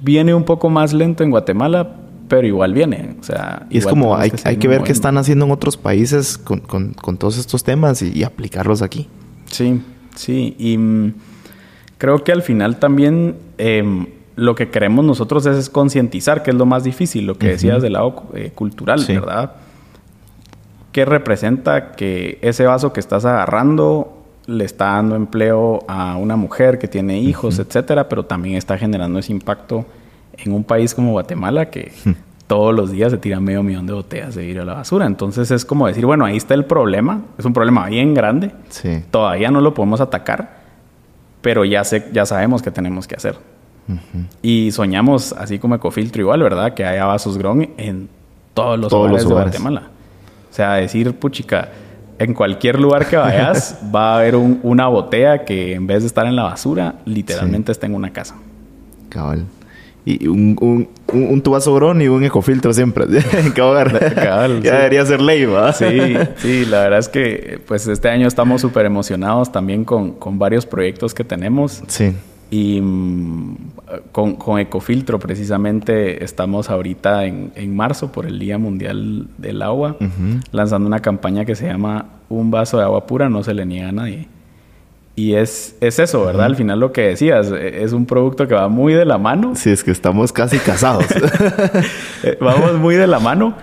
viene 0.00 0.34
un 0.34 0.44
poco 0.44 0.68
más 0.70 0.92
lento 0.92 1.24
en 1.24 1.30
Guatemala, 1.30 1.96
pero 2.28 2.46
igual 2.46 2.74
viene. 2.74 3.16
O 3.20 3.22
sea, 3.22 3.66
y 3.70 3.78
es 3.78 3.86
como, 3.86 4.16
hay 4.16 4.30
que, 4.30 4.68
ver 4.68 4.82
qué 4.82 4.92
están 4.92 5.18
haciendo 5.18 5.44
en 5.46 5.50
otros 5.52 5.76
países 5.76 6.38
con, 6.38 6.94
todos 7.18 7.38
estos 7.38 7.64
temas 7.64 8.02
y 8.02 8.22
aplicarlos 8.24 8.82
aquí. 8.82 9.08
Sí, 9.46 9.80
Sí, 10.14 10.54
y 10.58 10.78
mm, 10.78 11.14
creo 11.98 12.24
que 12.24 12.32
al 12.32 12.42
final 12.42 12.78
también 12.78 13.36
em, 13.58 14.06
lo 14.36 14.54
que 14.54 14.70
queremos 14.70 15.04
nosotros 15.04 15.46
es, 15.46 15.68
concientizar, 15.70 16.42
que 16.42 16.50
es 16.50 16.56
lo 16.56 16.66
más 16.66 16.84
difícil, 16.84 17.26
lo 17.26 17.38
que 17.38 17.48
decías 17.48 17.82
del 17.82 17.94
lado 17.94 18.24
eh, 18.34 18.52
cultural, 18.54 19.04
¿verdad? 19.06 19.52
¿Qué 20.94 21.04
representa 21.04 21.90
que 21.90 22.38
ese 22.40 22.66
vaso 22.66 22.92
que 22.92 23.00
estás 23.00 23.24
agarrando 23.24 24.16
le 24.46 24.64
está 24.64 24.92
dando 24.92 25.16
empleo 25.16 25.80
a 25.88 26.16
una 26.16 26.36
mujer 26.36 26.78
que 26.78 26.86
tiene 26.86 27.18
hijos, 27.18 27.58
etcétera, 27.58 28.08
pero 28.08 28.26
también 28.26 28.54
está 28.54 28.78
generando 28.78 29.18
ese 29.18 29.32
impacto 29.32 29.86
en 30.38 30.52
un 30.52 30.62
país 30.62 30.94
como 30.94 31.10
Guatemala 31.10 31.68
que 31.68 31.90
todos 32.46 32.72
los 32.72 32.92
días 32.92 33.10
se 33.10 33.18
tira 33.18 33.40
medio 33.40 33.64
millón 33.64 33.88
de 33.88 33.92
botellas 33.92 34.36
de 34.36 34.46
vidrio 34.46 34.62
a 34.62 34.66
la 34.66 34.74
basura. 34.74 35.06
Entonces 35.06 35.50
es 35.50 35.64
como 35.64 35.88
decir, 35.88 36.06
bueno, 36.06 36.26
ahí 36.26 36.36
está 36.36 36.54
el 36.54 36.64
problema. 36.64 37.22
Es 37.38 37.44
un 37.44 37.54
problema 37.54 37.88
bien 37.88 38.14
grande. 38.14 38.52
Sí. 38.68 39.02
Todavía 39.10 39.50
no 39.50 39.60
lo 39.60 39.74
podemos 39.74 40.00
atacar, 40.00 40.58
pero 41.40 41.64
ya, 41.64 41.82
sé, 41.82 42.08
ya 42.12 42.24
sabemos 42.24 42.62
qué 42.62 42.70
tenemos 42.70 43.08
que 43.08 43.16
hacer. 43.16 43.34
Y 44.42 44.70
soñamos, 44.70 45.32
así 45.32 45.58
como 45.58 45.74
Ecofiltro 45.74 46.22
igual, 46.22 46.40
¿verdad? 46.40 46.72
Que 46.72 46.84
haya 46.84 47.04
vasos 47.04 47.36
Gron 47.36 47.68
en 47.78 48.08
todos 48.54 48.78
los 48.78 48.92
lugares 48.92 49.26
de 49.26 49.34
Guatemala. 49.34 49.88
O 50.54 50.56
sea, 50.56 50.74
decir, 50.74 51.12
puchica, 51.14 51.70
en 52.16 52.32
cualquier 52.32 52.78
lugar 52.78 53.08
que 53.08 53.16
vayas 53.16 53.76
va 53.92 54.12
a 54.12 54.18
haber 54.18 54.36
una 54.36 54.86
botella 54.86 55.44
que 55.44 55.74
en 55.74 55.88
vez 55.88 56.02
de 56.02 56.06
estar 56.06 56.26
en 56.26 56.36
la 56.36 56.44
basura, 56.44 57.00
literalmente 57.06 57.72
está 57.72 57.86
en 57.86 57.96
una 57.96 58.12
casa. 58.12 58.36
Cabal 59.08 59.46
y 60.04 60.28
un, 60.28 60.56
un, 60.60 60.88
un, 61.12 61.42
tubazo 61.42 61.74
grón 61.74 62.02
y 62.02 62.08
un 62.08 62.22
ecofiltro 62.22 62.72
siempre 62.72 63.04
hogar. 63.60 64.14
ya 64.62 64.76
debería 64.76 65.04
ser 65.04 65.20
ley, 65.20 65.44
¿va? 65.44 65.72
Sí, 65.72 66.14
sí, 66.36 66.66
la 66.66 66.82
verdad 66.82 66.98
es 67.00 67.08
que 67.08 67.58
pues 67.66 67.88
este 67.88 68.08
año 68.08 68.28
estamos 68.28 68.60
súper 68.60 68.86
emocionados 68.86 69.50
también 69.50 69.84
con, 69.84 70.12
con, 70.12 70.38
varios 70.38 70.66
proyectos 70.66 71.14
que 71.14 71.24
tenemos. 71.24 71.82
Sí. 71.88 72.12
Y 72.50 72.80
mm, 72.80 73.56
con, 74.12 74.36
con, 74.36 74.60
Ecofiltro 74.60 75.18
precisamente 75.18 76.22
estamos 76.22 76.70
ahorita 76.70 77.24
en, 77.24 77.52
en, 77.54 77.74
marzo 77.74 78.12
por 78.12 78.26
el 78.26 78.38
Día 78.38 78.58
Mundial 78.58 79.28
del 79.38 79.62
Agua, 79.62 79.96
lanzando 80.52 80.86
una 80.86 81.00
campaña 81.00 81.44
que 81.44 81.54
se 81.54 81.66
llama 81.66 82.06
Un 82.28 82.50
vaso 82.50 82.78
de 82.78 82.84
agua 82.84 83.06
pura 83.06 83.28
no 83.28 83.42
se 83.42 83.54
le 83.54 83.66
niega 83.66 83.88
a 83.88 83.92
nadie. 83.92 84.28
Y 85.16 85.34
es, 85.34 85.76
es 85.80 86.00
eso, 86.00 86.24
¿verdad? 86.24 86.46
Al 86.46 86.56
final 86.56 86.80
lo 86.80 86.92
que 86.92 87.02
decías, 87.02 87.50
e, 87.52 87.84
es 87.84 87.92
un 87.92 88.04
producto 88.04 88.48
que 88.48 88.54
va 88.54 88.68
muy 88.68 88.94
de 88.94 89.04
la 89.04 89.16
mano. 89.16 89.54
Sí, 89.54 89.70
es 89.70 89.84
que 89.84 89.92
estamos 89.92 90.32
casi 90.32 90.58
casados. 90.58 91.06
Eh, 92.22 92.38
vamos 92.40 92.78
muy 92.78 92.94
de 92.94 93.06
la 93.06 93.18
mano, 93.18 93.54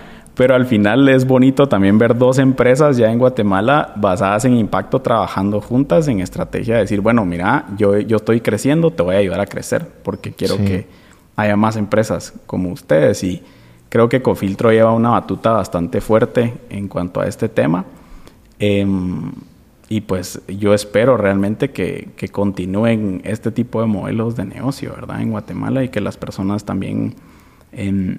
pero 0.41 0.55
al 0.55 0.65
final 0.65 1.07
es 1.07 1.27
bonito 1.27 1.69
también 1.69 1.99
ver 1.99 2.17
dos 2.17 2.39
empresas 2.39 2.97
ya 2.97 3.11
en 3.11 3.19
Guatemala 3.19 3.93
basadas 3.95 4.43
en 4.45 4.55
impacto 4.55 4.99
trabajando 4.99 5.61
juntas 5.61 6.07
en 6.07 6.19
estrategia 6.19 6.73
de 6.73 6.81
decir, 6.81 6.99
bueno, 6.99 7.23
mira, 7.27 7.67
yo, 7.77 7.99
yo 7.99 8.17
estoy 8.17 8.41
creciendo, 8.41 8.89
te 8.89 9.03
voy 9.03 9.13
a 9.13 9.19
ayudar 9.19 9.39
a 9.39 9.45
crecer 9.45 9.87
porque 10.01 10.31
quiero 10.31 10.57
que 10.57 10.87
haya 11.35 11.55
más 11.55 11.75
empresas 11.75 12.33
como 12.47 12.71
ustedes. 12.71 13.23
Y 13.23 13.43
creo 13.89 14.09
que 14.09 14.23
Cofiltro 14.23 14.71
lleva 14.71 14.91
una 14.93 15.11
batuta 15.11 15.51
bastante 15.51 16.01
fuerte 16.01 16.55
en 16.71 16.87
cuanto 16.87 17.21
a 17.21 17.27
este 17.27 17.47
tema. 17.47 17.85
Eh, 18.57 18.83
y 19.89 20.01
pues 20.01 20.41
yo 20.47 20.73
espero 20.73 21.17
realmente 21.17 21.69
que, 21.69 22.09
que, 22.15 22.29
continúen 22.29 23.21
este 23.25 23.51
tipo 23.51 23.79
de 23.79 23.85
modelos 23.85 24.35
de 24.35 24.45
negocio, 24.45 24.91
¿verdad? 24.95 25.21
En 25.21 25.29
Guatemala 25.29 25.83
y 25.83 25.89
que 25.89 26.01
las 26.01 26.17
personas 26.17 26.65
también 26.65 27.13
em, 27.73 28.17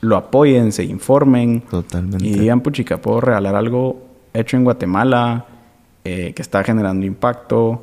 lo 0.00 0.16
apoyen, 0.16 0.72
se 0.72 0.84
informen. 0.84 1.62
Totalmente. 1.62 2.26
Y 2.26 2.34
digan, 2.34 2.60
puchica, 2.60 2.98
puedo 2.98 3.20
regalar 3.20 3.54
algo 3.54 4.02
hecho 4.32 4.56
en 4.56 4.64
Guatemala 4.64 5.46
eh, 6.04 6.32
que 6.34 6.42
está 6.42 6.62
generando 6.64 7.04
impacto, 7.06 7.82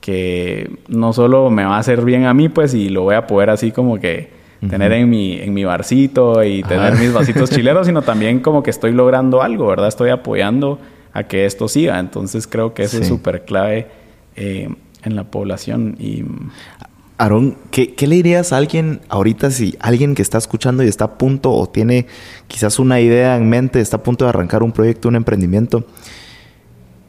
que 0.00 0.78
no 0.88 1.12
solo 1.12 1.50
me 1.50 1.64
va 1.64 1.76
a 1.76 1.78
hacer 1.78 2.04
bien 2.04 2.26
a 2.26 2.34
mí, 2.34 2.48
pues, 2.48 2.74
y 2.74 2.88
lo 2.88 3.02
voy 3.02 3.14
a 3.14 3.26
poder 3.26 3.50
así 3.50 3.70
como 3.70 3.98
que 3.98 4.44
tener 4.68 4.92
en 4.92 5.10
mi, 5.10 5.38
en 5.40 5.52
mi 5.52 5.64
barcito 5.64 6.42
y 6.42 6.62
tener 6.62 6.94
mis 6.96 7.12
vasitos 7.12 7.50
chileros, 7.54 7.86
sino 7.86 8.00
también 8.02 8.40
como 8.40 8.62
que 8.62 8.70
estoy 8.70 8.92
logrando 8.92 9.42
algo, 9.42 9.66
¿verdad? 9.66 9.88
Estoy 9.88 10.10
apoyando 10.10 10.78
a 11.12 11.24
que 11.24 11.44
esto 11.44 11.68
siga. 11.68 11.98
Entonces 11.98 12.46
creo 12.46 12.74
que 12.74 12.84
eso 12.84 12.98
es 12.98 13.08
súper 13.08 13.44
clave 13.44 13.88
eh, 14.36 14.68
en 15.02 15.16
la 15.16 15.24
población. 15.24 15.96
Y... 15.98 16.24
Aarón, 17.16 17.56
¿qué, 17.70 17.94
le 18.06 18.16
dirías 18.16 18.52
a 18.52 18.56
alguien 18.56 19.00
ahorita 19.08 19.50
si 19.50 19.76
alguien 19.80 20.14
que 20.14 20.22
está 20.22 20.38
escuchando 20.38 20.82
y 20.82 20.88
está 20.88 21.04
a 21.04 21.18
punto 21.18 21.52
o 21.52 21.68
tiene 21.68 22.06
quizás 22.48 22.78
una 22.78 23.00
idea 23.00 23.36
en 23.36 23.48
mente, 23.48 23.80
está 23.80 23.98
a 23.98 24.02
punto 24.02 24.24
de 24.24 24.30
arrancar 24.30 24.62
un 24.62 24.72
proyecto, 24.72 25.08
un 25.08 25.16
emprendimiento, 25.16 25.84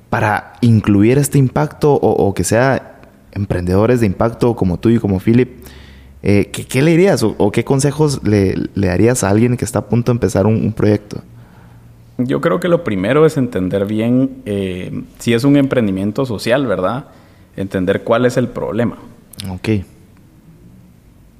para 0.10 0.53
incluir 0.62 1.18
este 1.18 1.39
impacto 1.39 1.93
o, 1.93 2.34
que 2.34 2.43
sea 2.43 3.01
emprendedores 3.32 3.99
de 3.99 4.06
impacto 4.06 4.56
como 4.56 4.80
tú 4.80 4.89
y 4.89 4.99
como 4.99 5.20
Philip? 5.20 5.66
Eh, 6.22 6.51
¿qué, 6.51 6.82
le 6.82 6.91
dirías 6.91 7.24
o, 7.24 7.51
qué 7.51 7.64
consejos 7.64 8.22
le, 8.24 8.56
darías 8.76 9.24
a 9.24 9.30
alguien 9.30 9.58
que 9.58 9.66
está 9.66 9.80
a 9.80 9.86
punto 9.88 10.12
de 10.12 10.18
empezar 10.18 10.45
un 10.45 10.72
proyecto? 10.74 11.22
Yo 12.18 12.39
creo 12.39 12.60
que 12.60 12.70
lo 12.70 12.84
primero 12.84 13.26
es 13.26 13.36
entender 13.36 13.86
bien 13.86 14.41
eh, 14.45 15.03
si 15.20 15.34
es 15.34 15.43
un 15.43 15.58
emprendimiento 15.58 16.26
social, 16.26 16.66
¿verdad? 16.66 17.08
Entender 17.58 18.03
cuál 18.03 18.26
es 18.26 18.38
el 18.38 18.47
problema. 18.47 18.97
Ok. 19.49 19.70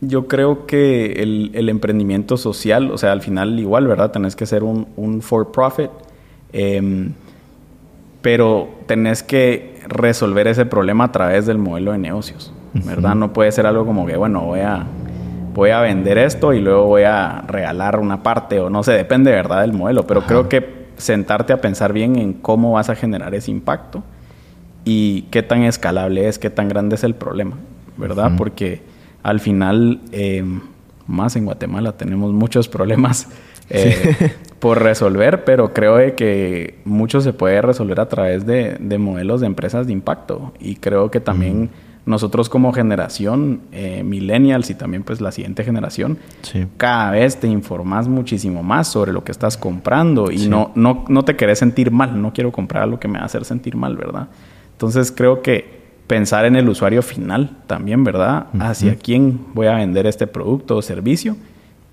Yo 0.08 0.28
creo 0.28 0.66
que 0.66 1.22
el, 1.24 1.70
emprendimiento 1.70 2.38
social, 2.38 2.92
o 2.92 2.98
sea, 2.98 3.12
al 3.12 3.22
final 3.22 3.60
igual, 3.60 3.88
¿verdad? 3.88 4.12
Tenés 4.12 4.36
que 4.36 4.46
ser 4.46 4.64
un, 4.64 5.22
for-profit, 5.22 5.92
em, 6.54 7.14
pero 8.22 8.70
tenés 8.88 9.24
que 9.24 9.82
resolver 9.88 10.48
ese 10.48 10.66
problema 10.66 11.06
a 11.06 11.12
través 11.12 11.46
del 11.46 11.58
modelo 11.58 11.92
de 11.92 11.98
negocios, 11.98 12.52
¿verdad? 12.74 13.16
No 13.16 13.34
puede 13.34 13.52
ser 13.52 13.66
algo 13.66 13.86
como 13.86 14.06
que, 14.06 14.18
bueno, 14.18 14.42
voy 14.42 14.62
a 14.62 14.86
voy 15.56 15.70
a 15.70 15.80
vender 15.80 16.18
esto 16.18 16.54
y 16.54 16.60
luego 16.60 16.86
voy 16.86 17.04
a 17.04 17.42
regalar 17.48 17.98
una 18.00 18.22
parte 18.22 18.60
o 18.60 18.70
no 18.70 18.84
sé, 18.84 18.92
depende 18.92 19.32
de 19.32 19.38
verdad 19.38 19.62
del 19.62 19.72
modelo, 19.72 20.06
pero 20.06 20.22
creo 20.22 20.50
que 20.50 20.86
sentarte 20.98 21.54
a 21.54 21.62
pensar 21.62 21.94
bien 21.94 22.18
en 22.18 22.34
cómo 22.34 22.74
vas 22.74 22.90
a 22.90 22.96
generar 22.96 23.34
ese 23.34 23.52
impacto 23.52 24.04
y 24.84 25.24
qué 25.32 25.44
tan 25.44 25.64
escalable 25.64 26.28
es, 26.28 26.38
qué 26.40 26.50
tan 26.50 26.68
grande 26.68 26.96
es 26.96 27.04
el 27.06 27.16
problema, 27.16 27.56
¿verdad? 27.98 28.34
Porque 28.38 28.82
al 29.26 29.40
final, 29.40 30.02
em, 30.12 30.62
más 31.08 31.36
en 31.36 31.46
Guatemala, 31.46 31.94
tenemos 31.94 32.32
muchos 32.32 32.68
problemas 32.68 33.28
eh, 33.72 34.32
por 34.60 34.84
resolver, 34.84 35.44
pero 35.44 35.74
creo 35.74 36.16
que 36.16 36.78
mucho 36.86 37.22
se 37.22 37.34
puede 37.34 37.60
resolver 37.64 38.00
a 38.00 38.08
través 38.08 38.46
de, 38.46 38.78
modelos 39.00 39.42
de 39.42 39.48
empresas 39.48 39.88
de 39.88 39.94
impacto. 39.94 40.54
Y 40.60 40.76
creo 40.76 41.10
que 41.10 41.20
también 41.20 41.72
nosotros 42.06 42.50
como 42.50 42.72
generación 42.72 43.62
eh, 43.72 44.04
millennials 44.04 44.70
y 44.70 44.76
también 44.76 45.02
pues 45.02 45.22
la 45.22 45.32
siguiente 45.32 45.64
generación, 45.64 46.20
cada 46.78 47.10
vez 47.10 47.38
te 47.38 47.48
informas 47.48 48.08
muchísimo 48.08 48.62
más 48.62 48.88
sobre 48.90 49.12
lo 49.12 49.24
que 49.24 49.32
estás 49.32 49.58
comprando 49.58 50.30
y 50.30 50.48
no, 50.48 50.72
no, 50.76 51.04
no 51.08 51.26
te 51.26 51.36
querés 51.36 51.58
sentir 51.58 51.90
mal, 51.90 52.22
no 52.22 52.32
quiero 52.32 52.52
comprar 52.52 52.88
lo 52.88 53.00
que 53.00 53.08
me 53.08 53.18
va 53.18 53.24
a 53.24 53.26
hacer 53.26 53.44
sentir 53.44 53.76
mal, 53.76 53.98
¿verdad? 53.98 54.28
Entonces 54.74 55.12
creo 55.12 55.42
que 55.42 55.75
pensar 56.08 56.46
en 56.46 56.56
el 56.56 56.70
usuario 56.70 57.02
final 57.02 57.52
también, 57.68 58.04
¿verdad? 58.04 58.48
Hacia 58.60 58.96
quién 58.96 59.40
voy 59.54 59.68
a 59.68 59.76
vender 59.76 60.06
este 60.06 60.28
producto 60.28 60.78
o 60.78 60.82
servicio 60.82 61.36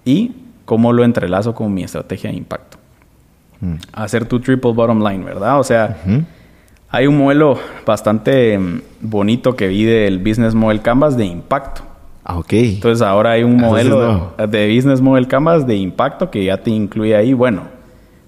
y 0.04 0.32
cómo 0.64 0.92
lo 0.92 1.04
entrelazo 1.04 1.54
con 1.54 1.72
mi 1.72 1.82
estrategia 1.82 2.30
de 2.30 2.36
impacto. 2.36 2.78
Mm. 3.60 3.74
Hacer 3.92 4.26
tu 4.26 4.40
triple 4.40 4.72
bottom 4.72 5.02
line, 5.02 5.24
¿verdad? 5.24 5.58
O 5.58 5.64
sea... 5.64 5.96
Hay 6.94 7.06
un 7.06 7.16
modelo 7.16 7.58
bastante 7.86 8.58
mm, 8.58 8.82
bonito 9.00 9.56
que 9.56 9.66
vi 9.66 9.84
del 9.84 10.18
Business 10.18 10.54
Model 10.54 10.82
Canvas 10.82 11.16
de 11.16 11.24
impacto. 11.24 11.80
Ah, 12.22 12.36
ok. 12.38 12.52
Entonces 12.52 13.00
ahora 13.00 13.30
hay 13.30 13.44
un 13.44 13.56
modelo 13.56 14.34
de 14.36 14.74
Business 14.76 15.00
Model 15.00 15.26
Canvas 15.26 15.66
de 15.66 15.74
impacto 15.74 16.30
que 16.30 16.44
ya 16.44 16.58
te 16.58 16.70
incluye 16.70 17.16
ahí, 17.16 17.32
bueno, 17.32 17.62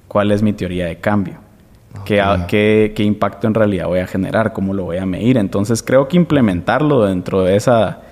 ¿cuál 0.08 0.32
es 0.32 0.42
mi 0.42 0.54
teoría 0.54 0.86
de 0.86 0.96
cambio? 0.96 1.34
¿Qué, 2.04 2.92
qué, 2.94 3.02
impacto 3.02 3.46
en 3.46 3.54
realidad 3.54 3.86
voy 3.86 4.00
a 4.00 4.06
generar? 4.06 4.52
¿Cómo 4.52 4.74
lo 4.74 4.84
voy 4.84 4.98
a 4.98 5.06
medir? 5.06 5.38
Entonces 5.38 5.82
creo 5.82 6.08
que 6.08 6.16
implementarlo 6.16 7.04
dentro 7.04 7.42
de 7.42 7.56
esa, 7.56 8.02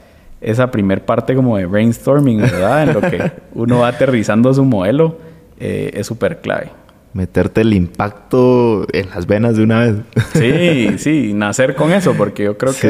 esa 0.41 0.71
primer 0.71 1.05
parte 1.05 1.35
como 1.35 1.57
de 1.57 1.67
brainstorming, 1.67 2.41
¿verdad? 2.41 2.85
En 2.85 2.95
lo 2.95 3.01
que 3.01 3.33
uno 3.55 3.81
va 3.81 3.89
aterrizando 3.89 4.53
su 4.55 4.65
modelo, 4.65 5.19
eh, 5.59 5.91
es 5.95 6.07
súper 6.07 6.41
clave 6.41 6.71
meterte 7.15 7.61
el 7.61 7.75
impacto 7.75 8.87
en 8.93 9.11
las 9.11 9.27
venas 9.27 9.57
de 9.57 9.63
una 9.63 9.81
vez. 9.81 9.97
Sí, 10.33 10.99
sí, 10.99 11.33
nacer 11.35 11.75
con 11.75 11.93
eso, 11.93 12.15
porque 12.17 12.45
yo 12.45 12.57
creo 12.57 12.73
que 12.75 12.89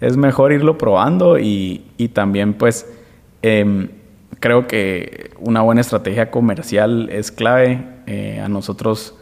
es, 0.00 0.16
mejor 0.16 0.52
irlo 0.52 0.78
probando 0.78 1.38
y, 1.38 1.82
también 2.12 2.54
pues 2.54 2.86
em, 3.42 3.88
creo 4.40 4.66
que 4.66 5.30
una 5.40 5.62
buena 5.62 5.80
estrategia 5.80 6.30
comercial 6.30 7.08
es 7.10 7.32
clave. 7.32 7.84
Eh, 8.06 8.40
a 8.42 8.48
nosotros 8.48 9.14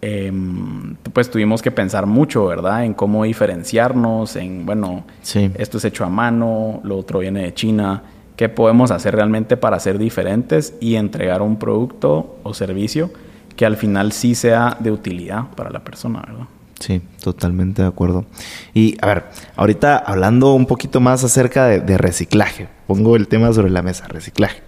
em, 0.00 0.96
pues 1.12 1.30
tuvimos 1.30 1.62
que 1.62 1.70
pensar 1.70 2.06
mucho, 2.06 2.46
¿verdad? 2.46 2.84
En 2.84 2.94
cómo 2.94 3.24
diferenciarnos, 3.24 4.36
en, 4.36 4.66
bueno, 4.66 5.04
esto 5.22 5.78
es 5.78 5.84
hecho 5.84 6.04
a 6.04 6.08
mano, 6.08 6.80
lo 6.84 6.98
otro 6.98 7.20
viene 7.20 7.42
de 7.42 7.54
China. 7.54 8.02
¿Qué 8.36 8.48
podemos 8.48 8.90
hacer 8.90 9.14
realmente 9.14 9.56
para 9.56 9.78
ser 9.78 9.98
diferentes 9.98 10.74
y 10.80 10.94
entregar 10.94 11.42
un 11.42 11.58
producto 11.58 12.38
o 12.42 12.54
servicio 12.54 13.10
que 13.56 13.66
al 13.66 13.76
final 13.76 14.12
sí 14.12 14.34
sea 14.34 14.76
de 14.80 14.90
utilidad 14.90 15.48
para 15.54 15.70
la 15.70 15.84
persona, 15.84 16.22
¿verdad? 16.26 16.46
Sí, 16.80 17.02
totalmente 17.22 17.82
de 17.82 17.88
acuerdo. 17.88 18.24
Y 18.72 18.96
a 19.02 19.06
ver, 19.06 19.24
ahorita 19.54 19.98
hablando 19.98 20.54
un 20.54 20.64
poquito 20.64 20.98
más 20.98 21.22
acerca 21.22 21.66
de, 21.66 21.98
reciclaje, 21.98 22.68
pongo 22.86 23.16
el 23.16 23.28
tema 23.28 23.52
sobre 23.52 23.70
la 23.70 23.82
mesa, 23.82 24.08
reciclaje. 24.08 24.62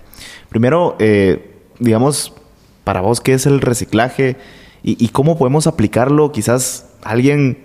Primero, 0.50 0.94
eh, 0.98 1.56
digamos, 1.78 2.34
para 2.84 3.00
vos, 3.00 3.22
¿qué 3.22 3.32
es 3.32 3.46
el 3.46 3.62
reciclaje 3.62 4.36
y, 4.84 5.08
cómo 5.08 5.38
podemos 5.38 5.66
aplicarlo 5.66 6.32
quizás 6.32 6.86
alguien 7.02 7.58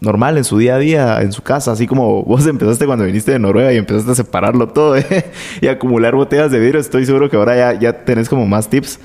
normal 0.00 0.38
en 0.38 0.44
su 0.44 0.58
día 0.58 0.76
a 0.76 0.78
día, 0.78 1.20
en 1.20 1.32
su 1.32 1.42
casa, 1.42 1.72
así 1.72 1.86
como 1.86 2.22
vos 2.24 2.46
empezaste 2.48 2.86
cuando 2.86 3.04
viniste 3.04 3.32
de 3.32 3.38
Noruega 3.38 3.72
y 3.72 3.76
empezaste 3.76 4.12
a 4.12 4.14
separarlo 4.14 4.68
todo 4.68 4.96
¿eh? 4.96 5.26
y 5.60 5.68
acumular 5.68 6.14
botellas 6.14 6.50
de 6.50 6.58
vidrio, 6.58 6.80
estoy 6.80 7.04
seguro 7.06 7.28
que 7.28 7.36
ahora 7.36 7.56
ya, 7.56 7.78
ya 7.78 8.04
tenés 8.04 8.28
como 8.28 8.46
más 8.46 8.68
tips 8.68 8.98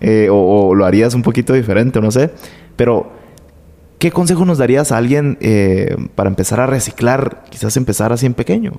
eh, 0.00 0.28
o, 0.30 0.74
lo 0.74 0.84
harías 0.84 1.14
un 1.14 1.22
poquito 1.22 1.54
diferente, 1.54 2.00
no 2.00 2.10
sé. 2.10 2.30
Pero, 2.76 3.10
¿qué 3.98 4.10
consejo 4.10 4.44
nos 4.44 4.58
darías 4.58 4.92
a 4.92 4.98
alguien 4.98 5.38
eh, 5.40 5.96
para 6.14 6.28
empezar 6.28 6.60
a 6.60 6.66
reciclar? 6.66 7.44
Quizás 7.50 7.76
empezar 7.78 8.12
así 8.12 8.26
en 8.26 8.34
pequeño. 8.34 8.72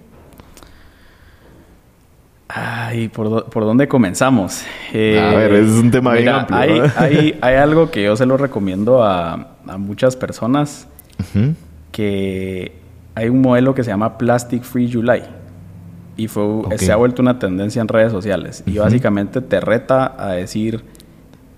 Ay, 2.47 3.07
¿por, 3.07 3.45
por 3.45 3.63
dónde 3.63 3.87
comenzamos? 3.87 4.63
Eh, 4.93 5.19
a 5.19 5.35
ver, 5.35 5.53
es 5.53 5.71
un 5.71 5.89
tema 5.89 6.13
bien 6.13 6.29
amplio. 6.29 6.57
Hay, 6.57 6.81
hay, 6.95 7.37
hay, 7.41 7.55
algo 7.55 7.89
que 7.89 8.03
yo 8.03 8.15
se 8.15 8.25
lo 8.25 8.37
recomiendo 8.37 9.03
a, 9.03 9.47
a 9.67 9.77
muchas 9.77 10.15
personas, 10.15 10.87
que 11.91 12.73
hay 13.15 13.29
un 13.29 13.41
modelo 13.41 13.73
que 13.73 13.83
se 13.83 13.89
llama 13.89 14.17
Plastic 14.17 14.63
Free 14.63 14.91
July 14.91 15.23
y 16.17 16.27
fue, 16.27 16.77
se 16.77 16.91
ha 16.91 16.95
vuelto 16.95 17.21
una 17.21 17.39
tendencia 17.39 17.81
en 17.81 17.87
redes 17.87 18.11
sociales. 18.11 18.63
Y 18.65 18.77
básicamente 18.77 19.41
te 19.41 19.59
reta 19.59 20.15
a 20.17 20.31
decir, 20.33 20.83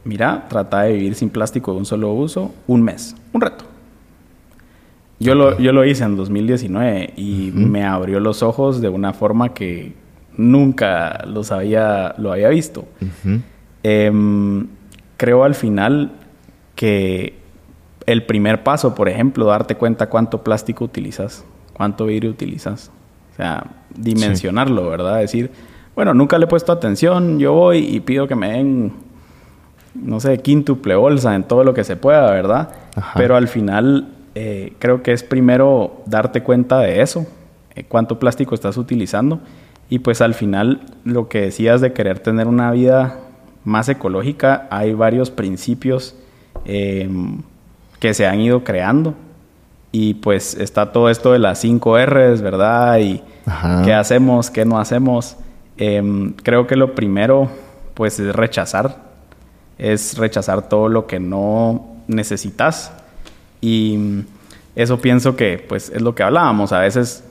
mira, 0.03 0.45
trata 0.49 0.83
de 0.83 0.93
vivir 0.93 1.15
sin 1.15 1.29
plástico 1.29 1.73
de 1.73 1.79
un 1.79 1.85
solo 1.85 2.11
uso 2.13 2.53
un 2.65 2.81
mes, 2.81 3.15
un 3.33 3.41
reto. 3.41 3.65
Yo, 5.19 5.35
lo, 5.35 5.57
yo 5.57 5.73
lo 5.73 5.83
hice 5.83 6.03
en 6.03 6.15
2019 6.15 7.13
y 7.17 7.51
me 7.53 7.83
abrió 7.83 8.19
los 8.19 8.43
ojos 8.43 8.81
de 8.81 8.89
una 8.89 9.13
forma 9.13 9.53
que 9.53 9.93
nunca 10.37 11.25
los 11.25 11.51
había, 11.51 12.13
lo 12.17 12.31
había 12.31 12.49
visto. 12.49 12.85
Em, 13.83 14.67
creo 15.17 15.43
al 15.43 15.55
final 15.55 16.11
que 16.75 17.35
el 18.05 18.23
primer 18.25 18.63
paso, 18.63 18.95
por 18.95 19.09
ejemplo, 19.09 19.45
darte 19.45 19.75
cuenta 19.75 20.07
cuánto 20.07 20.43
plástico 20.43 20.85
utilizas, 20.85 21.43
cuánto 21.73 22.05
vidrio 22.05 22.29
utilizas. 22.29 22.91
O 23.33 23.35
sea, 23.35 23.65
dimensionarlo, 23.95 24.89
¿verdad? 24.89 25.19
Decir, 25.19 25.51
bueno, 25.95 26.13
nunca 26.13 26.37
le 26.37 26.45
he 26.45 26.47
puesto 26.47 26.71
atención, 26.71 27.39
yo 27.39 27.53
voy 27.53 27.79
y 27.79 27.99
pido 27.99 28.27
que 28.27 28.35
me 28.35 28.51
den, 28.51 28.93
no 29.95 30.19
sé, 30.19 30.37
quíntuple 30.39 30.95
bolsa 30.95 31.35
en 31.35 31.43
todo 31.43 31.63
lo 31.63 31.73
que 31.73 31.83
se 31.83 31.95
pueda, 31.95 32.31
¿verdad? 32.31 32.69
Pero 33.15 33.35
al 33.35 33.47
final 33.47 34.09
eh, 34.33 34.73
creo 34.79 35.03
que 35.03 35.11
es 35.11 35.23
primero 35.23 36.01
darte 36.05 36.41
cuenta 36.43 36.79
de 36.79 37.01
eso, 37.01 37.27
eh, 37.75 37.83
cuánto 37.87 38.19
plástico 38.19 38.55
estás 38.55 38.77
utilizando 38.77 39.39
y 39.89 39.99
pues 39.99 40.21
al 40.21 40.33
final 40.33 40.81
lo 41.05 41.29
que 41.29 41.41
decías 41.41 41.81
de 41.81 41.93
querer 41.93 42.19
tener 42.19 42.47
una 42.47 42.71
vida 42.71 43.19
más 43.63 43.89
ecológica, 43.89 44.67
hay 44.69 44.93
varios 44.93 45.31
principios 45.31 46.15
em, 46.65 47.41
que 47.99 48.13
se 48.13 48.25
han 48.25 48.39
ido 48.39 48.63
creando 48.63 49.13
y 49.91 50.15
pues 50.15 50.55
está 50.55 50.91
todo 50.91 51.09
esto 51.09 51.31
de 51.31 51.39
las 51.39 51.59
5 51.59 51.97
R's, 52.05 52.41
¿verdad? 52.41 52.99
Y 52.99 53.21
qué 53.83 53.93
hacemos, 53.93 54.49
qué 54.49 54.65
no 54.65 54.79
hacemos. 54.79 55.37
Em, 55.77 56.33
creo 56.33 56.67
que 56.67 56.75
lo 56.75 56.93
primero 56.95 57.49
pues 57.93 58.19
es 58.19 58.35
rechazar, 58.35 58.97
es 59.77 60.17
rechazar 60.17 60.67
todo 60.69 60.89
lo 60.89 61.07
que 61.07 61.19
no 61.19 61.95
necesitas 62.07 62.91
y 63.61 64.23
eso 64.75 64.99
pienso 64.99 65.35
que 65.35 65.63
pues 65.67 65.89
es 65.89 66.01
lo 66.01 66.13
que 66.13 66.23
hablábamos. 66.23 66.71
A 66.73 66.79
veces 66.79 67.23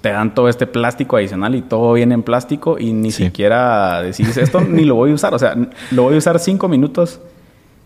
te 0.00 0.10
dan 0.10 0.34
todo 0.34 0.48
este 0.48 0.66
plástico 0.66 1.16
adicional 1.16 1.54
y 1.54 1.62
todo 1.62 1.92
viene 1.92 2.14
en 2.14 2.22
plástico 2.22 2.78
y 2.78 2.92
ni 2.92 3.10
siquiera 3.10 4.02
decís 4.02 4.36
esto 4.36 4.60
ni 4.60 4.84
lo 4.84 4.94
voy 4.94 5.10
a 5.10 5.14
usar. 5.14 5.34
O 5.34 5.38
sea, 5.38 5.56
lo 5.90 6.02
voy 6.04 6.14
a 6.14 6.18
usar 6.18 6.38
cinco 6.38 6.68
minutos 6.68 7.20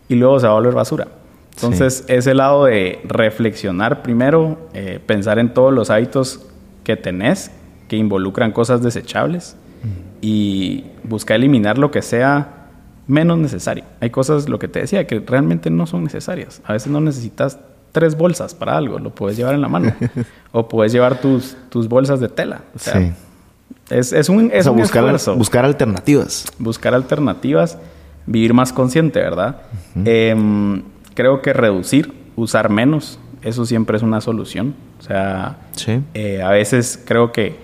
y 0.07 0.15
luego 0.15 0.39
se 0.39 0.47
va 0.47 0.53
a 0.53 0.55
volver 0.55 0.73
basura. 0.73 1.07
Entonces, 1.55 2.03
ese 2.07 2.33
lado 2.33 2.65
de 2.65 2.99
reflexionar 3.03 4.01
primero, 4.01 4.57
eh, 4.73 4.99
pensar 5.05 5.37
en 5.37 5.53
todos 5.53 5.71
los 5.71 5.89
hábitos 5.89 6.47
que 6.83 6.97
tenés 6.97 7.51
que 7.87 7.95
involucran 7.95 8.51
cosas 8.51 8.81
desechables 8.81 9.55
y 10.21 10.85
buscar 11.03 11.35
eliminar 11.35 11.77
lo 11.77 11.91
que 11.91 12.01
sea 12.01 12.69
menos 13.07 13.37
necesario. 13.37 13.83
Hay 13.99 14.09
cosas, 14.09 14.47
lo 14.49 14.57
que 14.57 14.67
te 14.67 14.79
decía, 14.79 15.05
que 15.05 15.19
realmente 15.19 15.69
no 15.69 15.85
son 15.85 16.03
necesarias. 16.03 16.61
A 16.63 16.73
veces 16.73 16.91
no 16.91 17.01
necesitas 17.01 17.59
tres 17.93 18.17
bolsas 18.17 18.53
para 18.53 18.75
algo, 18.75 18.99
lo 18.99 19.11
puedes 19.11 19.37
llevar 19.37 19.55
en 19.55 19.61
la 19.61 19.69
mano. 19.69 19.93
o 20.51 20.67
puedes 20.67 20.91
llevar 20.91 21.21
tus, 21.21 21.55
tus 21.69 21.87
bolsas 21.87 22.19
de 22.19 22.27
tela. 22.27 22.61
sí. 22.75 23.13
Es, 23.89 24.13
es 24.13 24.29
un, 24.29 24.49
es 24.53 24.67
buscar, 24.67 25.05
Buscar 25.35 25.65
alternativas. 25.65 26.45
Buscar 26.57 26.93
alternativas, 26.93 27.77
vivir 28.25 28.53
más 28.53 28.71
consciente, 28.71 29.19
¿verdad? 29.19 29.61
Em, 30.05 30.83
creo 31.13 31.41
que 31.41 31.53
reducir, 31.53 32.13
usar 32.35 32.69
menos, 32.69 33.19
eso 33.41 33.65
siempre 33.65 33.97
es 33.97 34.03
una 34.03 34.21
solución. 34.21 34.73
O 34.99 35.03
sea, 35.03 35.57
eh, 36.13 36.41
a 36.41 36.49
veces 36.49 37.01
creo 37.03 37.31
que 37.31 37.57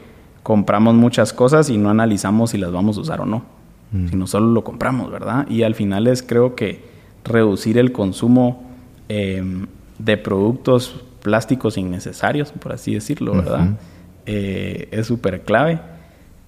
compramos 0.44 0.94
muchas 0.94 1.32
cosas 1.32 1.70
y 1.70 1.78
no 1.78 1.90
analizamos 1.90 2.52
si 2.52 2.58
las 2.58 2.72
vamos 2.72 2.98
a 2.98 3.02
usar 3.02 3.22
o 3.22 3.26
no. 3.26 3.60
Mm. 3.92 4.10
sino 4.10 4.28
solo 4.28 4.52
lo 4.52 4.64
compramos, 4.64 5.12
¿verdad? 5.12 5.48
Y 5.50 5.64
al 5.64 5.74
final 5.74 6.08
es 6.08 6.22
creo 6.22 6.56
que 6.56 6.84
reducir 7.24 7.78
el 7.78 7.92
consumo 7.92 8.64
em, 9.08 9.66
de 10.00 10.18
productos 10.18 10.96
plásticos 11.22 11.78
innecesarios, 11.78 12.52
por 12.52 12.72
así 12.72 12.94
decirlo, 12.94 13.34
¿verdad? 13.34 13.78
Eh, 14.26 14.88
es 14.92 15.08
súper 15.08 15.42
clave. 15.42 15.80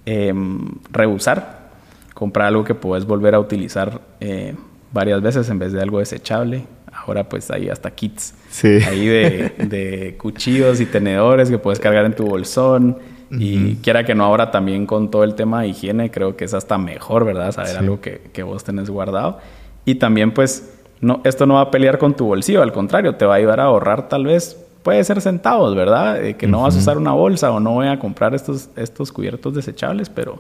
Em, 0.06 0.68
rehusar, 0.92 1.70
comprar 2.14 2.48
algo 2.48 2.64
que 2.64 2.74
puedes 2.74 3.06
volver 3.06 3.36
a 3.36 3.40
utilizar 3.40 4.02
eh, 4.20 4.56
varias 4.92 5.22
veces 5.22 5.50
en 5.50 5.60
vez 5.60 5.74
de 5.74 5.82
algo 5.82 6.00
desechable. 6.00 6.66
Ahora 6.92 7.30
pues 7.30 7.52
hay 7.52 7.70
hasta 7.70 7.92
kits 7.92 8.34
ahí 8.64 9.06
de, 9.06 9.54
de 9.58 10.16
cuchillos 10.18 10.82
y 10.82 10.86
tenedores 10.86 11.50
que 11.50 11.58
puedes 11.58 11.80
cargar 11.80 12.06
en 12.06 12.16
tu 12.16 12.26
bolsón. 12.26 12.98
Y 13.34 13.76
quiera 13.76 14.04
que 14.04 14.14
no, 14.14 14.26
ahora 14.26 14.52
también 14.52 14.86
con 14.86 15.10
todo 15.10 15.24
el 15.24 15.36
tema 15.36 15.62
de 15.62 15.70
higiene, 15.70 16.12
creo 16.12 16.36
que 16.36 16.44
es 16.44 16.54
hasta 16.54 16.78
mejor, 16.78 17.24
¿verdad? 17.24 17.54
Saber 17.54 17.78
algo 17.78 18.02
que, 18.02 18.20
que, 18.34 18.44
vos 18.44 18.66
tenés 18.66 18.90
guardado. 18.90 19.40
Y 19.86 19.96
también, 19.96 20.34
pues, 20.34 20.81
no, 21.02 21.22
esto 21.24 21.46
no 21.46 21.56
va 21.56 21.62
a 21.62 21.72
pelear 21.72 21.98
con 21.98 22.16
tu 22.16 22.26
bolsillo, 22.26 22.62
al 22.62 22.72
contrario, 22.72 23.16
te 23.16 23.26
va 23.26 23.34
a 23.34 23.38
ayudar 23.38 23.60
a 23.60 23.64
ahorrar 23.66 24.08
tal 24.08 24.26
vez, 24.26 24.58
puede 24.84 25.04
ser 25.04 25.22
centavos, 25.22 25.76
¿verdad? 25.76 26.36
que 26.36 26.48
no 26.48 26.62
vas 26.62 26.76
a 26.76 26.80
usar 26.80 26.98
una 26.98 27.12
bolsa 27.12 27.52
o 27.52 27.60
no 27.60 27.72
voy 27.72 27.88
a 27.88 28.00
comprar 28.00 28.34
estos, 28.34 28.70
estos 28.76 29.12
cubiertos 29.12 29.54
desechables, 29.54 30.10
pero 30.10 30.40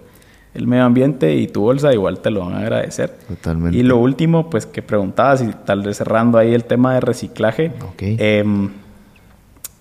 el 0.53 0.67
medio 0.67 0.83
ambiente 0.83 1.35
y 1.35 1.47
tu 1.47 1.61
bolsa 1.61 1.93
igual 1.93 2.19
te 2.19 2.29
lo 2.29 2.41
van 2.45 2.55
a 2.55 2.59
agradecer. 2.59 3.15
Totalmente. 3.27 3.77
Y 3.77 3.83
lo 3.83 3.97
último, 3.97 4.49
pues 4.49 4.65
que 4.65 4.81
preguntabas 4.81 5.41
y 5.41 5.51
tal 5.65 5.81
vez 5.81 5.97
cerrando 5.97 6.37
ahí 6.37 6.53
el 6.53 6.65
tema 6.65 6.93
de 6.93 6.99
reciclaje. 6.99 7.71
Okay. 7.93 8.17
Em, 8.19 8.69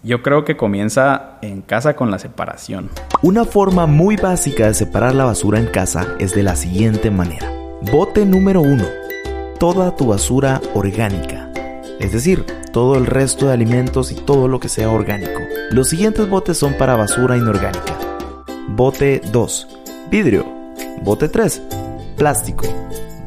yo 0.02 0.22
creo 0.22 0.44
que 0.44 0.56
comienza 0.56 1.38
en 1.42 1.60
casa 1.60 1.94
con 1.94 2.10
la 2.10 2.18
separación. 2.18 2.88
Una 3.22 3.44
forma 3.44 3.86
muy 3.86 4.16
básica 4.16 4.66
de 4.66 4.74
separar 4.74 5.14
la 5.14 5.24
basura 5.24 5.58
en 5.58 5.66
casa 5.66 6.14
es 6.18 6.34
de 6.34 6.42
la 6.42 6.56
siguiente 6.56 7.10
manera. 7.10 7.52
Bote 7.92 8.24
número 8.24 8.60
1. 8.62 8.99
Toda 9.60 9.94
tu 9.94 10.08
basura 10.08 10.60
orgánica. 10.74 11.52
Es 12.00 12.10
decir, 12.10 12.44
todo 12.72 12.96
el 12.96 13.06
resto 13.06 13.46
de 13.46 13.52
alimentos 13.52 14.10
y 14.10 14.16
todo 14.16 14.48
lo 14.48 14.58
que 14.58 14.68
sea 14.68 14.90
orgánico. 14.90 15.40
Los 15.70 15.90
siguientes 15.90 16.28
botes 16.28 16.58
son 16.58 16.74
para 16.74 16.96
basura 16.96 17.36
inorgánica. 17.36 17.96
Bote 18.66 19.22
2. 19.30 19.68
Vidrio. 20.10 20.44
Bote 21.02 21.28
3. 21.28 21.62
Plástico. 22.16 22.66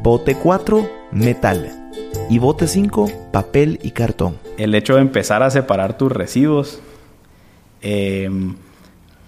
Bote 0.02 0.34
4. 0.34 0.90
Metal. 1.12 1.90
Y 2.28 2.38
bote 2.38 2.66
5. 2.66 3.30
Papel 3.32 3.78
y 3.82 3.92
cartón 3.92 4.44
el 4.56 4.74
hecho 4.74 4.94
de 4.94 5.00
empezar 5.00 5.42
a 5.42 5.50
separar 5.50 5.98
tus 5.98 6.12
residuos. 6.12 6.80
Eh, 7.82 8.30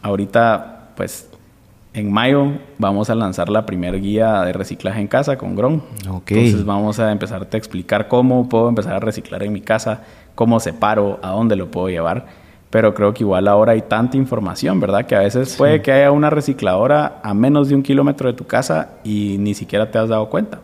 ahorita, 0.03 0.91
pues, 0.97 1.29
en 1.97 2.13
mayo 2.13 2.53
vamos 2.77 3.09
a 3.09 3.15
lanzar 3.15 3.49
la 3.49 3.65
primera 3.65 3.97
guía 3.97 4.43
de 4.43 4.53
reciclaje 4.53 5.01
en 5.01 5.09
casa 5.09 5.39
con 5.39 5.57
Gron. 5.57 5.83
Entonces 6.05 6.65
vamos 6.65 7.01
a 7.01 7.11
empezarte 7.11 7.57
a 7.57 7.59
explicar 7.59 8.07
cómo 8.07 8.51
puedo 8.51 8.69
empezar 8.69 8.93
a 8.93 9.01
reciclar 9.01 9.43
en 9.43 9.55
mi 9.55 9.63
casa, 9.63 10.03
cómo 10.35 10.61
separo, 10.61 11.19
a 11.23 11.31
dónde 11.31 11.57
lo 11.57 11.71
puedo 11.71 11.89
llevar. 11.89 12.27
Pero 12.69 12.93
creo 12.93 13.15
que 13.15 13.23
igual 13.23 13.49
ahora 13.49 13.73
hay 13.73 13.81
tanta 13.81 14.19
información, 14.19 14.79
¿verdad? 14.79 15.07
Que 15.07 15.17
a 15.17 15.21
veces 15.21 15.57
puede 15.57 15.81
que 15.81 15.91
haya 15.91 16.11
una 16.11 16.29
recicladora 16.29 17.21
a 17.23 17.33
menos 17.33 17.71
de 17.71 17.75
un 17.75 17.83
kilómetro 17.83 18.31
de 18.31 18.37
tu 18.37 18.47
casa 18.47 18.91
y 19.03 19.37
ni 19.39 19.55
siquiera 19.55 19.91
te 19.91 19.99
has 19.99 20.11
dado 20.11 20.29
cuenta. 20.29 20.61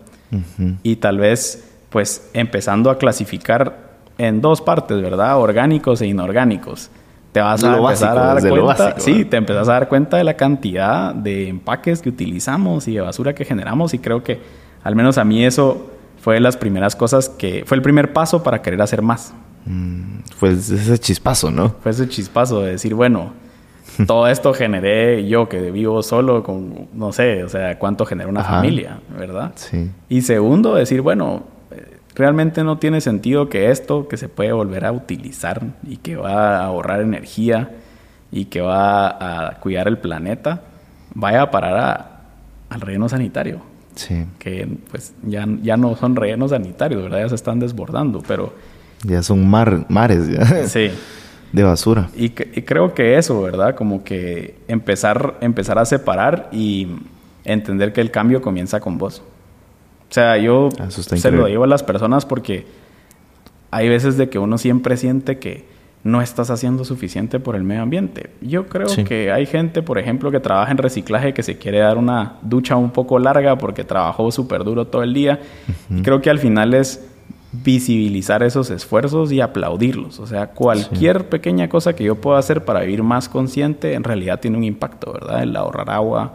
Y 0.83 0.97
tal 0.97 1.17
vez, 1.17 1.67
pues, 1.89 2.31
empezando 2.35 2.91
a 2.91 2.99
clasificar 2.99 3.93
en 4.19 4.43
dos 4.43 4.61
partes, 4.61 5.01
¿verdad? 5.01 5.39
Orgánicos 5.39 6.03
e 6.03 6.07
inorgánicos. 6.07 6.91
Te 7.33 7.41
vas 7.41 7.65
a 7.65 7.77
empezar 7.79 8.19
a 8.19 8.35
dar 8.35 8.49
cuenta, 8.49 9.01
sí, 9.01 9.25
te 9.25 9.39
empezás 9.39 9.69
a 9.69 9.73
dar 9.73 9.89
cuenta 9.89 10.19
de 10.19 10.25
la 10.25 10.35
cantidad 10.35 11.15
de 11.15 11.49
empaques 11.49 12.03
que 12.03 12.11
utilizamos 12.11 12.87
y 12.89 12.95
de 12.95 13.01
basura 13.01 13.35
que 13.35 13.47
generamos 13.47 13.95
y 13.95 13.99
creo 13.99 14.23
que 14.23 14.41
al 14.85 14.95
menos 14.95 15.17
a 15.17 15.25
mí 15.25 15.45
eso 15.45 15.91
fue 16.21 16.35
de 16.35 16.41
las 16.41 16.57
primeras 16.57 16.95
cosas 16.95 17.31
que 17.31 17.65
fue 17.67 17.77
el 17.77 17.83
primer 17.83 18.13
paso 18.13 18.43
para 18.43 18.61
querer 18.61 18.83
hacer 18.83 19.01
más. 19.01 19.33
Mm, 19.65 20.21
fue 20.37 20.51
ese 20.51 20.99
chispazo, 20.99 21.51
¿no? 21.51 21.71
Fue 21.83 21.93
ese 21.93 22.09
chispazo 22.09 22.61
de 22.61 22.73
decir, 22.73 22.95
bueno, 22.95 23.33
todo 24.07 24.29
esto 24.29 24.53
generé 24.53 25.27
yo 25.27 25.49
que 25.49 25.71
vivo 25.71 26.03
solo 26.03 26.43
con, 26.43 26.89
no 26.93 27.13
sé, 27.13 27.45
o 27.45 27.49
sea, 27.49 27.79
cuánto 27.79 28.05
genera 28.07 28.29
una 28.29 28.45
familia, 28.45 29.01
¿verdad? 29.19 29.53
Sí. 29.55 29.91
Y 30.09 30.23
segundo, 30.23 30.75
decir, 30.75 31.01
bueno, 31.01 31.45
realmente 32.15 32.65
no 32.65 32.79
tiene 32.79 33.01
sentido 33.01 33.49
que 33.49 33.71
esto 33.71 34.09
que 34.09 34.17
se 34.17 34.29
puede 34.29 34.53
volver 34.53 34.85
a 34.85 34.93
utilizar 34.93 35.63
y 35.87 35.97
que 35.99 36.17
va 36.17 36.59
a 36.59 36.65
ahorrar 36.65 37.01
energía 37.01 37.71
y 38.31 38.47
que 38.47 38.61
va 38.61 39.47
a 39.49 39.61
cuidar 39.61 39.89
el 39.89 39.99
planeta 39.99 40.63
vaya 41.15 41.43
a 41.43 41.51
parar 41.51 42.23
al 42.69 42.81
relleno 42.81 43.09
sanitario. 43.09 43.61
Sí. 43.95 44.25
Que 44.39 44.69
pues 44.91 45.15
ya, 45.23 45.47
ya 45.63 45.77
no 45.77 45.97
son 45.97 46.17
rellenos 46.17 46.51
sanitarios, 46.51 47.03
¿verdad? 47.03 47.21
Ya 47.21 47.29
se 47.29 47.35
están 47.35 47.61
desbordando, 47.61 48.23
pero... 48.27 48.55
Ya 49.05 49.23
son 49.23 49.49
mar, 49.49 49.85
mares, 49.89 50.29
ya. 50.29 50.67
Sí. 50.67 50.91
De 51.53 51.63
basura. 51.63 52.09
Y, 52.17 52.27
y, 52.27 52.63
creo 52.63 52.95
que 52.95 53.19
eso, 53.19 53.43
¿verdad? 53.43 53.75
Como 53.75 54.05
que 54.05 54.57
empezar, 54.69 55.37
empezar 55.43 55.79
a 55.79 55.85
separar 55.85 56.49
y 56.51 56.89
entender 57.45 57.93
que 57.93 58.01
el 58.01 58.11
cambio 58.11 58.41
comienza 58.41 58.81
con 58.81 58.97
vos. 58.97 59.23
O 60.13 60.15
sea, 60.15 60.37
yo 60.37 60.69
ah, 60.79 60.91
se 60.91 61.31
lo 61.31 61.47
digo 61.47 61.65
a 61.65 61.67
las 61.67 61.83
personas 61.83 62.27
porque 62.27 62.67
hay 63.71 63.89
veces 63.89 64.19
de 64.19 64.29
que 64.29 64.39
uno 64.39 64.59
siempre 64.59 64.99
siente 64.99 65.39
que 65.39 65.65
no 66.05 66.21
estás 66.21 66.51
haciendo 66.51 66.85
suficiente 66.85 67.41
por 67.41 67.57
el 67.57 67.63
medio 67.63 67.81
ambiente. 67.81 68.29
Yo 68.43 68.67
creo 68.67 68.89
que 69.07 69.33
hay 69.33 69.47
gente, 69.47 69.81
por 69.81 69.99
ejemplo, 69.99 70.31
que 70.31 70.39
trabaja 70.39 70.71
en 70.71 70.77
reciclaje 70.77 71.33
que 71.33 71.43
se 71.43 71.57
quiere 71.57 71.79
dar 71.79 71.97
una 71.97 72.35
ducha 72.43 72.77
un 72.77 72.91
poco 72.91 73.19
larga 73.19 73.57
porque 73.57 73.85
trabajó 73.85 74.31
súper 74.31 74.65
duro 74.65 74.87
todo 74.87 75.03
el 75.03 75.15
día. 75.15 75.41
Creo 76.03 76.21
que 76.21 76.29
al 76.29 76.39
final 76.39 76.75
es 76.75 77.09
visibilizar 77.51 78.43
esos 78.43 78.69
esfuerzos 78.69 79.33
y 79.33 79.41
aplaudirlos. 79.41 80.21
O 80.21 80.27
sea, 80.27 80.49
cualquier 80.49 81.31
pequeña 81.31 81.71
cosa 81.71 81.95
que 81.95 82.05
yo 82.05 82.17
pueda 82.17 82.39
hacer 82.39 82.67
para 82.67 82.81
vivir 82.81 83.03
más 83.03 83.31
consciente 83.31 83.95
en 83.95 84.05
realidad 84.05 84.41
tiene 84.41 84.59
un 84.59 84.65
impacto, 84.65 85.15
¿verdad? 85.15 85.43
El 85.43 85.57
ahorrar 85.57 85.89
agua, 85.89 86.35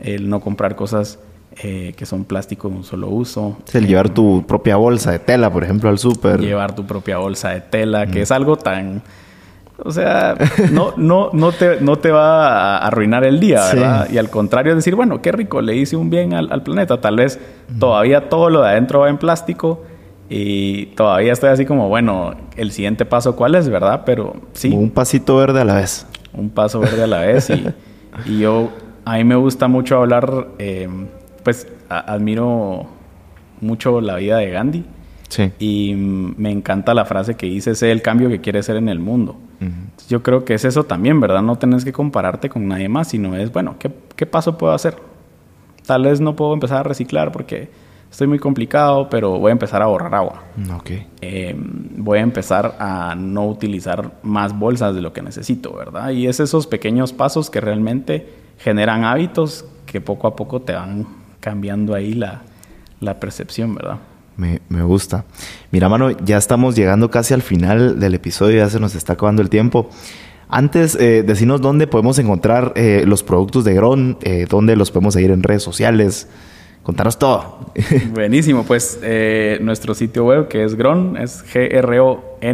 el 0.00 0.28
no 0.28 0.40
comprar 0.40 0.76
cosas 0.76 1.18
eh, 1.62 1.94
que 1.96 2.04
son 2.04 2.24
plástico 2.24 2.68
de 2.68 2.76
un 2.76 2.84
solo 2.84 3.08
uso. 3.08 3.56
el 3.72 3.86
llevar 3.86 4.10
tu 4.10 4.44
propia 4.46 4.76
bolsa 4.76 5.12
de 5.12 5.18
tela, 5.18 5.50
por 5.50 5.64
ejemplo, 5.64 5.88
al 5.88 5.98
súper. 5.98 6.40
Llevar 6.40 6.74
tu 6.74 6.84
propia 6.84 7.16
bolsa 7.16 7.48
de 7.50 7.62
tela, 7.62 8.06
que 8.06 8.22
es 8.22 8.30
algo 8.30 8.56
tan... 8.56 9.02
O 9.78 9.90
sea, 9.90 10.36
no, 10.70 10.92
no, 10.98 11.30
no, 11.32 11.52
te, 11.52 11.80
no 11.80 11.96
te 11.96 12.10
va 12.10 12.76
a 12.76 12.86
arruinar 12.86 13.24
el 13.24 13.40
día, 13.40 13.62
¿verdad? 13.72 14.08
Y 14.10 14.18
al 14.18 14.28
contrario, 14.28 14.74
decir, 14.74 14.94
bueno, 14.94 15.22
qué 15.22 15.32
rico, 15.32 15.62
le 15.62 15.76
hice 15.76 15.96
un 15.96 16.10
bien 16.10 16.34
al, 16.34 16.62
planeta. 16.62 17.00
Tal 17.00 17.16
vez 17.16 17.38
todavía 17.78 18.28
todo 18.28 18.50
lo 18.50 18.60
de 18.60 18.68
adentro 18.68 19.00
va 19.00 19.08
en 19.08 19.16
plástico 19.16 19.82
y 20.28 20.86
todavía 20.96 21.32
estoy 21.32 21.50
así 21.50 21.64
como, 21.64 21.88
bueno, 21.88 22.34
el 22.56 22.70
siguiente 22.70 23.06
paso, 23.06 23.34
¿cuál 23.34 23.54
es, 23.54 23.68
verdad? 23.70 24.02
Pero 24.04 24.36
sí. 24.52 24.72
Un 24.72 24.90
pasito 24.90 25.36
verde 25.36 25.62
a 25.62 25.64
la 25.64 25.76
vez. 25.76 26.06
Un 26.34 26.50
paso 26.50 26.80
verde 26.80 27.02
a 27.02 27.06
la 27.06 27.20
vez. 27.20 27.48
y, 27.48 27.66
y 28.26 28.40
yo, 28.40 28.70
a 29.06 29.14
mí 29.18 29.24
me 29.24 29.36
gusta 29.36 29.68
mucho 29.68 29.98
hablar, 29.98 30.48
eh, 30.58 30.88
pues 31.46 31.68
admiro 31.88 32.86
mucho 33.60 34.00
la 34.00 34.16
vida 34.16 34.38
de 34.38 34.50
Gandhi. 34.50 34.84
Sí. 35.28 35.52
Y 35.60 35.94
me 35.94 36.50
encanta 36.50 36.92
la 36.92 37.04
frase 37.04 37.36
que 37.36 37.46
dice, 37.46 37.76
sé 37.76 37.92
el 37.92 38.02
cambio 38.02 38.28
que 38.28 38.40
quieres 38.40 38.66
ser 38.66 38.74
en 38.74 38.88
el 38.88 38.98
mundo. 38.98 39.36
Yo 40.08 40.24
creo 40.24 40.44
que 40.44 40.54
es 40.54 40.64
eso 40.64 40.82
también, 40.82 41.20
¿verdad? 41.20 41.42
No 41.42 41.54
tenés 41.54 41.84
que 41.84 41.92
compararte 41.92 42.48
con 42.48 42.66
nadie 42.66 42.88
más, 42.88 43.06
sino 43.06 43.36
es, 43.36 43.52
bueno, 43.52 43.76
¿qué, 43.78 43.92
¿qué 44.16 44.26
paso 44.26 44.58
puedo 44.58 44.72
hacer? 44.72 44.96
Tal 45.86 46.02
vez 46.02 46.20
no 46.20 46.34
puedo 46.34 46.52
empezar 46.52 46.78
a 46.78 46.82
reciclar 46.82 47.30
porque 47.30 47.70
estoy 48.10 48.26
muy 48.26 48.40
complicado, 48.40 49.08
pero 49.08 49.38
voy 49.38 49.50
a 49.50 49.52
empezar 49.52 49.82
a 49.82 49.84
ahorrar 49.84 50.16
agua. 50.16 50.42
Okay. 50.80 51.06
Eh, 51.20 51.54
voy 51.56 52.18
a 52.18 52.22
empezar 52.22 52.74
a 52.80 53.14
no 53.14 53.46
utilizar 53.46 54.18
más 54.24 54.52
bolsas 54.58 54.96
de 54.96 55.00
lo 55.00 55.12
que 55.12 55.22
necesito, 55.22 55.72
¿verdad? 55.76 56.10
Y 56.10 56.26
es 56.26 56.40
esos 56.40 56.66
pequeños 56.66 57.12
pasos 57.12 57.50
que 57.50 57.60
realmente 57.60 58.32
generan 58.58 59.04
hábitos 59.04 59.64
que 59.86 60.00
poco 60.00 60.26
a 60.26 60.34
poco 60.34 60.62
te 60.62 60.72
van 60.72 61.25
cambiando 61.46 61.94
ahí 61.94 62.12
la, 62.12 62.42
la 62.98 63.20
percepción, 63.20 63.76
¿verdad? 63.76 64.00
Me, 64.36 64.60
me, 64.68 64.82
gusta. 64.82 65.26
Mira, 65.70 65.88
mano, 65.88 66.10
ya 66.10 66.38
estamos 66.38 66.74
llegando 66.74 67.08
casi 67.08 67.34
al 67.34 67.42
final 67.42 68.00
del 68.00 68.14
episodio, 68.14 68.56
ya 68.56 68.68
se 68.68 68.80
nos 68.80 68.96
está 68.96 69.12
acabando 69.12 69.42
el 69.42 69.48
tiempo. 69.48 69.88
Antes, 70.48 70.96
eh, 70.96 71.22
decinos 71.24 71.60
dónde 71.60 71.86
podemos 71.86 72.18
encontrar 72.18 72.72
eh, 72.74 73.04
los 73.06 73.22
productos 73.22 73.62
de 73.62 73.74
Gron, 73.74 74.18
eh, 74.22 74.46
dónde 74.50 74.74
los 74.74 74.90
podemos 74.90 75.14
seguir 75.14 75.30
en 75.30 75.44
redes 75.44 75.62
sociales. 75.62 76.28
Contanos 76.82 77.16
todo. 77.16 77.72
Buenísimo, 78.12 78.64
pues 78.64 78.98
eh, 79.04 79.60
nuestro 79.62 79.94
sitio 79.94 80.24
web 80.24 80.48
que 80.48 80.64
es 80.64 80.74
Gron, 80.74 81.16
es 81.16 81.44
gronn.gt 81.54 82.46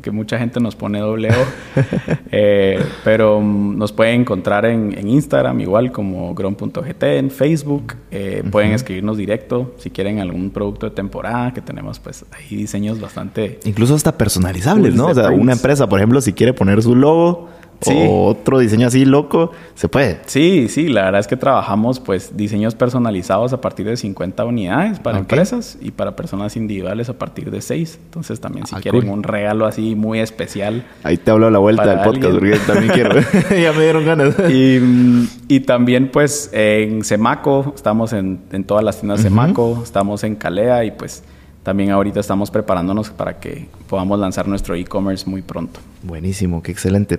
que 0.00 0.10
mucha 0.10 0.38
gente 0.38 0.60
nos 0.60 0.76
pone 0.76 1.00
doble 1.00 1.30
O. 1.30 1.32
Eh, 2.30 2.84
pero 3.04 3.40
mm, 3.40 3.78
nos 3.78 3.92
pueden 3.92 4.20
encontrar 4.20 4.66
en, 4.66 5.08
Instagram 5.08 5.60
igual 5.60 5.92
como 5.92 6.34
gron.gt, 6.34 7.02
en 7.02 7.30
Facebook. 7.30 7.94
Eh, 8.10 8.42
pueden 8.50 8.72
escribirnos 8.72 9.16
directo 9.16 9.74
si 9.78 9.90
quieren 9.90 10.18
algún 10.18 10.50
producto 10.50 10.88
de 10.88 10.94
temporada, 10.94 11.52
que 11.54 11.62
tenemos 11.62 11.98
pues 11.98 12.26
ahí 12.32 12.56
diseños 12.56 13.00
bastante... 13.00 13.60
Incluso 13.64 13.94
hasta 13.94 14.16
personalizables, 14.18 14.94
¿no? 14.94 15.06
O 15.06 15.14
sea, 15.14 15.30
una 15.30 15.52
empresa, 15.52 15.88
por 15.88 15.98
ejemplo, 15.98 16.20
si 16.20 16.32
quiere 16.32 16.52
poner 16.52 16.82
su 16.82 16.94
logo 16.94 17.48
o 17.86 18.26
otro 18.26 18.58
diseño 18.58 18.88
así 18.88 19.04
loco, 19.04 19.52
se 19.74 19.88
puede. 19.88 20.20
Sí, 20.26 20.68
sí, 20.68 20.88
la 20.88 21.04
verdad 21.04 21.20
es 21.20 21.26
que 21.26 21.36
trabajamos 21.36 22.00
pues 22.00 22.36
diseños 22.36 22.74
personalizados 22.74 23.52
a 23.52 23.60
partir 23.60 23.86
de 23.86 23.96
50 23.96 24.44
unidades 24.44 24.98
para 24.98 25.18
empresas 25.18 25.78
y 25.80 25.90
para 25.90 26.16
personas 26.16 26.56
individuales 26.56 27.08
a 27.08 27.18
partir 27.18 27.50
de 27.50 27.60
6. 27.60 28.00
Entonces 28.04 28.40
también 28.40 28.66
si 28.66 28.74
ah, 28.74 28.80
quieren 28.80 29.08
un 29.08 29.22
regalo 29.22 29.66
así 29.66 29.94
muy 29.94 30.20
especial. 30.20 30.84
Ahí 31.02 31.16
te 31.16 31.30
hablo 31.30 31.46
a 31.46 31.50
la 31.50 31.58
vuelta 31.58 31.86
del 31.86 32.00
podcast, 32.00 32.34
porque 32.34 32.58
también 32.66 32.92
quiero. 32.92 33.20
ya 33.50 33.72
me 33.72 33.82
dieron 33.82 34.04
ganas. 34.04 34.34
y, 34.48 35.60
también 35.60 36.10
pues 36.10 36.50
en 36.52 37.04
Semaco, 37.04 37.72
estamos 37.74 38.12
en, 38.12 38.38
todas 38.66 38.84
las 38.84 39.00
tiendas 39.00 39.22
de 39.22 39.28
Semaco, 39.28 39.80
estamos 39.82 40.24
en 40.24 40.36
Calea 40.36 40.84
y 40.84 40.92
pues 40.92 41.22
también 41.62 41.90
ahorita 41.90 42.20
estamos 42.20 42.50
preparándonos 42.50 43.10
para 43.10 43.40
que 43.40 43.68
podamos 43.88 44.18
lanzar 44.18 44.48
nuestro 44.48 44.74
e-commerce 44.74 45.28
muy 45.28 45.42
pronto. 45.42 45.80
Buenísimo, 46.02 46.62
qué 46.62 46.72
excelente. 46.72 47.18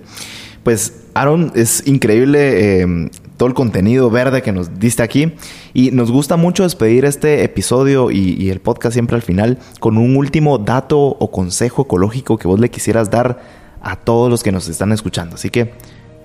Pues 0.62 1.04
Aaron, 1.14 1.52
es 1.54 1.86
increíble 1.86 2.80
eh, 2.82 3.10
todo 3.36 3.48
el 3.48 3.54
contenido 3.54 4.10
verde 4.10 4.42
que 4.42 4.52
nos 4.52 4.78
diste 4.78 5.02
aquí 5.02 5.32
y 5.72 5.92
nos 5.92 6.10
gusta 6.10 6.36
mucho 6.36 6.62
despedir 6.62 7.04
este 7.04 7.44
episodio 7.44 8.10
y, 8.10 8.50
el 8.50 8.60
podcast 8.60 8.94
siempre 8.94 9.16
al 9.16 9.22
final 9.22 9.58
con 9.78 9.96
un 9.96 10.16
último 10.16 10.58
dato 10.58 10.98
o 10.98 11.30
consejo 11.30 11.82
ecológico 11.82 12.36
que 12.36 12.48
vos 12.48 12.60
le 12.60 12.70
quisieras 12.70 13.10
dar 13.10 13.40
a 13.80 13.96
todos 13.96 14.28
los 14.28 14.42
que 14.42 14.52
nos 14.52 14.68
están 14.68 14.92
escuchando. 14.92 15.36
Así 15.36 15.48
que 15.48 15.72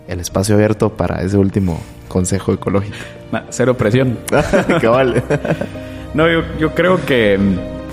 el 0.07 0.19
espacio 0.19 0.55
abierto 0.55 0.89
para 0.89 1.21
ese 1.21 1.37
último 1.37 1.79
consejo 2.07 2.53
ecológico. 2.53 2.97
cero 3.49 3.77
presión. 3.77 4.17
vale. 4.83 5.23
no, 6.13 6.29
yo, 6.29 6.41
yo 6.59 6.75
creo 6.75 7.05
que 7.05 7.39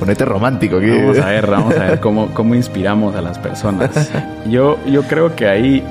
ponete 0.03 0.25
romántico. 0.25 0.79
aquí. 0.79 0.91
Vamos 0.91 1.19
a 1.21 1.27
ver, 1.27 1.47
vamos 1.47 1.77
a 1.77 1.85
ver 1.85 2.01
cómo, 2.01 2.35
cómo 2.35 2.57
inspiramos 2.57 3.15
a 3.15 3.23
las 3.23 3.39
personas. 3.39 4.11
Yo, 4.51 4.77
yo 4.85 5.05
creo 5.05 5.37
que 5.37 5.47
ahí 5.47 5.85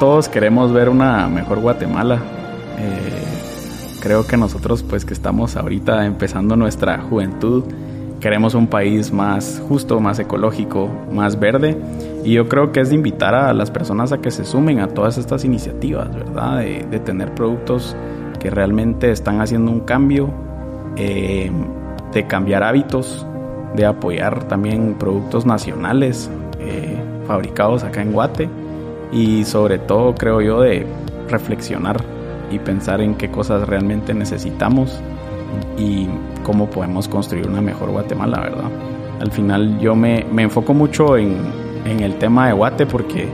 todos 0.00 0.28
queremos 0.28 0.72
ver 0.72 0.88
una 0.88 1.28
mejor 1.28 1.60
Guatemala. 1.60 2.16
Eh, 2.16 4.00
creo 4.00 4.26
que 4.26 4.36
nosotros, 4.36 4.82
pues 4.82 5.04
que 5.04 5.14
estamos 5.14 5.54
ahorita 5.54 6.04
empezando 6.04 6.56
nuestra 6.56 6.98
juventud, 6.98 7.62
queremos 8.18 8.54
un 8.54 8.66
país 8.66 9.12
más 9.12 9.62
justo, 9.68 10.00
más 10.00 10.18
ecológico, 10.18 10.90
más 11.12 11.38
verde. 11.38 11.78
Y 12.24 12.32
yo 12.32 12.48
creo 12.48 12.72
que 12.72 12.80
es 12.80 12.88
de 12.88 12.96
invitar 12.96 13.36
a 13.36 13.52
las 13.54 13.70
personas 13.70 14.10
a 14.10 14.18
que 14.18 14.32
se 14.32 14.44
sumen 14.44 14.80
a 14.80 14.88
todas 14.88 15.18
estas 15.18 15.44
iniciativas, 15.44 16.12
¿verdad? 16.12 16.58
De, 16.58 16.84
de 16.90 16.98
tener 16.98 17.32
productos 17.32 17.94
que 18.40 18.50
realmente 18.50 19.12
están 19.12 19.40
haciendo 19.40 19.70
un 19.70 19.80
cambio. 19.80 20.30
Eh, 20.96 21.52
de 22.12 22.26
cambiar 22.26 22.62
hábitos, 22.62 23.26
de 23.74 23.86
apoyar 23.86 24.44
también 24.44 24.94
productos 24.98 25.46
nacionales 25.46 26.30
eh, 26.60 26.96
fabricados 27.26 27.84
acá 27.84 28.02
en 28.02 28.12
Guate 28.12 28.48
y 29.12 29.44
sobre 29.44 29.78
todo 29.78 30.14
creo 30.14 30.40
yo 30.40 30.60
de 30.60 30.86
reflexionar 31.28 31.96
y 32.50 32.58
pensar 32.58 33.00
en 33.00 33.14
qué 33.14 33.30
cosas 33.30 33.66
realmente 33.66 34.14
necesitamos 34.14 35.00
y 35.78 36.06
cómo 36.42 36.68
podemos 36.68 37.08
construir 37.08 37.48
una 37.48 37.60
mejor 37.60 37.90
Guatemala, 37.90 38.40
¿verdad? 38.40 38.70
Al 39.20 39.30
final 39.30 39.78
yo 39.78 39.94
me, 39.94 40.24
me 40.32 40.42
enfoco 40.42 40.74
mucho 40.74 41.16
en, 41.16 41.36
en 41.84 42.00
el 42.00 42.16
tema 42.16 42.48
de 42.48 42.52
Guate 42.52 42.86
porque 42.86 43.28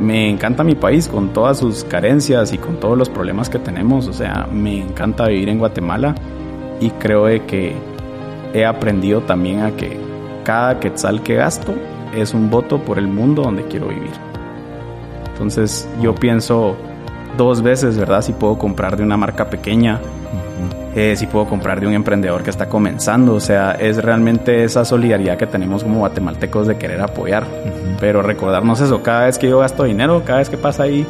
me 0.00 0.28
encanta 0.28 0.64
mi 0.64 0.74
país 0.74 1.08
con 1.08 1.32
todas 1.32 1.58
sus 1.58 1.84
carencias 1.84 2.52
y 2.52 2.58
con 2.58 2.76
todos 2.76 2.98
los 2.98 3.08
problemas 3.08 3.48
que 3.48 3.58
tenemos, 3.58 4.08
o 4.08 4.12
sea, 4.12 4.48
me 4.50 4.80
encanta 4.80 5.28
vivir 5.28 5.48
en 5.48 5.58
Guatemala 5.58 6.14
y 6.80 6.90
creo 6.90 7.26
de 7.26 7.44
que 7.44 7.74
he 8.54 8.64
aprendido 8.64 9.22
también 9.22 9.60
a 9.60 9.72
que 9.72 9.98
cada 10.44 10.80
quetzal 10.80 11.22
que 11.22 11.34
gasto 11.34 11.74
es 12.14 12.34
un 12.34 12.50
voto 12.50 12.78
por 12.78 12.98
el 12.98 13.08
mundo 13.08 13.42
donde 13.42 13.64
quiero 13.64 13.88
vivir. 13.88 14.12
Entonces 15.32 15.88
yo 16.00 16.14
pienso 16.14 16.76
dos 17.36 17.62
veces, 17.62 17.96
¿verdad? 17.96 18.22
Si 18.22 18.32
puedo 18.32 18.58
comprar 18.58 18.96
de 18.96 19.02
una 19.02 19.16
marca 19.16 19.48
pequeña, 19.48 20.00
eh, 20.94 21.14
si 21.16 21.26
puedo 21.26 21.46
comprar 21.46 21.80
de 21.80 21.86
un 21.86 21.94
emprendedor 21.94 22.42
que 22.42 22.50
está 22.50 22.68
comenzando. 22.68 23.34
O 23.34 23.40
sea, 23.40 23.72
es 23.72 24.02
realmente 24.02 24.64
esa 24.64 24.84
solidaridad 24.84 25.38
que 25.38 25.46
tenemos 25.46 25.82
como 25.82 26.00
guatemaltecos 26.00 26.66
de 26.66 26.76
querer 26.76 27.00
apoyar. 27.00 27.46
Pero 27.98 28.22
recordarnos 28.22 28.80
eso, 28.80 29.02
cada 29.02 29.26
vez 29.26 29.38
que 29.38 29.48
yo 29.48 29.60
gasto 29.60 29.84
dinero, 29.84 30.22
cada 30.24 30.38
vez 30.40 30.50
que 30.50 30.58
pasa 30.58 30.84
ahí 30.84 31.06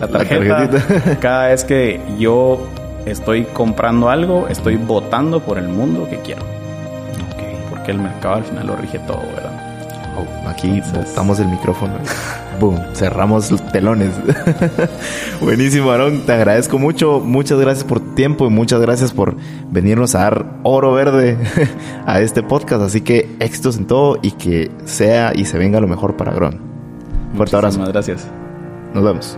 la 0.00 0.08
tarjeta, 0.08 0.68
cada 1.20 1.48
vez 1.48 1.64
que 1.64 2.00
yo 2.18 2.60
estoy 3.06 3.44
comprando 3.44 4.08
algo, 4.08 4.46
estoy 4.48 4.76
votando 4.76 5.40
por 5.40 5.58
el 5.58 5.68
mundo 5.68 6.06
que 6.08 6.18
quiero 6.18 6.53
que 7.84 7.92
el 7.92 7.98
mercado 7.98 8.36
al 8.36 8.44
final 8.44 8.66
lo 8.66 8.76
rige 8.76 8.98
todo, 9.00 9.22
¿verdad? 9.34 9.52
Oh, 10.16 10.48
aquí 10.48 10.80
estamos 11.00 11.40
el 11.40 11.48
micrófono. 11.48 11.94
Boom, 12.60 12.80
cerramos 12.94 13.50
los 13.50 13.64
telones. 13.72 14.12
Buenísimo, 15.40 15.90
Aaron. 15.90 16.24
Te 16.24 16.32
agradezco 16.32 16.78
mucho. 16.78 17.20
Muchas 17.20 17.58
gracias 17.58 17.84
por 17.84 18.00
tu 18.00 18.14
tiempo 18.14 18.46
y 18.46 18.50
muchas 18.50 18.80
gracias 18.80 19.12
por 19.12 19.36
venirnos 19.70 20.14
a 20.14 20.20
dar 20.20 20.46
oro 20.62 20.92
verde 20.92 21.36
a 22.06 22.20
este 22.20 22.42
podcast. 22.42 22.82
Así 22.82 23.00
que 23.00 23.34
éxitos 23.40 23.76
en 23.76 23.86
todo 23.86 24.18
y 24.22 24.32
que 24.32 24.70
sea 24.84 25.32
y 25.34 25.46
se 25.46 25.58
venga 25.58 25.80
lo 25.80 25.88
mejor 25.88 26.16
para 26.16 26.32
Gron. 26.32 26.60
Fuerte 27.36 27.56
abrazo. 27.56 27.78
Muchas 27.78 27.92
gracias. 27.92 28.26
Nos 28.94 29.02
vemos. 29.02 29.36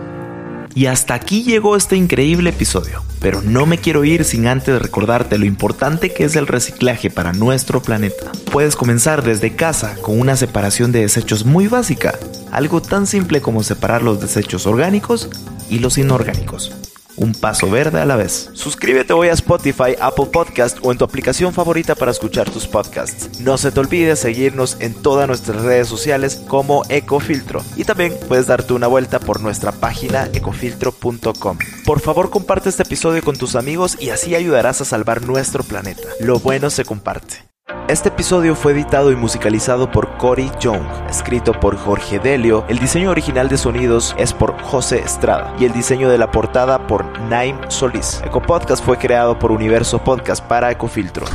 Y 0.77 0.85
hasta 0.85 1.15
aquí 1.15 1.41
llegó 1.41 1.75
este 1.75 1.95
increíble 1.95 2.51
episodio. 2.51 3.01
Pero 3.19 3.41
no 3.41 3.65
me 3.65 3.79
quiero 3.79 4.05
ir 4.05 4.23
sin 4.23 4.45
antes 4.45 4.79
recordarte 4.79 5.39
lo 5.39 5.45
importante 5.47 6.13
que 6.13 6.23
es 6.23 6.35
el 6.35 6.45
reciclaje 6.45 7.09
para 7.09 7.33
nuestro 7.33 7.81
planeta. 7.81 8.31
Puedes 8.51 8.75
comenzar 8.75 9.23
desde 9.23 9.55
casa 9.55 9.95
con 10.03 10.19
una 10.19 10.35
separación 10.35 10.91
de 10.91 11.01
desechos 11.01 11.45
muy 11.45 11.67
básica, 11.67 12.13
algo 12.51 12.79
tan 12.79 13.07
simple 13.07 13.41
como 13.41 13.63
separar 13.63 14.03
los 14.03 14.21
desechos 14.21 14.67
orgánicos 14.67 15.31
y 15.67 15.79
los 15.79 15.97
inorgánicos. 15.97 16.71
Un 17.17 17.33
paso 17.33 17.69
verde 17.69 17.99
a 17.99 18.05
la 18.05 18.15
vez. 18.15 18.49
Suscríbete 18.53 19.13
hoy 19.13 19.27
a 19.27 19.33
Spotify, 19.33 19.95
Apple 19.99 20.27
Podcast 20.27 20.77
o 20.81 20.91
en 20.91 20.97
tu 20.97 21.03
aplicación 21.03 21.53
favorita 21.53 21.95
para 21.95 22.11
escuchar 22.11 22.49
tus 22.49 22.67
podcasts. 22.67 23.39
No 23.39 23.57
se 23.57 23.71
te 23.71 23.79
olvide 23.79 24.15
seguirnos 24.15 24.77
en 24.79 24.93
todas 24.93 25.27
nuestras 25.27 25.61
redes 25.63 25.87
sociales 25.87 26.41
como 26.47 26.83
Ecofiltro 26.89 27.63
y 27.75 27.83
también 27.83 28.13
puedes 28.27 28.47
darte 28.47 28.73
una 28.73 28.87
vuelta 28.87 29.19
por 29.19 29.41
nuestra 29.41 29.71
página 29.71 30.29
ecofiltro.com. 30.33 31.57
Por 31.85 31.99
favor 31.99 32.29
comparte 32.29 32.69
este 32.69 32.83
episodio 32.83 33.21
con 33.23 33.37
tus 33.37 33.55
amigos 33.55 33.97
y 33.99 34.09
así 34.09 34.35
ayudarás 34.35 34.81
a 34.81 34.85
salvar 34.85 35.23
nuestro 35.23 35.63
planeta. 35.63 36.07
Lo 36.19 36.39
bueno 36.39 36.69
se 36.69 36.85
comparte. 36.85 37.56
Este 37.89 38.07
episodio 38.09 38.55
fue 38.55 38.71
editado 38.71 39.11
y 39.11 39.17
musicalizado 39.17 39.91
por 39.91 40.17
Cory 40.17 40.49
Young, 40.59 40.85
escrito 41.09 41.51
por 41.51 41.75
Jorge 41.77 42.17
Delio, 42.17 42.63
el 42.69 42.79
diseño 42.79 43.11
original 43.11 43.49
de 43.49 43.57
sonidos 43.57 44.15
es 44.17 44.33
por 44.33 44.61
José 44.61 44.99
Estrada 44.99 45.53
y 45.59 45.65
el 45.65 45.73
diseño 45.73 46.09
de 46.09 46.17
la 46.17 46.31
portada 46.31 46.87
por 46.87 47.19
Naim 47.21 47.57
Solís. 47.67 48.21
Ecopodcast 48.23 48.83
fue 48.83 48.97
creado 48.97 49.37
por 49.37 49.51
Universo 49.51 49.99
Podcast 49.99 50.45
para 50.45 50.71
Ecofiltro. 50.71 51.25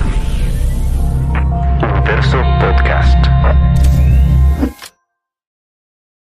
Universo 1.81 2.43
Podcast. 2.61 3.32